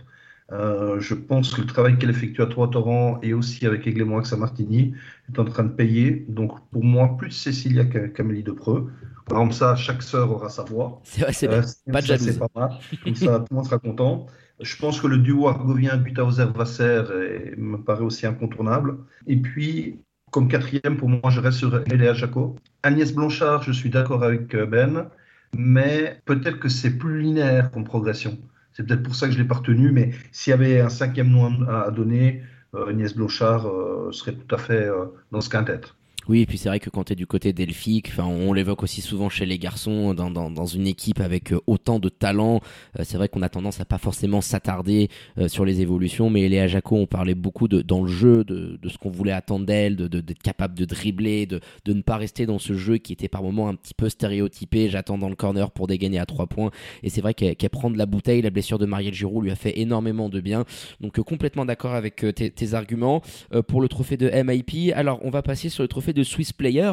[0.52, 4.36] Euh, je pense que le travail qu'elle effectue à Trois-Torrents et aussi avec Aiglemont à
[4.36, 4.93] Martigny
[5.32, 6.26] est en train de payer.
[6.28, 8.91] Donc pour moi, plus Cécilia qu'Amélie Depreux.
[9.30, 10.99] Exemple, ça, chaque sœur aura sa voix.
[11.04, 12.38] C'est vrai, c'est euh, pas de.
[12.54, 14.26] Pas Comme ça, tout le monde sera content.
[14.60, 18.97] Je pense que le duo argovien Butauser-Vasser me paraît aussi incontournable.
[19.28, 22.56] Et puis, comme quatrième, pour moi, je reste sur Eléa Jaco.
[22.84, 25.10] Agnès Blanchard, je suis d'accord avec euh, Ben,
[25.56, 28.38] mais peut-être que c'est plus linéaire comme progression.
[28.82, 31.30] C'est peut-être pour ça que je l'ai pas retenu, mais s'il y avait un cinquième
[31.30, 32.42] nom à, donner,
[32.74, 35.82] euh, Agnès Blanchard euh, serait tout à fait euh, dans ce quintet.
[36.28, 39.02] Oui, et puis c'est vrai que quand tu es du côté delphique, on l'évoque aussi
[39.02, 42.62] souvent chez les garçons, dans, dans, dans une équipe avec euh, autant de talent,
[43.00, 45.10] euh, c'est vrai qu'on a tendance à pas forcément s'attarder
[45.40, 48.78] euh, sur les évolutions, mais Léa Jaco, on parlait beaucoup de, dans le jeu de,
[48.80, 52.02] de ce qu'on voulait attendre d'elle, d'être de, d'être capable de dribbler, de, de ne
[52.02, 55.30] pas rester dans ce jeu qui était par moments un petit peu stéréotypé, j'attends dans
[55.30, 56.70] le corner pour dégainer à trois points,
[57.02, 59.56] et c'est vrai qu'elle prend de la bouteille, la blessure de Marielle Giroud lui a
[59.56, 60.66] fait énormément de bien,
[61.00, 63.22] donc complètement d'accord avec tes, tes, arguments.
[63.68, 66.91] pour le trophée de MIP, alors on va passer sur le trophée de Swiss Player.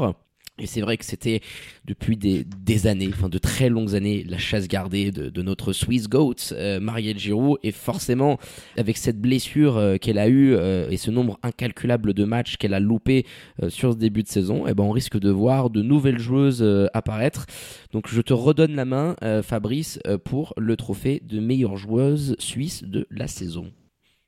[0.59, 1.41] Et c'est vrai que c'était
[1.85, 6.53] depuis des, années, enfin de très longues années, la chasse gardée de, notre Swiss Goat,
[6.53, 7.59] euh, Marielle Giroud.
[7.63, 8.39] Et forcément,
[8.77, 12.75] avec cette blessure euh, qu'elle a eue euh, et ce nombre incalculable de matchs qu'elle
[12.75, 13.25] a loupé
[13.69, 17.47] sur ce début de saison, eh ben, on risque de voir de nouvelles joueuses apparaître.
[17.93, 23.07] Donc je te redonne la main, Fabrice, pour le trophée de meilleure joueuse suisse de
[23.11, 23.71] la saison.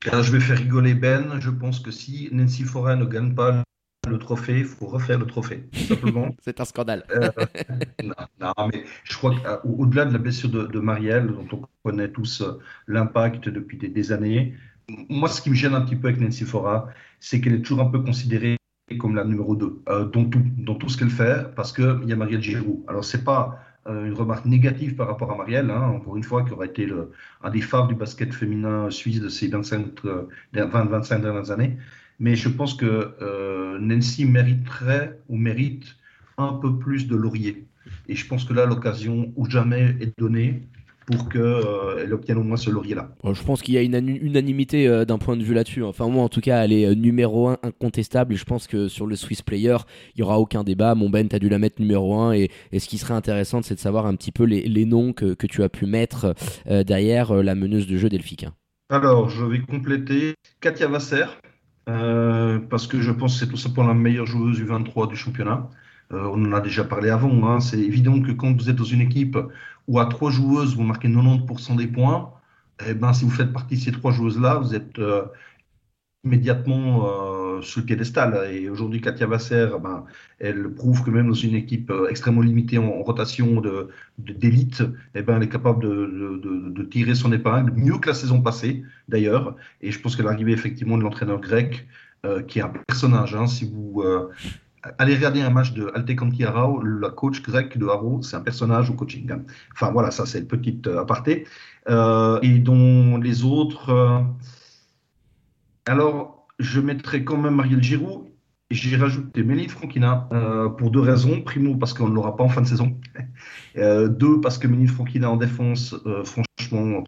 [0.09, 1.39] Alors, je vais faire rigoler Ben.
[1.39, 3.63] Je pense que si Nancy Foray ne gagne pas
[4.09, 6.35] le trophée, il faut refaire le trophée, simplement.
[6.41, 7.03] c'est un scandale.
[7.11, 7.29] Euh,
[8.03, 12.59] non, mais je crois qu'au-delà de la blessure de, Marielle, dont on connaît tous euh,
[12.87, 14.55] l'impact depuis des, années,
[15.09, 16.89] moi, ce qui me gêne un petit peu avec Nancy Fora,
[17.19, 18.57] c'est qu'elle est toujours un peu considérée
[18.99, 22.11] comme la numéro 2 euh, dans tout, dans tout ce qu'elle fait, parce qu'il y
[22.11, 22.83] a Marielle Giroud.
[22.87, 26.51] Alors, c'est pas une remarque négative par rapport à Marielle, hein, encore une fois, qui
[26.51, 31.77] aurait été le, un des phares du basket féminin suisse de ces 25-25 dernières années.
[32.21, 35.95] Mais je pense que euh, Nancy mériterait ou mérite
[36.37, 37.65] un peu plus de laurier.
[38.07, 40.61] Et je pense que là, l'occasion ou jamais est donnée.
[41.07, 43.09] pour qu'elle obtienne au moins ce laurier-là.
[43.25, 45.83] je pense qu'il y a une unanimité d'un point de vue là-dessus.
[45.83, 48.33] Enfin, moi, en tout cas, elle est numéro 1 incontestable.
[48.33, 49.77] Et je pense que sur le Swiss Player,
[50.15, 50.93] il n'y aura aucun débat.
[50.93, 52.33] Mon Ben, tu as dû la mettre numéro 1.
[52.33, 55.63] Et, ce qui serait intéressant, c'est de savoir un petit peu les, noms que, tu
[55.63, 56.35] as pu mettre
[56.69, 58.45] derrière la meneuse de jeu Delphique.
[58.89, 61.25] Alors, je vais compléter Katia Vasser,
[61.89, 65.15] euh, parce que je pense que c'est tout simplement la meilleure joueuse du 23 du
[65.15, 65.69] championnat.
[66.13, 67.49] Euh, on en a déjà parlé avant.
[67.49, 67.59] Hein.
[67.59, 69.37] C'est évident que quand vous êtes dans une équipe
[69.87, 72.31] où à trois joueuses, vous marquez 90% des points,
[72.87, 75.25] eh ben, si vous faites partie de ces trois joueuses-là, vous êtes euh,
[76.23, 78.49] immédiatement euh, sur le piédestal.
[78.51, 80.05] Et aujourd'hui, Katia Vasser, ben,
[80.39, 83.61] elle prouve que même dans une équipe euh, extrêmement limitée en, rotation
[84.19, 88.41] d'élite, de, eh ben, elle est capable de, tirer son épingle, mieux que la saison
[88.41, 89.55] passée d'ailleurs.
[89.81, 91.87] Et je pense que l'arrivée effectivement de l'entraîneur grec,
[92.25, 93.35] euh, qui est un personnage.
[93.35, 94.03] Hein, si vous
[94.97, 98.89] allez regarder un match de Alte Kanti la coach grec de Haro, c'est un personnage
[98.89, 99.31] au coaching.
[99.31, 99.43] Hein.
[99.73, 101.45] Enfin voilà, ça c'est une petite aparté.
[101.87, 104.25] et dont les autres
[105.85, 108.27] alors, je mettrai quand même Marielle Giroud.
[108.69, 111.41] J'ai rajouté Méline Franquina euh, pour deux raisons.
[111.41, 112.99] Primo, parce qu'on ne l'aura pas en fin de saison.
[113.77, 117.05] Euh, deux, parce que Méline Franquina en défense, euh, franchement,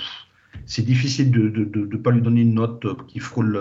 [0.65, 3.51] c'est difficile de ne pas lui donner une note qui frôle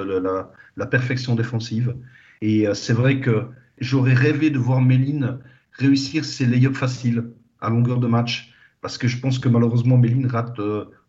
[0.76, 1.96] la, perfection défensive.
[2.42, 3.46] Et c'est vrai que
[3.80, 5.40] j'aurais rêvé de voir Méline
[5.72, 7.24] réussir ses lay-ups faciles
[7.60, 8.54] à longueur de match.
[8.80, 10.60] Parce que je pense que malheureusement, Méline rate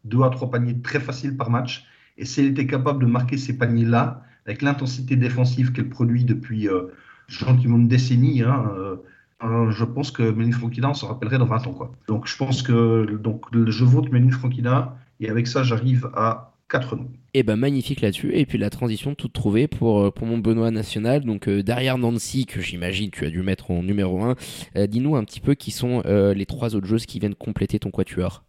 [0.04, 1.86] deux à trois paniers très faciles par match.
[2.18, 6.68] Et si elle était capable de marquer ces paniers-là, avec l'intensité défensive qu'elle produit depuis
[6.68, 6.88] euh,
[7.28, 8.96] gentiment une décennie, hein, euh,
[9.44, 11.74] euh, je pense que Méline Franquina, on s'en rappellerait dans 20 ans.
[11.74, 11.92] Quoi.
[12.08, 16.96] Donc je pense que donc, je vote Méline Franquina, et avec ça, j'arrive à 4
[16.96, 17.10] noms.
[17.36, 18.32] Et eh ben magnifique là-dessus.
[18.34, 21.24] Et puis la transition toute trouvée pour, pour mon Benoît National.
[21.24, 24.36] Donc derrière Nancy, que j'imagine tu as dû mettre en numéro 1,
[24.88, 28.44] dis-nous un petit peu qui sont les trois autres joueuses qui viennent compléter ton quatuor.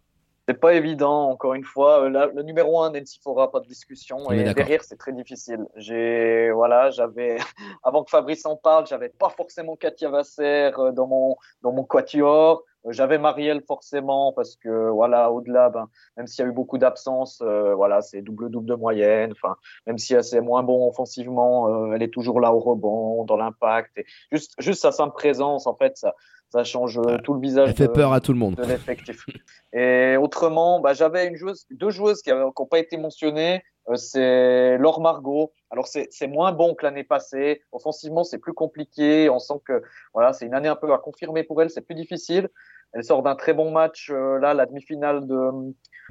[0.47, 2.03] C'est pas évident, encore une fois.
[2.03, 4.29] Euh, le numéro un, Nancy Fora, pas de discussion.
[4.31, 5.65] et derrière, c'est très difficile.
[5.75, 7.37] J'ai, voilà, j'avais,
[7.83, 11.83] avant que Fabrice en parle, j'avais pas forcément Katia Vasser euh, dans mon, dans mon
[11.83, 12.63] quatuor.
[12.85, 15.87] Euh, j'avais Marielle forcément parce que voilà, au-delà, ben,
[16.17, 19.31] même s'il y a eu beaucoup d'absences, voilà, c'est double-double de moyenne.
[19.31, 19.55] Enfin,
[19.87, 23.97] même si c'est moins bon offensivement, elle est toujours là au rebond, dans l'impact.
[23.97, 26.13] Et juste, juste sa simple présence, en fait, ça,
[26.55, 27.69] ça change euh, tout le visage.
[27.69, 28.55] Elle fait peur à tout le monde.
[28.55, 29.25] De l'effectif.
[29.73, 33.61] Et autrement, bah, j'avais une joueuse, deux joueuses qui n'ont pas été mentionnées.
[33.89, 35.51] Euh, c'est Laure Margot.
[35.75, 37.61] Alors c'est moins bon que l'année passée.
[37.73, 39.29] Offensivement, c'est plus compliqué.
[39.29, 39.83] On sent que
[40.13, 41.69] voilà, c'est une année un peu à confirmer pour elle.
[41.69, 42.47] C'est plus difficile.
[42.93, 44.09] Elle sort d'un très bon match.
[44.09, 45.51] Euh, là, la demi-finale de,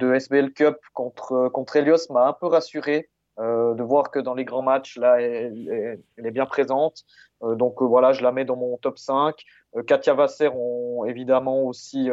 [0.01, 3.09] de SBL Cup contre contre Elios m'a un peu rassuré.
[3.37, 7.03] Euh, de voir que dans les grands matchs, là, elle, est bien présente.
[7.43, 9.35] Euh, donc voilà, je la mets dans mon top 5.
[9.75, 12.09] Euh, Katia Vasser, on, évidemment aussi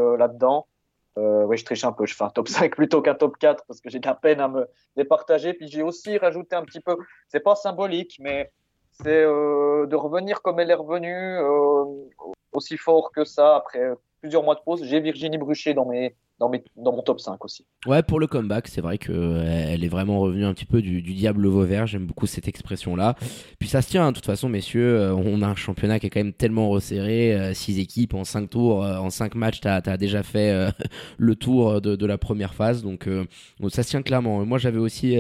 [1.19, 3.65] euh, oui, je triche un peu, je fais un top 5 plutôt qu'un top 4
[3.67, 4.67] parce que j'ai de la peine à me
[4.97, 5.55] départager.
[5.55, 6.97] Puis j'ai aussi rajouté un petit peu,
[7.29, 8.51] c'est pas symbolique, mais
[8.91, 11.39] c'est de revenir comme elle est revenue,
[12.53, 14.85] aussi fort que ça après plusieurs mois de pause.
[14.85, 16.15] J'ai Virginie Bruchet dans mes
[16.77, 17.67] dans, mon top 5 aussi.
[17.87, 21.03] Ouais, pour le comeback, c'est vrai qu'elle euh, est vraiment revenue un petit peu du,
[21.03, 21.87] diable vauvert.
[21.87, 23.15] J'aime beaucoup cette expression-là.
[23.59, 25.01] Puis ça se tient, hein, de toute façon, messieurs.
[25.01, 27.53] Euh, on a un championnat qui est quand même tellement resserré.
[27.55, 30.73] 6 euh, équipes en 5 tours, en 5 matchs, tu as, déjà fait
[31.19, 32.83] le tour de, la première phase.
[32.83, 33.09] Donc,
[33.69, 34.45] ça se tient clairement.
[34.45, 35.17] Moi, j'avais aussi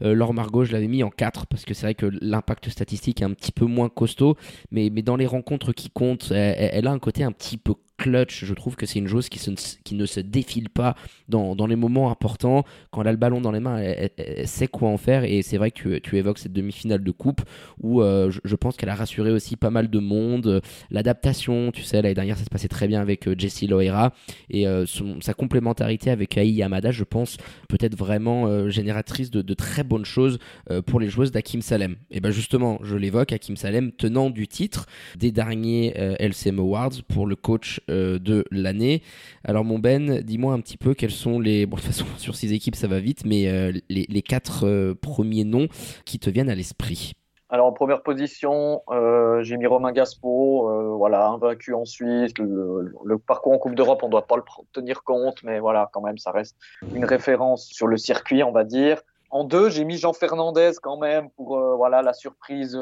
[0.00, 3.24] Laure Margot, je l'avais mis en 4 parce que c'est vrai que l'impact statistique est
[3.24, 4.36] un petit peu moins costaud.
[4.70, 8.44] Mais dans les rencontres qui comptent, elle a un côté un petit peu clutch.
[8.44, 10.94] Je trouve que c'est une joueuse qui, ne se défile pas
[11.28, 12.64] dans, les moments importants.
[12.90, 15.24] Quand elle a le ballon dans les mains, elle, sait quoi en faire.
[15.24, 17.42] Et c'est vrai que tu, évoques cette demi-finale de coupe
[17.80, 20.62] où euh, je, pense qu'elle a rassuré aussi pas mal de monde.
[20.90, 24.14] L'adaptation, tu sais, l'année dernière, ça se passait très bien avec euh, Jessie Loera.
[24.48, 24.86] Et euh,
[25.20, 27.36] sa complémentarité avec Ai Yamada, je pense,
[27.68, 30.38] peut-être vraiment génératrice de, de, très bonnes choses
[30.86, 31.96] pour les joueuses d'Akim Salem.
[32.10, 37.26] Et ben justement, je l'évoque, Hakim Salem, tenant du titre des derniers LCM Awards pour
[37.26, 39.02] le coach euh, de l'année.
[39.44, 41.66] Alors mon Ben, dis-moi un petit peu quels sont les...
[41.66, 44.94] Bon, de toute façon, sur ces équipes, ça va vite, mais euh, les, quatre euh,
[44.94, 45.68] premiers noms
[46.04, 47.12] qui te viennent à l'esprit.
[47.50, 48.82] Alors en première position,
[49.40, 52.32] j'ai mis Romain Gaspo, voilà, invaincu en Suisse.
[52.38, 54.42] Le, parcours en Coupe d'Europe, on ne doit pas le
[54.74, 56.58] tenir compte, mais voilà, quand même, ça reste
[56.94, 59.00] une référence sur le circuit, on va dire.
[59.30, 62.78] En deux, j'ai mis Jean Fernandez quand même pour voilà la surprise.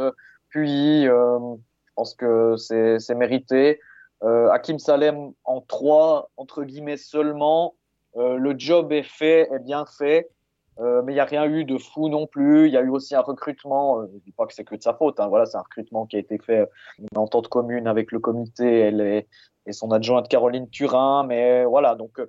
[0.49, 1.59] Puis, je
[1.95, 3.79] pense que c'est mérité.
[4.23, 7.75] Euh, Hakim Salem en trois, entre guillemets seulement.
[8.17, 10.31] Euh, le job est fait, est bien fait.
[10.79, 12.67] Euh, mais il n'y a rien eu de fou non plus.
[12.67, 14.07] Il y a eu aussi un recrutement.
[14.07, 15.21] je ne dis pas que c'est que de sa faute.
[15.21, 16.69] Hein, voilà, c'est un recrutement qui a été fait
[17.15, 19.27] en entente commune avec le comité
[19.67, 21.25] et son adjointe Caroline Turin.
[21.25, 22.21] Mais voilà, donc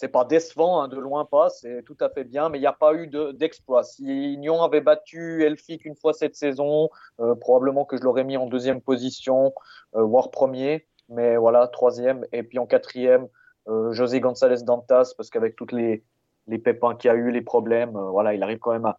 [0.00, 2.66] c'est pas décevant, hein, de loin pas, c'est tout à fait bien, mais il n'y
[2.66, 3.82] a pas eu d'exploit.
[3.82, 6.88] si Nyon avait battu Elfic une fois cette saison,
[7.20, 9.52] euh, probablement que je l'aurais mis en deuxième position,
[9.96, 13.26] euh, voire premier, mais voilà, troisième, et puis en quatrième,
[13.68, 16.02] euh, José González Dantas, parce qu'avec toutes les,
[16.46, 18.96] les pépins qu'il a eu, les problèmes, voilà, il arrive quand même à,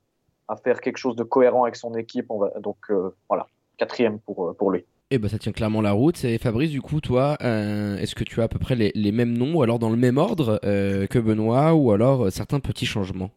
[0.64, 2.28] faire quelque chose de cohérent avec son équipe,
[2.60, 2.92] donc
[3.30, 3.48] voilà,
[3.78, 4.86] quatrième pour, lui.
[5.14, 6.24] Eh ben, ça tient clairement la route.
[6.24, 9.38] Et Fabrice, du coup, toi, euh, est-ce que tu as à peu près les, mêmes
[9.38, 12.86] noms, ou alors dans le même ordre euh, que Benoît, ou alors euh, certains petits
[12.86, 13.30] changements?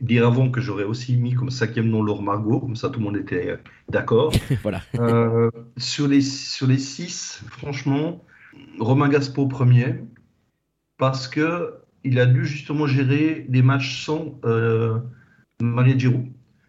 [0.00, 3.04] Dire avant que j'aurais aussi mis comme cinquième nom Laure Margot, comme ça tout le
[3.04, 3.56] monde était
[3.88, 4.32] d'accord.
[4.62, 4.80] voilà.
[5.76, 8.24] sur, les, sur les six, franchement,
[8.78, 9.96] Romain Gaspo premier,
[10.98, 11.74] parce que
[12.04, 14.40] il a dû justement gérer des matchs sans
[15.60, 16.26] Marie Giroud.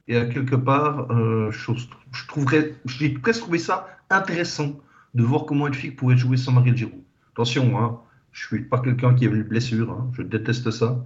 [0.07, 1.07] Et à quelque part,
[1.51, 1.71] je,
[2.11, 4.79] je trouverais, j'ai presque trouvé ça intéressant
[5.13, 7.01] de voir comment Elfic pouvait jouer sans Marielle Giroud.
[7.33, 7.99] Attention, hein,
[8.31, 11.03] je suis pas quelqu'un qui aime les blessures, hein, je déteste ça.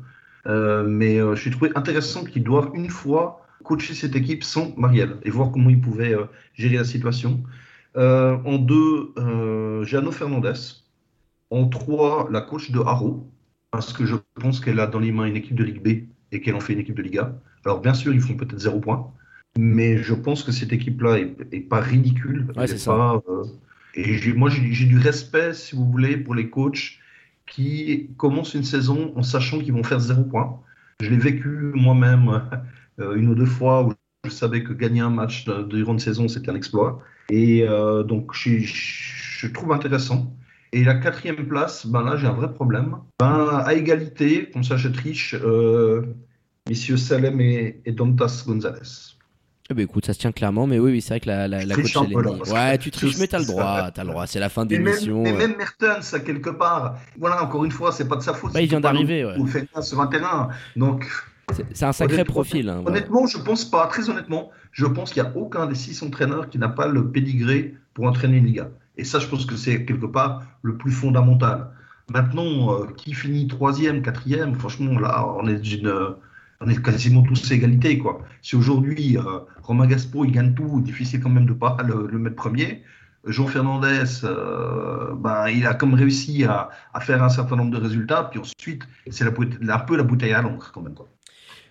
[0.47, 4.76] Euh, mais euh, je suis trouvé intéressant qu'ils doivent une fois coacher cette équipe sans
[4.77, 7.43] Marielle et voir comment ils pouvaient euh, gérer la situation.
[7.95, 9.13] en deux,
[9.84, 10.84] Jano Fernandez.
[11.51, 13.30] En trois, la coach de Haro,
[13.72, 15.88] parce que je pense qu'elle a dans les mains une équipe de Ligue B
[16.31, 17.39] et qu'elle en fait une équipe de Liga.
[17.65, 19.11] Alors bien sûr, ils font peut-être zéro point,
[19.57, 22.47] mais je pense que cette équipe-là est, pas ridicule.
[22.65, 23.22] c'est ça.
[23.30, 23.43] Euh,
[23.95, 26.99] et moi, j'ai du respect, si vous voulez, pour les coachs
[27.47, 30.59] qui commencent une saison en sachant qu'ils vont faire zéro point.
[31.01, 32.41] Je l'ai vécu moi-même
[32.99, 33.93] euh, une ou deux fois où
[34.23, 37.01] je savais que gagner un match durant une saison, c'était un exploit.
[37.30, 40.35] Et euh, donc, je, je, trouve intéressant.
[40.73, 42.97] Et la quatrième place, ben là, j'ai un vrai problème.
[43.19, 45.35] Ben, à égalité, comme ça je triche,
[46.67, 49.15] messieurs Salem et, et Dontas Gonzalez.
[49.70, 51.66] Eh ben écoute, ça se tient clairement, mais oui, oui c'est vrai que la, la,
[51.66, 51.98] la coach
[52.52, 55.24] Ouais, tu triches, mais t'as le droit, t'as le droit, c'est la fin d'émission.
[55.24, 58.34] Mais, mais même Mertens, à quelque part, voilà, encore une fois, c'est pas de sa
[58.36, 58.54] faute.
[58.54, 59.36] Bah, il vient d'arriver, ouais.
[59.48, 61.08] fait sur un terrain, donc.
[61.74, 62.70] C'est un sacré profil.
[62.70, 66.02] Hein, honnêtement, je pense pas, très honnêtement, je pense qu'il n'y a aucun des six
[66.04, 68.70] entraîneurs qui n'a pas le pédigré pour entraîner une Liga.
[68.98, 71.70] Et ça, je pense que c'est quelque part le plus fondamental.
[72.10, 76.16] Maintenant, euh, qui finit troisième, quatrième, franchement, là, on est d'une
[76.66, 77.98] on est quasiment tous égalité.
[78.00, 78.22] Quoi.
[78.42, 82.18] Si aujourd'hui, euh, Romain Gaspo, il gagne tout, difficile quand même de ne pas le,
[82.18, 82.84] mettre premier.
[83.26, 87.82] Jean Fernandez, euh, ben, il a comme réussi à, à, faire un certain nombre de
[87.82, 90.94] résultats, puis ensuite, c'est un peu la bouteille à l'encre quand même.
[90.94, 91.08] Quoi.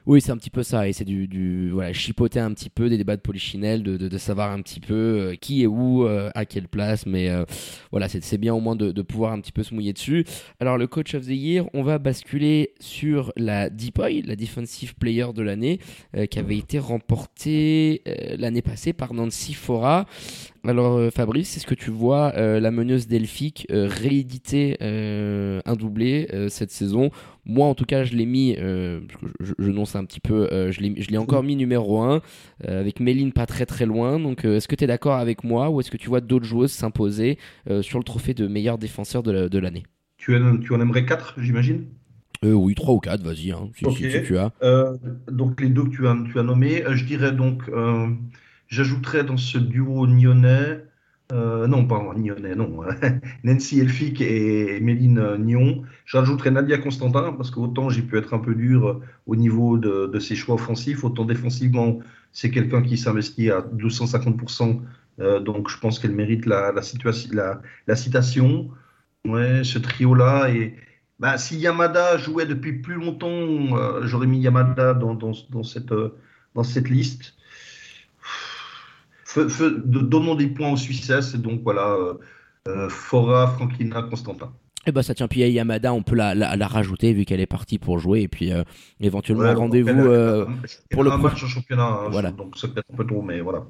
[0.06, 0.86] Oui, c'est un petit peu ça.
[0.86, 4.08] Et c'est du, du, voilà, chipoter un petit peu des débats de polichinelle, de, de,
[4.08, 7.06] de savoir un petit peu euh, qui est où, euh, à quelle place.
[7.06, 7.44] Mais euh,
[7.90, 10.26] voilà, c'est bien au moins de, de, pouvoir un petit peu se mouiller dessus.
[10.60, 15.26] Alors, le coach of the year, on va basculer sur la DPOY, la Defensive Player
[15.34, 15.80] de l'année,
[16.30, 18.02] qui avait été remportée
[18.38, 20.06] l'année passée par Nancy Fora.
[20.66, 27.10] Alors Fabrice, est-ce que tu vois la meneuse Delphique rééditer un doublé cette saison?
[27.46, 29.00] Moi, en tout cas, je l'ai mis, euh,
[29.40, 32.22] je, je, nonce un petit peu, euh, je l'ai encore mis numéro 1,
[32.68, 34.18] euh, avec Méline pas très très loin.
[34.18, 36.72] Donc, est-ce que tu es d'accord avec moi ou est-ce que tu vois d'autres joueuses
[36.72, 37.38] s'imposer
[37.82, 39.84] sur le trophée de meilleur défenseur de l'année?
[40.16, 41.86] Tu, tu en aimerais 4, j'imagine?
[42.42, 43.84] Oui, 3 ou 4, vas-y, hein, si,
[44.24, 44.52] tu as.
[45.30, 47.62] donc, les deux que tu as, tu as nommés, je dirais donc,
[48.74, 50.84] j'ajouterais dans ce duo nyonnais.
[51.32, 52.82] Euh, non, pas Nyonnais, non.
[53.44, 55.84] Nancy Elfic et Méline Nyon.
[56.04, 60.18] J'ajouterai Nadia Constantin, parce qu'autant j'ai pu être un peu dur euh, au niveau de,
[60.18, 62.00] ses choix offensifs, autant défensivement,
[62.32, 64.80] c'est quelqu'un qui s'investit à 250%.
[65.20, 68.70] Euh, donc je pense qu'elle mérite la, la, citation.
[69.24, 70.50] Ouais, ce trio-là.
[70.50, 70.74] Et
[71.18, 75.32] bah, si Yamada jouait depuis plus longtemps, j'aurais mis Yamada dans,
[75.62, 75.94] cette,
[76.54, 77.34] dans cette liste
[79.36, 82.14] donnons des points aux Suisses, et donc voilà, euh,
[82.68, 84.52] euh, Fora, Franklina, Constantin.
[84.86, 87.40] Et eh bah ben, ça tient, puis Yamada, on peut la, la, rajouter vu qu'elle
[87.40, 88.64] est partie pour jouer, et puis euh,
[89.00, 90.46] éventuellement rendez-vous
[90.90, 92.30] pour le match en championnat, hein, voilà.
[92.30, 93.64] donc c'est peut-être un peu trop, mais voilà.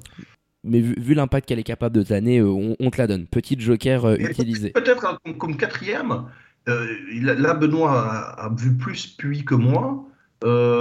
[0.65, 3.27] Mais vu, l'impact qu'elle est capable de donner, on, te la donne.
[3.27, 4.71] Petite joker utilisée.
[4.71, 6.25] Peut-être hein, comme, quatrième,
[6.65, 7.93] là Benoît
[8.37, 10.05] a, vu plus puis que moi.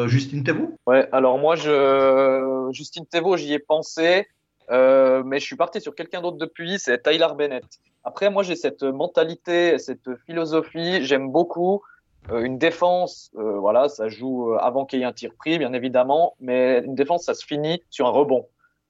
[0.06, 0.77] Justine Thévaux?
[0.86, 2.70] Ouais, alors moi, je...
[2.73, 4.27] Justine Thévaux, j'y ai pensé.
[4.70, 7.65] Euh, mais je suis parti sur quelqu'un d'autre depuis, c'est Tyler Bennett.
[8.03, 11.05] Après, moi, j'ai cette mentalité, cette philosophie.
[11.05, 11.82] J'aime beaucoup
[12.31, 13.31] euh, une défense.
[13.36, 16.95] Euh, voilà, ça joue avant qu'il y ait un tir pris, bien évidemment, mais une
[16.95, 18.47] défense, ça se finit sur un rebond.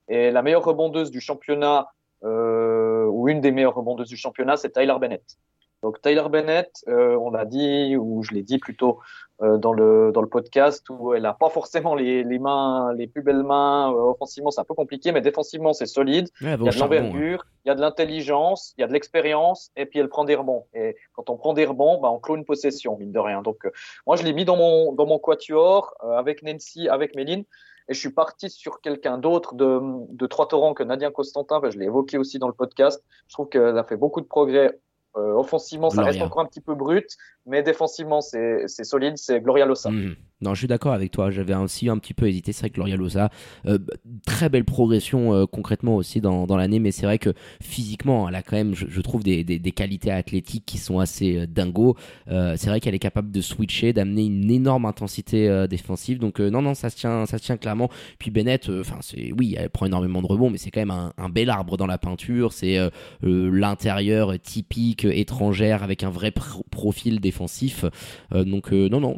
[0.08, 1.88] Et la meilleure rebondeuse du championnat,
[2.22, 5.38] ou une des meilleures rebondeuses du championnat, c'est Tyler Bennett.
[5.84, 9.00] Donc Tyler Bennett, euh, on l'a dit, ou je l'ai dit plutôt
[9.42, 13.06] euh, dans, le, dans le podcast, où elle n'a pas forcément les, les, mains, les
[13.06, 13.92] plus belles mains.
[13.92, 16.30] Euh, offensivement, c'est un peu compliqué, mais défensivement, c'est solide.
[16.40, 19.72] il y a de l'envergure, il y a de l'intelligence, il y a de l'expérience,
[19.76, 20.64] et puis elle prend des rebonds.
[20.72, 23.42] Et quand on prend des rebonds, bah, on clôt une possession, mine de rien.
[23.42, 23.68] Donc
[24.06, 27.44] moi, je l'ai mis dans mon, dans mon quatuor avec Nancy, avec Méline.
[27.90, 31.60] Et je suis parti sur quelqu'un d'autre de, de Trois-Torrents que Nadia Constantin.
[31.68, 33.04] je l'ai évoqué aussi dans le podcast.
[33.28, 34.78] Je trouve qu'elle a fait beaucoup de progrès
[35.16, 37.06] euh, offensivement, ça reste encore un petit peu brut,
[37.46, 39.16] mais défensivement, c'est solide.
[39.16, 39.90] C'est Gloria Losa.
[39.90, 40.16] Mhm.
[40.44, 41.30] Non, je suis d'accord avec toi.
[41.30, 42.52] J'avais aussi un petit peu hésité.
[42.52, 43.30] C'est vrai que Gloria Losa,
[43.66, 43.78] euh,
[44.26, 48.34] très belle progression euh, concrètement aussi dans, dans l'année, mais c'est vrai que physiquement, elle
[48.34, 51.96] a quand même, je, trouve, des, des, qualités athlétiques qui sont assez euh, dingo.
[52.28, 56.18] c'est vrai qu'elle est capable de switcher, d'amener une énorme intensité défensive.
[56.18, 57.88] Donc non, non, ça se tient, ça tient clairement.
[58.18, 61.12] Puis Bennett, enfin, c'est oui, elle prend énormément de rebonds, mais c'est quand même un,
[61.16, 62.52] un, bel arbre dans la peinture.
[62.52, 62.78] C'est
[63.22, 66.32] l'intérieur typique étrangère avec un vrai
[66.70, 67.84] profil défensif.
[68.32, 69.16] donc non, non,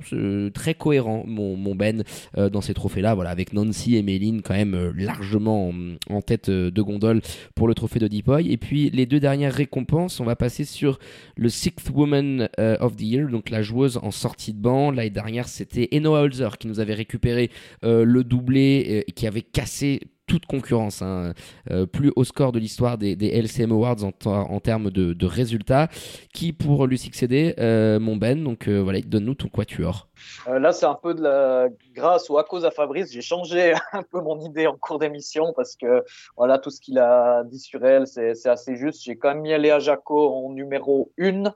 [0.54, 2.02] très cohérent mon, Ben,
[2.36, 3.14] euh, dans ces trophées-là.
[3.14, 5.72] Voilà, avec Nancy et Méline quand même euh, largement
[6.10, 7.20] en, tête euh, de gondole
[7.54, 8.50] pour le trophée de Deepoy.
[8.50, 10.98] Et puis les deux dernières récompenses, on va passer sur
[11.36, 14.90] le Sixth Woman of the Year, donc la joueuse en sortie de banc.
[14.90, 17.50] L'année dernière, c'était Enoa Holzer qui nous avait récupéré
[17.82, 21.32] le doublé et qui avait cassé toute concurrence, hein.
[21.70, 25.88] euh, plus haut score de l'histoire des, LCM Awards en, termes de, résultats.
[26.34, 30.08] Qui pour lui succéder euh, Mon Ben, donc euh, voilà, donne-nous ton quatuor.
[30.46, 34.02] là, c'est un peu de la grâce ou à cause à Fabrice, j'ai changé un
[34.02, 36.04] peu mon idée en cours d'émission parce que
[36.36, 39.02] voilà, tout ce qu'il a dit sur elle, c'est assez juste.
[39.04, 41.50] J'ai quand même mis Léa Jaco en numéro 1 euh,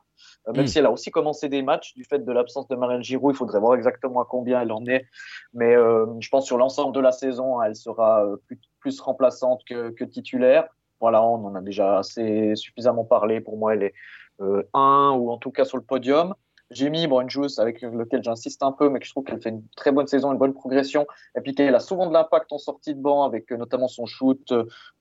[0.47, 0.67] même mm.
[0.67, 3.35] si elle a aussi commencé des matchs du fait de l'absence de Marianne Giroud.
[3.35, 5.07] Il faudrait voir exactement à combien elle en est.
[5.53, 9.63] Mais euh, je pense sur l'ensemble de la saison, elle sera euh, plus, plus remplaçante
[9.67, 10.69] que, que, titulaire.
[11.01, 13.41] Voilà, on en a déjà assez suffisamment parlé.
[13.41, 13.95] Pour moi, elle est
[14.41, 16.35] euh, 1 ou en tout cas sur le podium.
[16.71, 19.51] J'ai mis une joueuse avec laquelle j'insiste un peu, mais que je trouve qu'elle fait
[19.51, 21.07] une très bonne saison, une bonne progression,
[21.37, 24.53] et puis qu'elle a souvent de l'impact en sortie de banc, avec notamment son shoot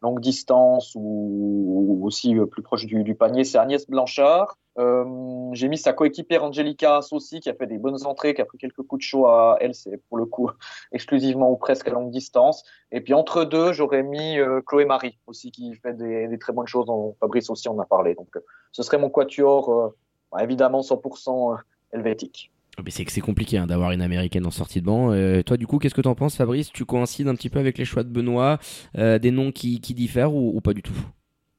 [0.01, 3.43] longue distance ou, aussi plus proche du, panier.
[3.43, 4.57] C'est Agnès Blanchard.
[4.79, 8.45] Euh, j'ai mis sa coéquipière Angelica aussi, qui a fait des bonnes entrées, qui a
[8.45, 10.49] pris quelques coups de chaud à elle, c'est pour le coup
[10.93, 12.63] exclusivement ou presque à longue distance.
[12.91, 16.67] Et puis entre deux, j'aurais mis euh, Chloé Marie aussi, qui fait des, très bonnes
[16.67, 16.85] choses.
[16.85, 18.15] Dont Fabrice aussi en a parlé.
[18.15, 18.39] Donc euh,
[18.71, 19.93] ce serait mon quatuor,
[20.31, 21.57] bah, évidemment 100%
[21.93, 22.51] helvétique.
[22.77, 25.11] Oh, mais c'est que c'est compliqué hein, d'avoir une américaine en sortie de banc.
[25.43, 26.71] toi, du coup, qu'est-ce que tu en penses, Fabrice?
[26.71, 28.59] Tu coïncides un petit peu avec les choix de Benoît,
[28.95, 30.93] des noms qui, diffèrent ou pas du tout?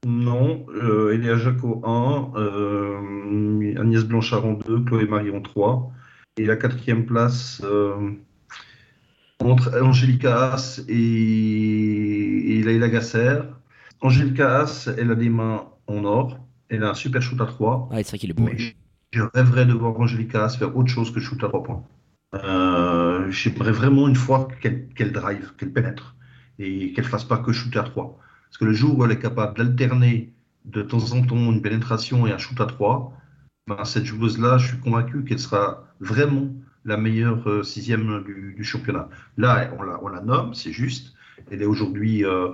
[0.06, 5.92] Non, euh, Elia Jaco 1, euh, Agnès Blanchard en 2, Chloé Marie en 3.
[6.38, 8.12] Et la quatrième place euh,
[9.40, 13.40] entre Angélica Haas et, et Laila Gasser.
[14.00, 16.38] Angélica Haas, elle a des mains en or.
[16.70, 17.88] Elle a un super shoot à 3.
[17.90, 18.48] Ah, c'est vrai qu'il est beau.
[19.12, 21.84] je rêverais de voir Angélica Haas faire autre chose que shoot à 3 points.
[22.34, 26.14] Euh, J'aimerais vraiment une fois qu'elle drive, qu'elle pénètre
[26.58, 28.18] et qu'elle fasse pas que shoot à 3.
[28.48, 30.32] Parce que le jour où elle est capable d'alterner
[30.64, 33.12] de temps en temps une pénétration et un shoot à trois,
[33.66, 36.48] ben, cette joueuse-là, je suis convaincu qu'elle sera vraiment
[36.84, 39.08] la meilleure euh, sixième du, championnat.
[39.36, 41.14] Là, on la, nomme, c'est juste.
[41.50, 42.48] Elle est aujourd'hui euh,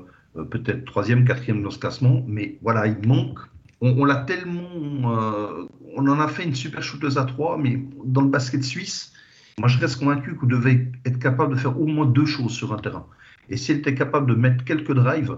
[0.51, 3.39] peut-être troisième, quatrième dans ce classement, mais voilà, il manque.
[3.81, 4.63] On, l'a tellement.
[5.97, 9.13] on en a fait une super shooteuse à trois, mais dans le basket suisse,
[9.59, 12.73] moi je reste convaincu qu'on devait être capable de faire au moins deux choses sur
[12.73, 13.07] un terrain.
[13.49, 15.37] Et si elle était capable de mettre quelques drives,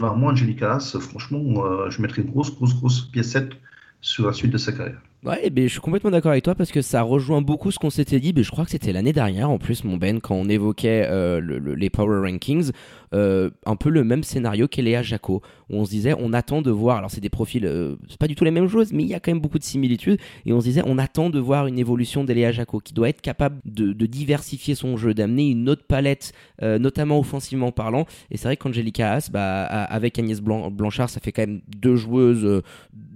[0.00, 3.52] moi, Angelica franchement, euh, je mettrais une grosse, grosse, grosse piécette
[4.00, 5.00] sur la suite de sa carrière.
[5.22, 7.90] Ouais, ben, je suis complètement d'accord avec toi parce que ça rejoint beaucoup ce qu'on
[7.90, 8.32] s'était dit.
[8.32, 11.40] Ben, je crois que c'était l'année dernière en plus, mon Ben, quand on évoquait euh,
[11.76, 12.70] les Power Rankings,
[13.12, 16.70] euh, un peu le même scénario qu'Eléa Jaco, où on se disait on attend de
[16.70, 16.98] voir.
[16.98, 19.14] Alors c'est des profils, euh, c'est pas du tout les mêmes choses, mais il y
[19.14, 20.18] a quand même beaucoup de similitudes.
[20.46, 23.20] Et on se disait on attend de voir une évolution d'Eléa Jaco qui doit être
[23.20, 28.06] capable de, diversifier son jeu, d'amener une autre palette, notamment offensivement parlant.
[28.30, 32.62] Et c'est vrai qu'Angelica Haas, bah, avec Agnès Blanchard, ça fait quand même deux joueuses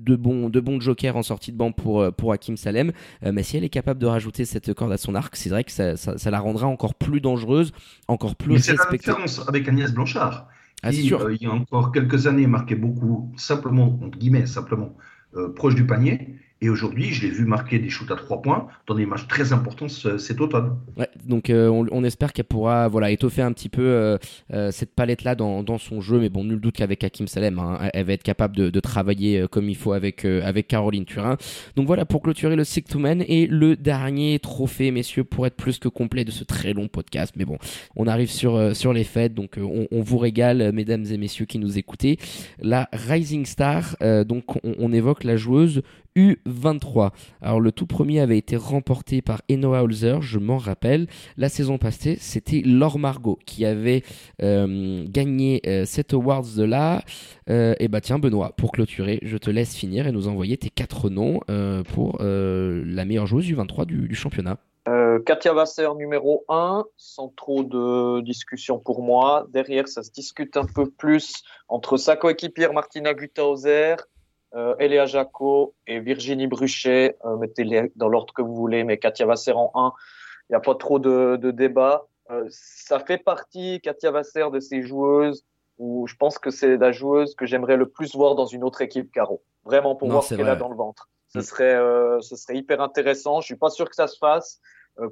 [0.05, 2.93] de bons, de bons jokers en sortie de banc pour, euh, pour Hakim Salem.
[3.25, 5.65] Euh, mais si elle est capable de rajouter cette corde à son arc, c'est vrai
[5.65, 7.73] que ça, ça, la rendra encore plus dangereuse,
[8.09, 10.49] encore plus mais C'est la différence avec Agnès Blanchard.
[10.85, 11.21] Ah, qui, sûr.
[11.23, 14.97] Euh, il y a encore quelques années, marquait beaucoup, simplement, entre guillemets, simplement,
[15.57, 16.37] proche du panier.
[16.65, 19.53] Et aujourd'hui, je l'ai vu marquer des shoots à trois points dans des matchs très
[19.53, 20.79] importants cet automne.
[20.97, 24.17] Ouais, donc euh, on, espère qu'elle pourra voilà, étoffer un petit peu euh,
[24.51, 26.19] euh, cette palette-là dans, son jeu.
[26.21, 29.69] Mais bon, nul doute qu'avec Hakim Salem, hein, elle va être capable de, travailler comme
[29.69, 30.27] il faut avec,
[30.67, 31.37] Caroline Turin.
[31.77, 35.57] Donc voilà pour clôturer le Six to Man et le dernier trophée, messieurs, pour être
[35.57, 37.35] plus que complet de ce très long podcast.
[37.37, 37.59] Mais bon,
[37.95, 41.77] on arrive sur, sur les fêtes, donc on, vous régale, mesdames et messieurs qui nous
[41.77, 42.19] écoutez.
[42.59, 43.97] La Rising Star,
[44.27, 45.83] donc on, on évoque la joueuse
[46.17, 47.13] U20 23.
[47.43, 51.07] Alors le tout premier avait été remporté par Enoa Holzer, je m'en rappelle.
[51.37, 54.03] La saison passée, c'était Laure Margot qui avait
[54.43, 57.03] euh, gagné euh, cet awards de là.
[57.49, 61.11] et bah tiens Benoît, pour clôturer, je te laisse finir et nous envoyer tes quatre
[61.11, 61.41] noms
[61.93, 64.59] pour la meilleure joueuse du 23 du, championnat.
[65.25, 69.47] Katia Vasser numéro 1, sans trop de discussion pour moi.
[69.51, 73.97] Derrière, ça se discute un peu plus entre sa coéquipière Martina Guthauser,
[74.55, 77.17] euh, Eléa Jaco et Virginie Bruchet.
[77.25, 79.93] Euh, mettez-les dans l'ordre que vous voulez, mais Katia Vasser en 1.
[80.49, 82.07] Il n'y a pas trop de, de débat.
[82.31, 85.45] Euh, ça fait partie, Katia Vasser, de ces joueuses
[85.79, 88.81] où je pense que c'est la joueuse que j'aimerais le plus voir dans une autre
[88.81, 89.43] équipe, Caro.
[89.65, 91.09] Vraiment pour voir ce qu'elle a dans le ventre.
[91.29, 91.43] Ce, mm.
[91.43, 93.41] serait, euh, ce serait hyper intéressant.
[93.41, 94.61] Je suis pas sûr que ça se fasse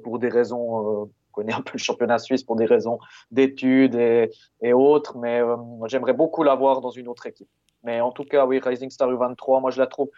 [0.03, 2.99] pour des raisons, on connaît un peu le championnat suisse pour des raisons
[3.31, 5.41] d'études et, et, autres, mais
[5.87, 7.49] j'aimerais beaucoup la voir dans une autre équipe.
[7.83, 10.09] Mais en tout cas, oui, Rising Star U23, moi je la trouve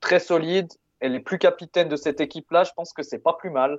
[0.00, 0.68] très solide.
[1.00, 2.64] Elle est plus capitaine de cette équipe-là.
[2.64, 3.78] Je pense que c'est pas plus mal.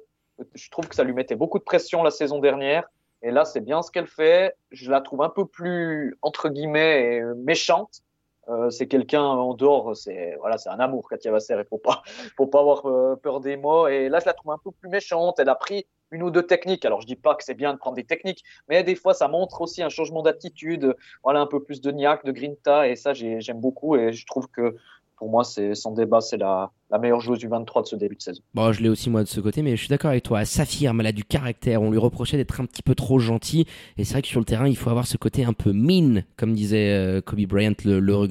[0.55, 2.88] Je trouve que ça lui mettait beaucoup de pression la saison dernière.
[3.21, 4.55] Et là, c'est bien ce qu'elle fait.
[4.71, 8.01] Je la trouve un peu plus, entre guillemets, méchante.
[8.49, 11.55] Euh, c'est quelqu'un en dehors, c'est voilà, c'est un amour, Katia Vasser.
[11.57, 12.01] Il faut pas,
[12.35, 13.88] faut pas avoir euh, peur des mots.
[13.88, 15.39] Et là, je la trouve un peu plus méchante.
[15.39, 16.85] Elle a pris une ou deux techniques.
[16.85, 19.27] Alors, je dis pas que c'est bien de prendre des techniques, mais des fois, ça
[19.27, 20.95] montre aussi un changement d'attitude.
[21.23, 22.88] Voilà, un peu plus de niaque, de grinta.
[22.88, 23.95] Et ça, j'aime beaucoup.
[23.95, 24.75] Et je trouve que
[25.22, 28.22] pour moi, c'est sans débat, c'est la, meilleure joueuse du 23 de ce début de
[28.23, 28.41] saison.
[28.56, 30.41] Bon, je l'ai aussi moi de ce côté, mais je suis d'accord avec toi.
[30.41, 31.84] Elle s'affirme, elle a du caractère.
[31.84, 33.68] On lui reprochait d'être un petit peu trop gentil.
[33.98, 36.26] Et c'est vrai que sur le terrain, il faut avoir ce côté un peu mine,
[36.38, 38.27] comme disait euh, Kobe Bryant le, le.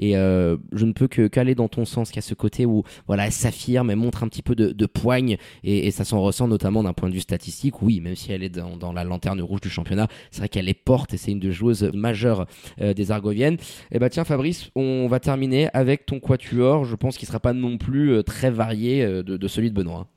[0.00, 3.26] Et euh, je ne peux que qu'aller dans ton sens, a ce côté où voilà,
[3.26, 5.36] elle s'affirme, elle montre un petit peu de, poigne.
[5.62, 7.82] Et, ça s'en ressent notamment d'un point de vue statistique.
[7.82, 10.68] Oui, même si elle est dans, dans la lanterne rouge du championnat, c'est vrai qu'elle
[10.68, 12.46] est porte et c'est une des joueuses majeures
[12.80, 13.54] euh, des Argoviennes.
[13.54, 16.84] Et eh bah tiens, Fabrice, on va terminer avec ton quatuor.
[16.84, 20.08] Je pense qu'il sera pas non plus euh, très varié euh, de, celui de Benoît.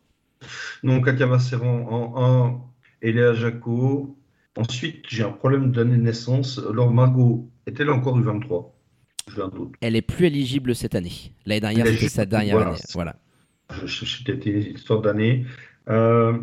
[0.84, 2.62] Non, Katia Masseran en 1,
[3.02, 4.18] Eléa Jaco.
[4.58, 6.60] Ensuite, j'ai un problème d'année de naissance.
[6.60, 8.72] Laure Margot, est-elle encore U23
[9.82, 11.34] Elle est plus éligible cette année.
[11.46, 12.80] L'année dernière, c'était sa dernière année.
[12.94, 13.16] Voilà.
[13.88, 15.46] C'était l'histoire d'année.
[15.90, 16.38] Euh,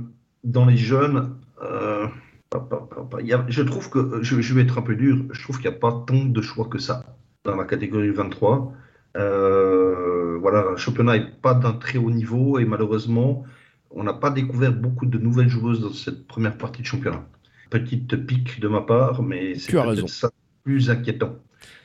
[0.44, 5.56] dans les jeunes, je trouve que, je, je, vais être un peu dur, je trouve
[5.56, 7.04] qu'il n'y a pas tant de choix que ça
[7.46, 8.72] dans la catégorie 23.
[9.16, 13.44] Euh, voilà, le championnat n'est pas d'un très haut niveau et malheureusement,
[13.90, 17.26] on n'a pas découvert beaucoup de nouvelles joueuses dans cette première partie de championnat.
[17.70, 19.72] Petite pique de ma part, mais c'est
[20.08, 20.30] ça
[20.64, 21.36] plus inquiétant,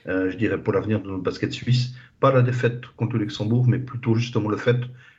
[0.07, 1.93] euh, je dirais, pour l'avenir de notre basket suisse.
[2.19, 4.77] Pas la défaite contre le Luxembourg, mais plutôt justement le fait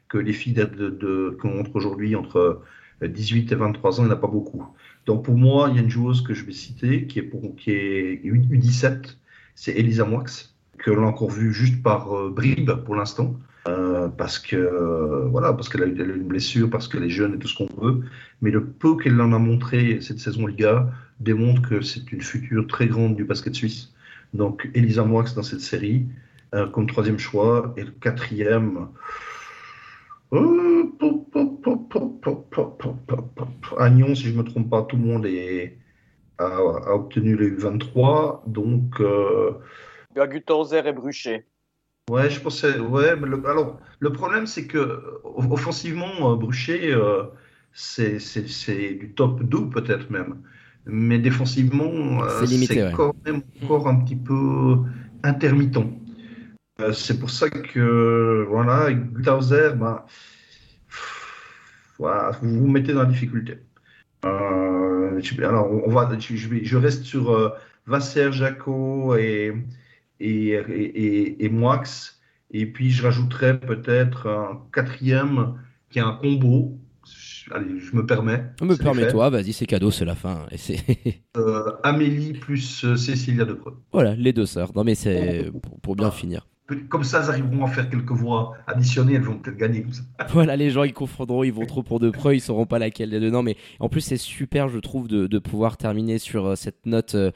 [0.08, 2.62] que les filles de, de, qu'on montre aujourd'hui entre
[3.02, 4.64] 18 et 23 ans, il n'y en a pas beaucoup.
[5.06, 7.56] Donc pour moi, il y a une joueuse que je vais citer qui est, pour,
[7.56, 9.16] qui est U17,
[9.54, 10.24] c'est Elisa Moix
[10.82, 13.34] que l'on encore vu juste par euh, bribes pour l'instant.
[13.68, 17.34] Euh, parce que euh, voilà, parce qu'elle a, eu une blessure, parce qu'elle est jeune
[17.34, 18.00] et tout ce qu'on veut.
[18.40, 20.90] Mais le peu qu'elle en a montré cette saison Liga
[21.20, 23.92] démontre que c'est une future très grande du basket suisse.
[24.34, 26.06] Donc Elisa Moix dans cette série
[26.72, 28.88] comme troisième choix et le quatrième.
[33.78, 35.78] À si je me trompe pas, tout le monde est,
[36.38, 36.60] a,
[36.92, 38.44] obtenu les 23.
[38.46, 39.00] Donc
[40.14, 41.46] Gutorzer et Bruchet.
[42.10, 42.78] Ouais, je pensais.
[42.78, 47.24] Ouais, mais le, alors, le problème, c'est que offensivement, euh, Bruchet, euh,
[47.72, 48.18] c'est
[48.98, 50.42] du top 2 peut-être même.
[50.84, 54.78] Mais défensivement, euh, c'est quand même encore un petit peu
[55.22, 55.78] intermittent.
[56.92, 60.06] c'est pour ça que, voilà, Gutorzer, bah,
[61.98, 63.58] voilà, vous vous mettez dans la difficulté.
[64.24, 67.54] alors, on va, je, je reste sur
[67.86, 69.54] Vasser, Jaco et
[70.22, 71.82] et, et, et, Moix.
[72.50, 75.54] Et puis je rajouterais peut-être un quatrième
[75.90, 76.78] qui est un combo.
[77.50, 78.44] Allez, je me permets.
[78.62, 80.46] Me permets-toi, vas-y, c'est cadeau, c'est la fin.
[80.50, 80.80] Et c'est
[81.36, 83.82] euh, Amélie plus euh, Cécilia Depreux.
[83.92, 84.70] Voilà, les deux sœurs.
[84.76, 85.50] Non, mais c'est
[85.82, 86.46] pour, bien finir.
[86.88, 89.84] Comme ça, elles arriveront à faire quelques voix additionnées, elles vont peut-être gagner.
[90.30, 93.20] Voilà, les gens ils confondront, ils vont trop pour Depreux, ils sauront pas laquelle des
[93.20, 93.30] deux.
[93.30, 96.86] Non, mais en plus, c'est super, je trouve, de, de pouvoir terminer sur euh, cette
[96.86, 97.14] note.
[97.16, 97.32] Euh,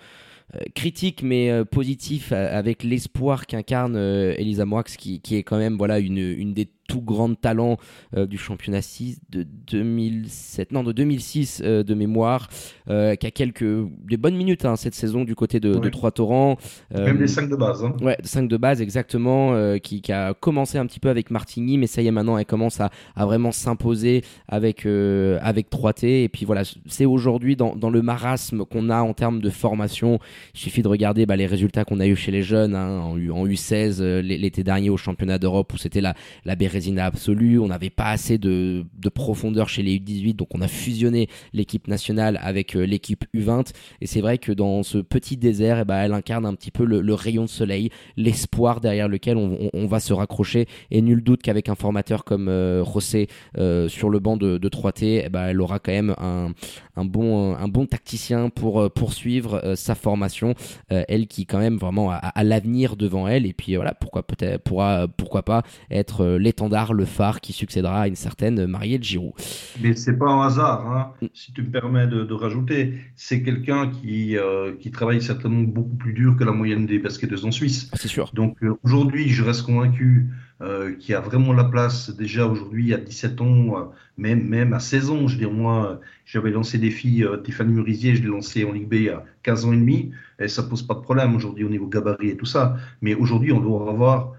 [0.75, 5.77] critique mais euh, positif avec l'espoir qu'incarne euh, Elisa Moix qui, qui, est quand même
[5.77, 7.77] voilà une, une des tout grand talent
[8.17, 12.49] du championnat 6 de 2007, non de 2006 de mémoire,
[12.87, 13.65] qui a quelques
[14.05, 16.57] des bonnes minutes hein, cette saison du côté de, Trois-Torrents.
[16.95, 17.85] Même des 5 de base.
[17.85, 17.95] Hein.
[18.03, 21.87] Ouais, 5 de base exactement, qui, qui, a commencé un petit peu avec Martigny, mais
[21.87, 26.07] ça y est maintenant, elle commence à, à vraiment s'imposer avec avec 3T.
[26.25, 30.19] Et puis voilà, c'est aujourd'hui dans, dans, le marasme qu'on a en termes de formation.
[30.55, 33.13] Il suffit de regarder bah, les résultats qu'on a eu chez les jeunes hein, en,
[33.13, 36.15] en, U16 euh, l'été dernier au championnat d'Europe où c'était la,
[36.45, 37.59] la bérésina absolue.
[37.59, 41.89] On n'avait pas assez de, de, profondeur chez les U18, donc on a fusionné l'équipe
[41.89, 43.73] nationale avec euh, l'équipe U20.
[44.03, 46.85] Et c'est vrai que dans ce petit désert, eh ben, elle incarne un petit peu
[46.85, 50.67] le, rayon de soleil, l'espoir derrière lequel on, va se raccrocher.
[50.91, 54.69] Et nul doute qu'avec un formateur comme euh, José euh, sur le banc de, de
[54.69, 56.53] 3T, eh ben, elle aura quand même un,
[56.97, 60.55] un, bon, un bon tacticien pour poursuivre sa formation.
[60.89, 63.47] elle qui quand même vraiment a, a l'avenir devant elle.
[63.47, 68.03] Et puis voilà, pourquoi peut-être pourra pourquoi pas être euh, l'étendard, le phare qui succédera
[68.03, 69.33] à une certaine Marielle Giroud.
[69.81, 71.27] Mais c'est pas un hasard, hein, mm.
[71.33, 72.95] si tu me permets de, rajouter.
[73.15, 77.45] C'est quelqu'un qui euh, qui travaille certainement beaucoup plus dur que la moyenne des basketteuses
[77.45, 77.89] en Suisse.
[77.93, 78.31] Ah, c'est sûr.
[78.35, 80.29] Donc euh, aujourd'hui, je reste convaincu
[80.61, 85.11] euh, qui a vraiment la place déjà aujourd'hui à 17 ans, même, même à 16
[85.11, 85.29] ans.
[85.29, 88.89] Je veux dire, moi, j'avais lancé des filles, Tiffany Murisier, je l'ai lancé en Ligue
[88.89, 91.87] B à 15 ans et demi, et ça pose pas de problème aujourd'hui au niveau
[91.87, 92.77] gabarit et tout ça.
[93.01, 94.36] Mais aujourd'hui, on doit avoir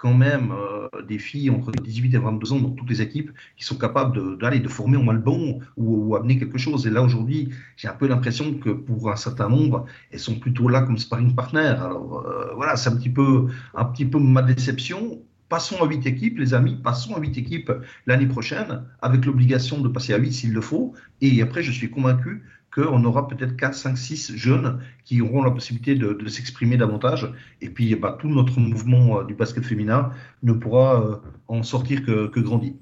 [0.00, 3.64] quand même euh, des filles entre 18 et 22 ans dans toutes les équipes qui
[3.64, 6.86] sont capables d'aller de, former au moins le bon ou, amener quelque chose.
[6.86, 10.68] Et là, aujourd'hui, j'ai un peu l'impression que pour un certain nombre, elles sont plutôt
[10.68, 11.74] là comme sparring partner.
[11.88, 15.20] Alors euh, voilà, c'est un petit peu, un petit peu ma déception.
[15.50, 17.72] Passons à 8 équipes, les amis, passons à 8 équipes
[18.06, 20.94] l'année prochaine, avec l'obligation de passer à 8 s'il le faut.
[21.20, 25.50] Et après, je suis convaincu qu'on aura peut-être 4, 5, 6 jeunes qui auront la
[25.50, 27.32] possibilité de, s'exprimer davantage.
[27.60, 30.10] Et puis, bah, tout notre mouvement euh, du basket féminin
[30.42, 31.16] ne pourra euh,
[31.48, 32.76] en sortir que, que grandi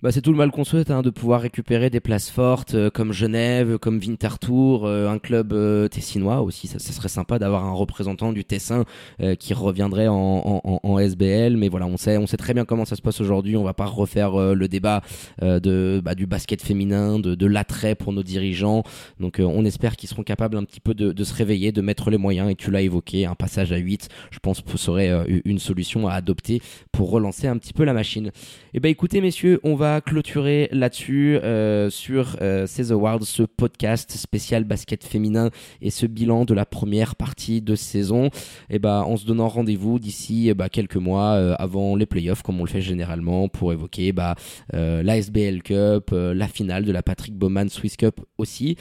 [0.00, 2.88] bah, c'est tout le mal qu'on souhaite hein, de pouvoir récupérer des places fortes euh,
[2.88, 6.68] comme Genève, comme Winterthur, euh, un club euh, tessinois aussi.
[6.68, 8.84] Ça, serait sympa d'avoir un représentant du Tessin
[9.38, 11.56] qui reviendrait en, en, en, SBL.
[11.56, 13.56] Mais voilà, on sait, on sait très bien comment ça se passe aujourd'hui.
[13.56, 15.02] On va pas refaire le débat
[15.40, 18.82] de, bah, du basket féminin, de, l'attrait pour nos dirigeants.
[19.20, 22.10] Donc on espère qu'ils seront capables un petit peu de, de, se réveiller, de mettre
[22.10, 22.50] les moyens.
[22.50, 25.10] Et tu l'as évoqué, un passage à 8, je pense, serait
[25.44, 26.60] une solution à adopter
[26.92, 28.26] pour relancer un petit peu la machine.
[28.26, 28.30] Et
[28.74, 34.12] eh ben écoutez messieurs, on va clôturer là-dessus euh, sur euh, ces awards, ce podcast
[34.12, 35.50] spécial basket féminin
[35.82, 38.26] et ce bilan de la première partie de saison.
[38.26, 42.42] Et eh bah, en se donnant rendez-vous d'ici bah, quelques mois euh, avant les playoffs,
[42.42, 44.34] comme on le fait généralement, pour évoquer bah,
[44.72, 48.76] la SBL Cup, la finale de la Patrick Bowman Swiss Cup aussi.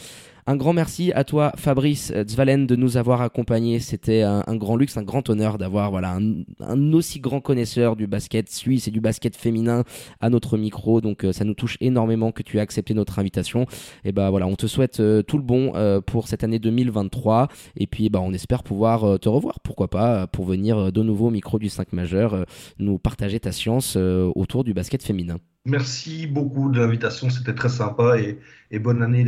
[0.50, 3.82] Un grand merci à toi, Fabrice Zvalen, de nous avoir accompagnés.
[3.82, 6.18] C'était un, grand luxe, un grand honneur d'avoir voilà,
[6.62, 9.84] un, aussi grand connaisseur du basket suisse et du basket féminin
[10.22, 11.02] à notre micro.
[11.02, 13.66] Donc euh, ça nous touche énormément que tu aies accepté notre invitation.
[14.06, 17.50] Et ben voilà, on te souhaite euh, tout le bon euh, pour cette année 2023.
[17.76, 21.32] Et puis bah, on espère pouvoir te revoir, pourquoi pas, pour venir de nouveau au
[21.32, 22.46] micro du 5 majeur,
[22.80, 25.40] nous partager ta science autour du basket féminin.
[25.68, 29.26] Merci beaucoup de l'invitation, c'était très sympa et, bonne année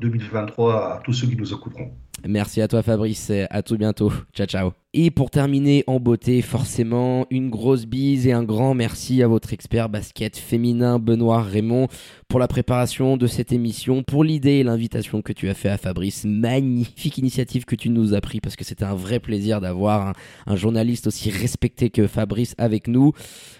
[0.00, 1.92] 2023 à tous ceux qui nous écouteront.
[2.26, 4.12] Merci à toi Fabrice, à tout bientôt.
[4.32, 4.72] Ciao ciao.
[4.94, 9.54] Et pour terminer en beauté, forcément, une grosse bise et un grand merci à votre
[9.54, 11.88] expert basket féminin Benoît Raymond
[12.28, 15.78] pour la préparation de cette émission, pour l'idée et l'invitation que tu as fait à
[15.78, 16.26] Fabrice.
[16.26, 20.12] Magnifique initiative que tu nous as pris parce que c'était un vrai plaisir d'avoir
[20.46, 23.12] un, journaliste aussi respecté que Fabrice avec nous.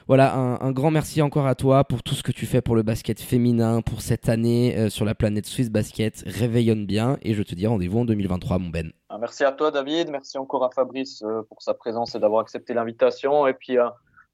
[0.08, 2.82] Voilà, un, grand merci encore à toi pour tout ce que tu fais pour le
[2.82, 6.24] basket féminin, pour cette année euh, sur la planète Swiss Basket.
[6.26, 8.92] Réveillonne bien et je te dis rendez-vous en 2023, mon Ben.
[9.08, 10.10] Ah, merci à toi, David.
[10.10, 13.46] Merci encore à Fabrice euh, pour sa présence et d'avoir accepté l'invitation.
[13.46, 13.88] Et puis, euh,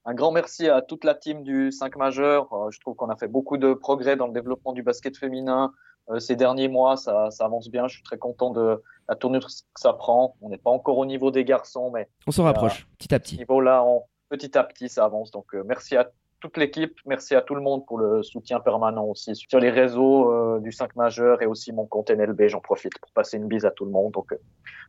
[0.05, 2.53] un grand merci à toute la team du 5 majeur.
[2.53, 5.73] Euh, je trouve qu'on a fait beaucoup de progrès dans le développement du basket féminin
[6.21, 6.97] ces derniers mois.
[6.97, 7.87] Ça, avance bien.
[7.87, 10.37] Je suis très content de la tournure que ça prend.
[10.41, 13.37] On n'est pas encore au niveau des garçons, mais on se rapproche petit à petit.
[13.37, 13.85] niveau-là,
[14.31, 15.31] petit à petit, ça avance.
[15.33, 16.95] Donc, merci à toute l'équipe.
[17.07, 20.73] Merci à tout le monde pour le soutien permanent aussi sur les réseaux euh, du
[20.73, 22.49] 5 majeur et aussi mon compte NLB.
[22.49, 24.13] J'en profite pour passer une bise à tout le monde.
[24.13, 24.37] Donc, euh,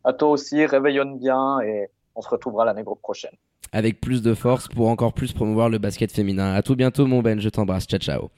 [0.03, 3.35] à toi aussi, réveillonne bien et on se retrouvera l'année prochaine.
[3.71, 6.53] Avec plus de force pour encore plus promouvoir le basket féminin.
[6.53, 7.39] À tout bientôt, mon Ben.
[7.39, 7.85] Je t'embrasse.
[7.85, 8.29] Ciao, ciao.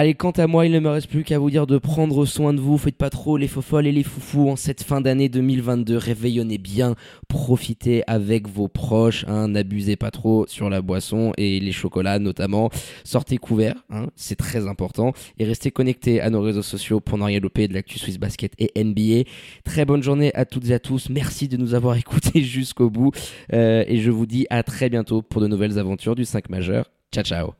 [0.00, 2.54] Allez, quant à moi, il ne me reste plus qu'à vous dire de prendre soin
[2.54, 2.78] de vous.
[2.78, 5.94] Faites pas trop les faux folles et les foufous en cette fin d'année 2022.
[5.94, 6.94] Réveillonnez bien,
[7.28, 9.26] profitez avec vos proches.
[9.28, 9.48] Hein.
[9.48, 12.70] N'abusez pas trop sur la boisson et les chocolats notamment.
[13.04, 15.12] Sortez couverts, hein, c'est très important.
[15.38, 18.54] Et restez connectés à nos réseaux sociaux pour n'en rien louper de l'actu Swiss Basket
[18.58, 19.28] et NBA.
[19.64, 21.10] Très bonne journée à toutes et à tous.
[21.10, 23.12] Merci de nous avoir écoutés jusqu'au bout.
[23.52, 26.90] Euh, et je vous dis à très bientôt pour de nouvelles aventures du 5 majeur.
[27.12, 27.48] Ciao ciao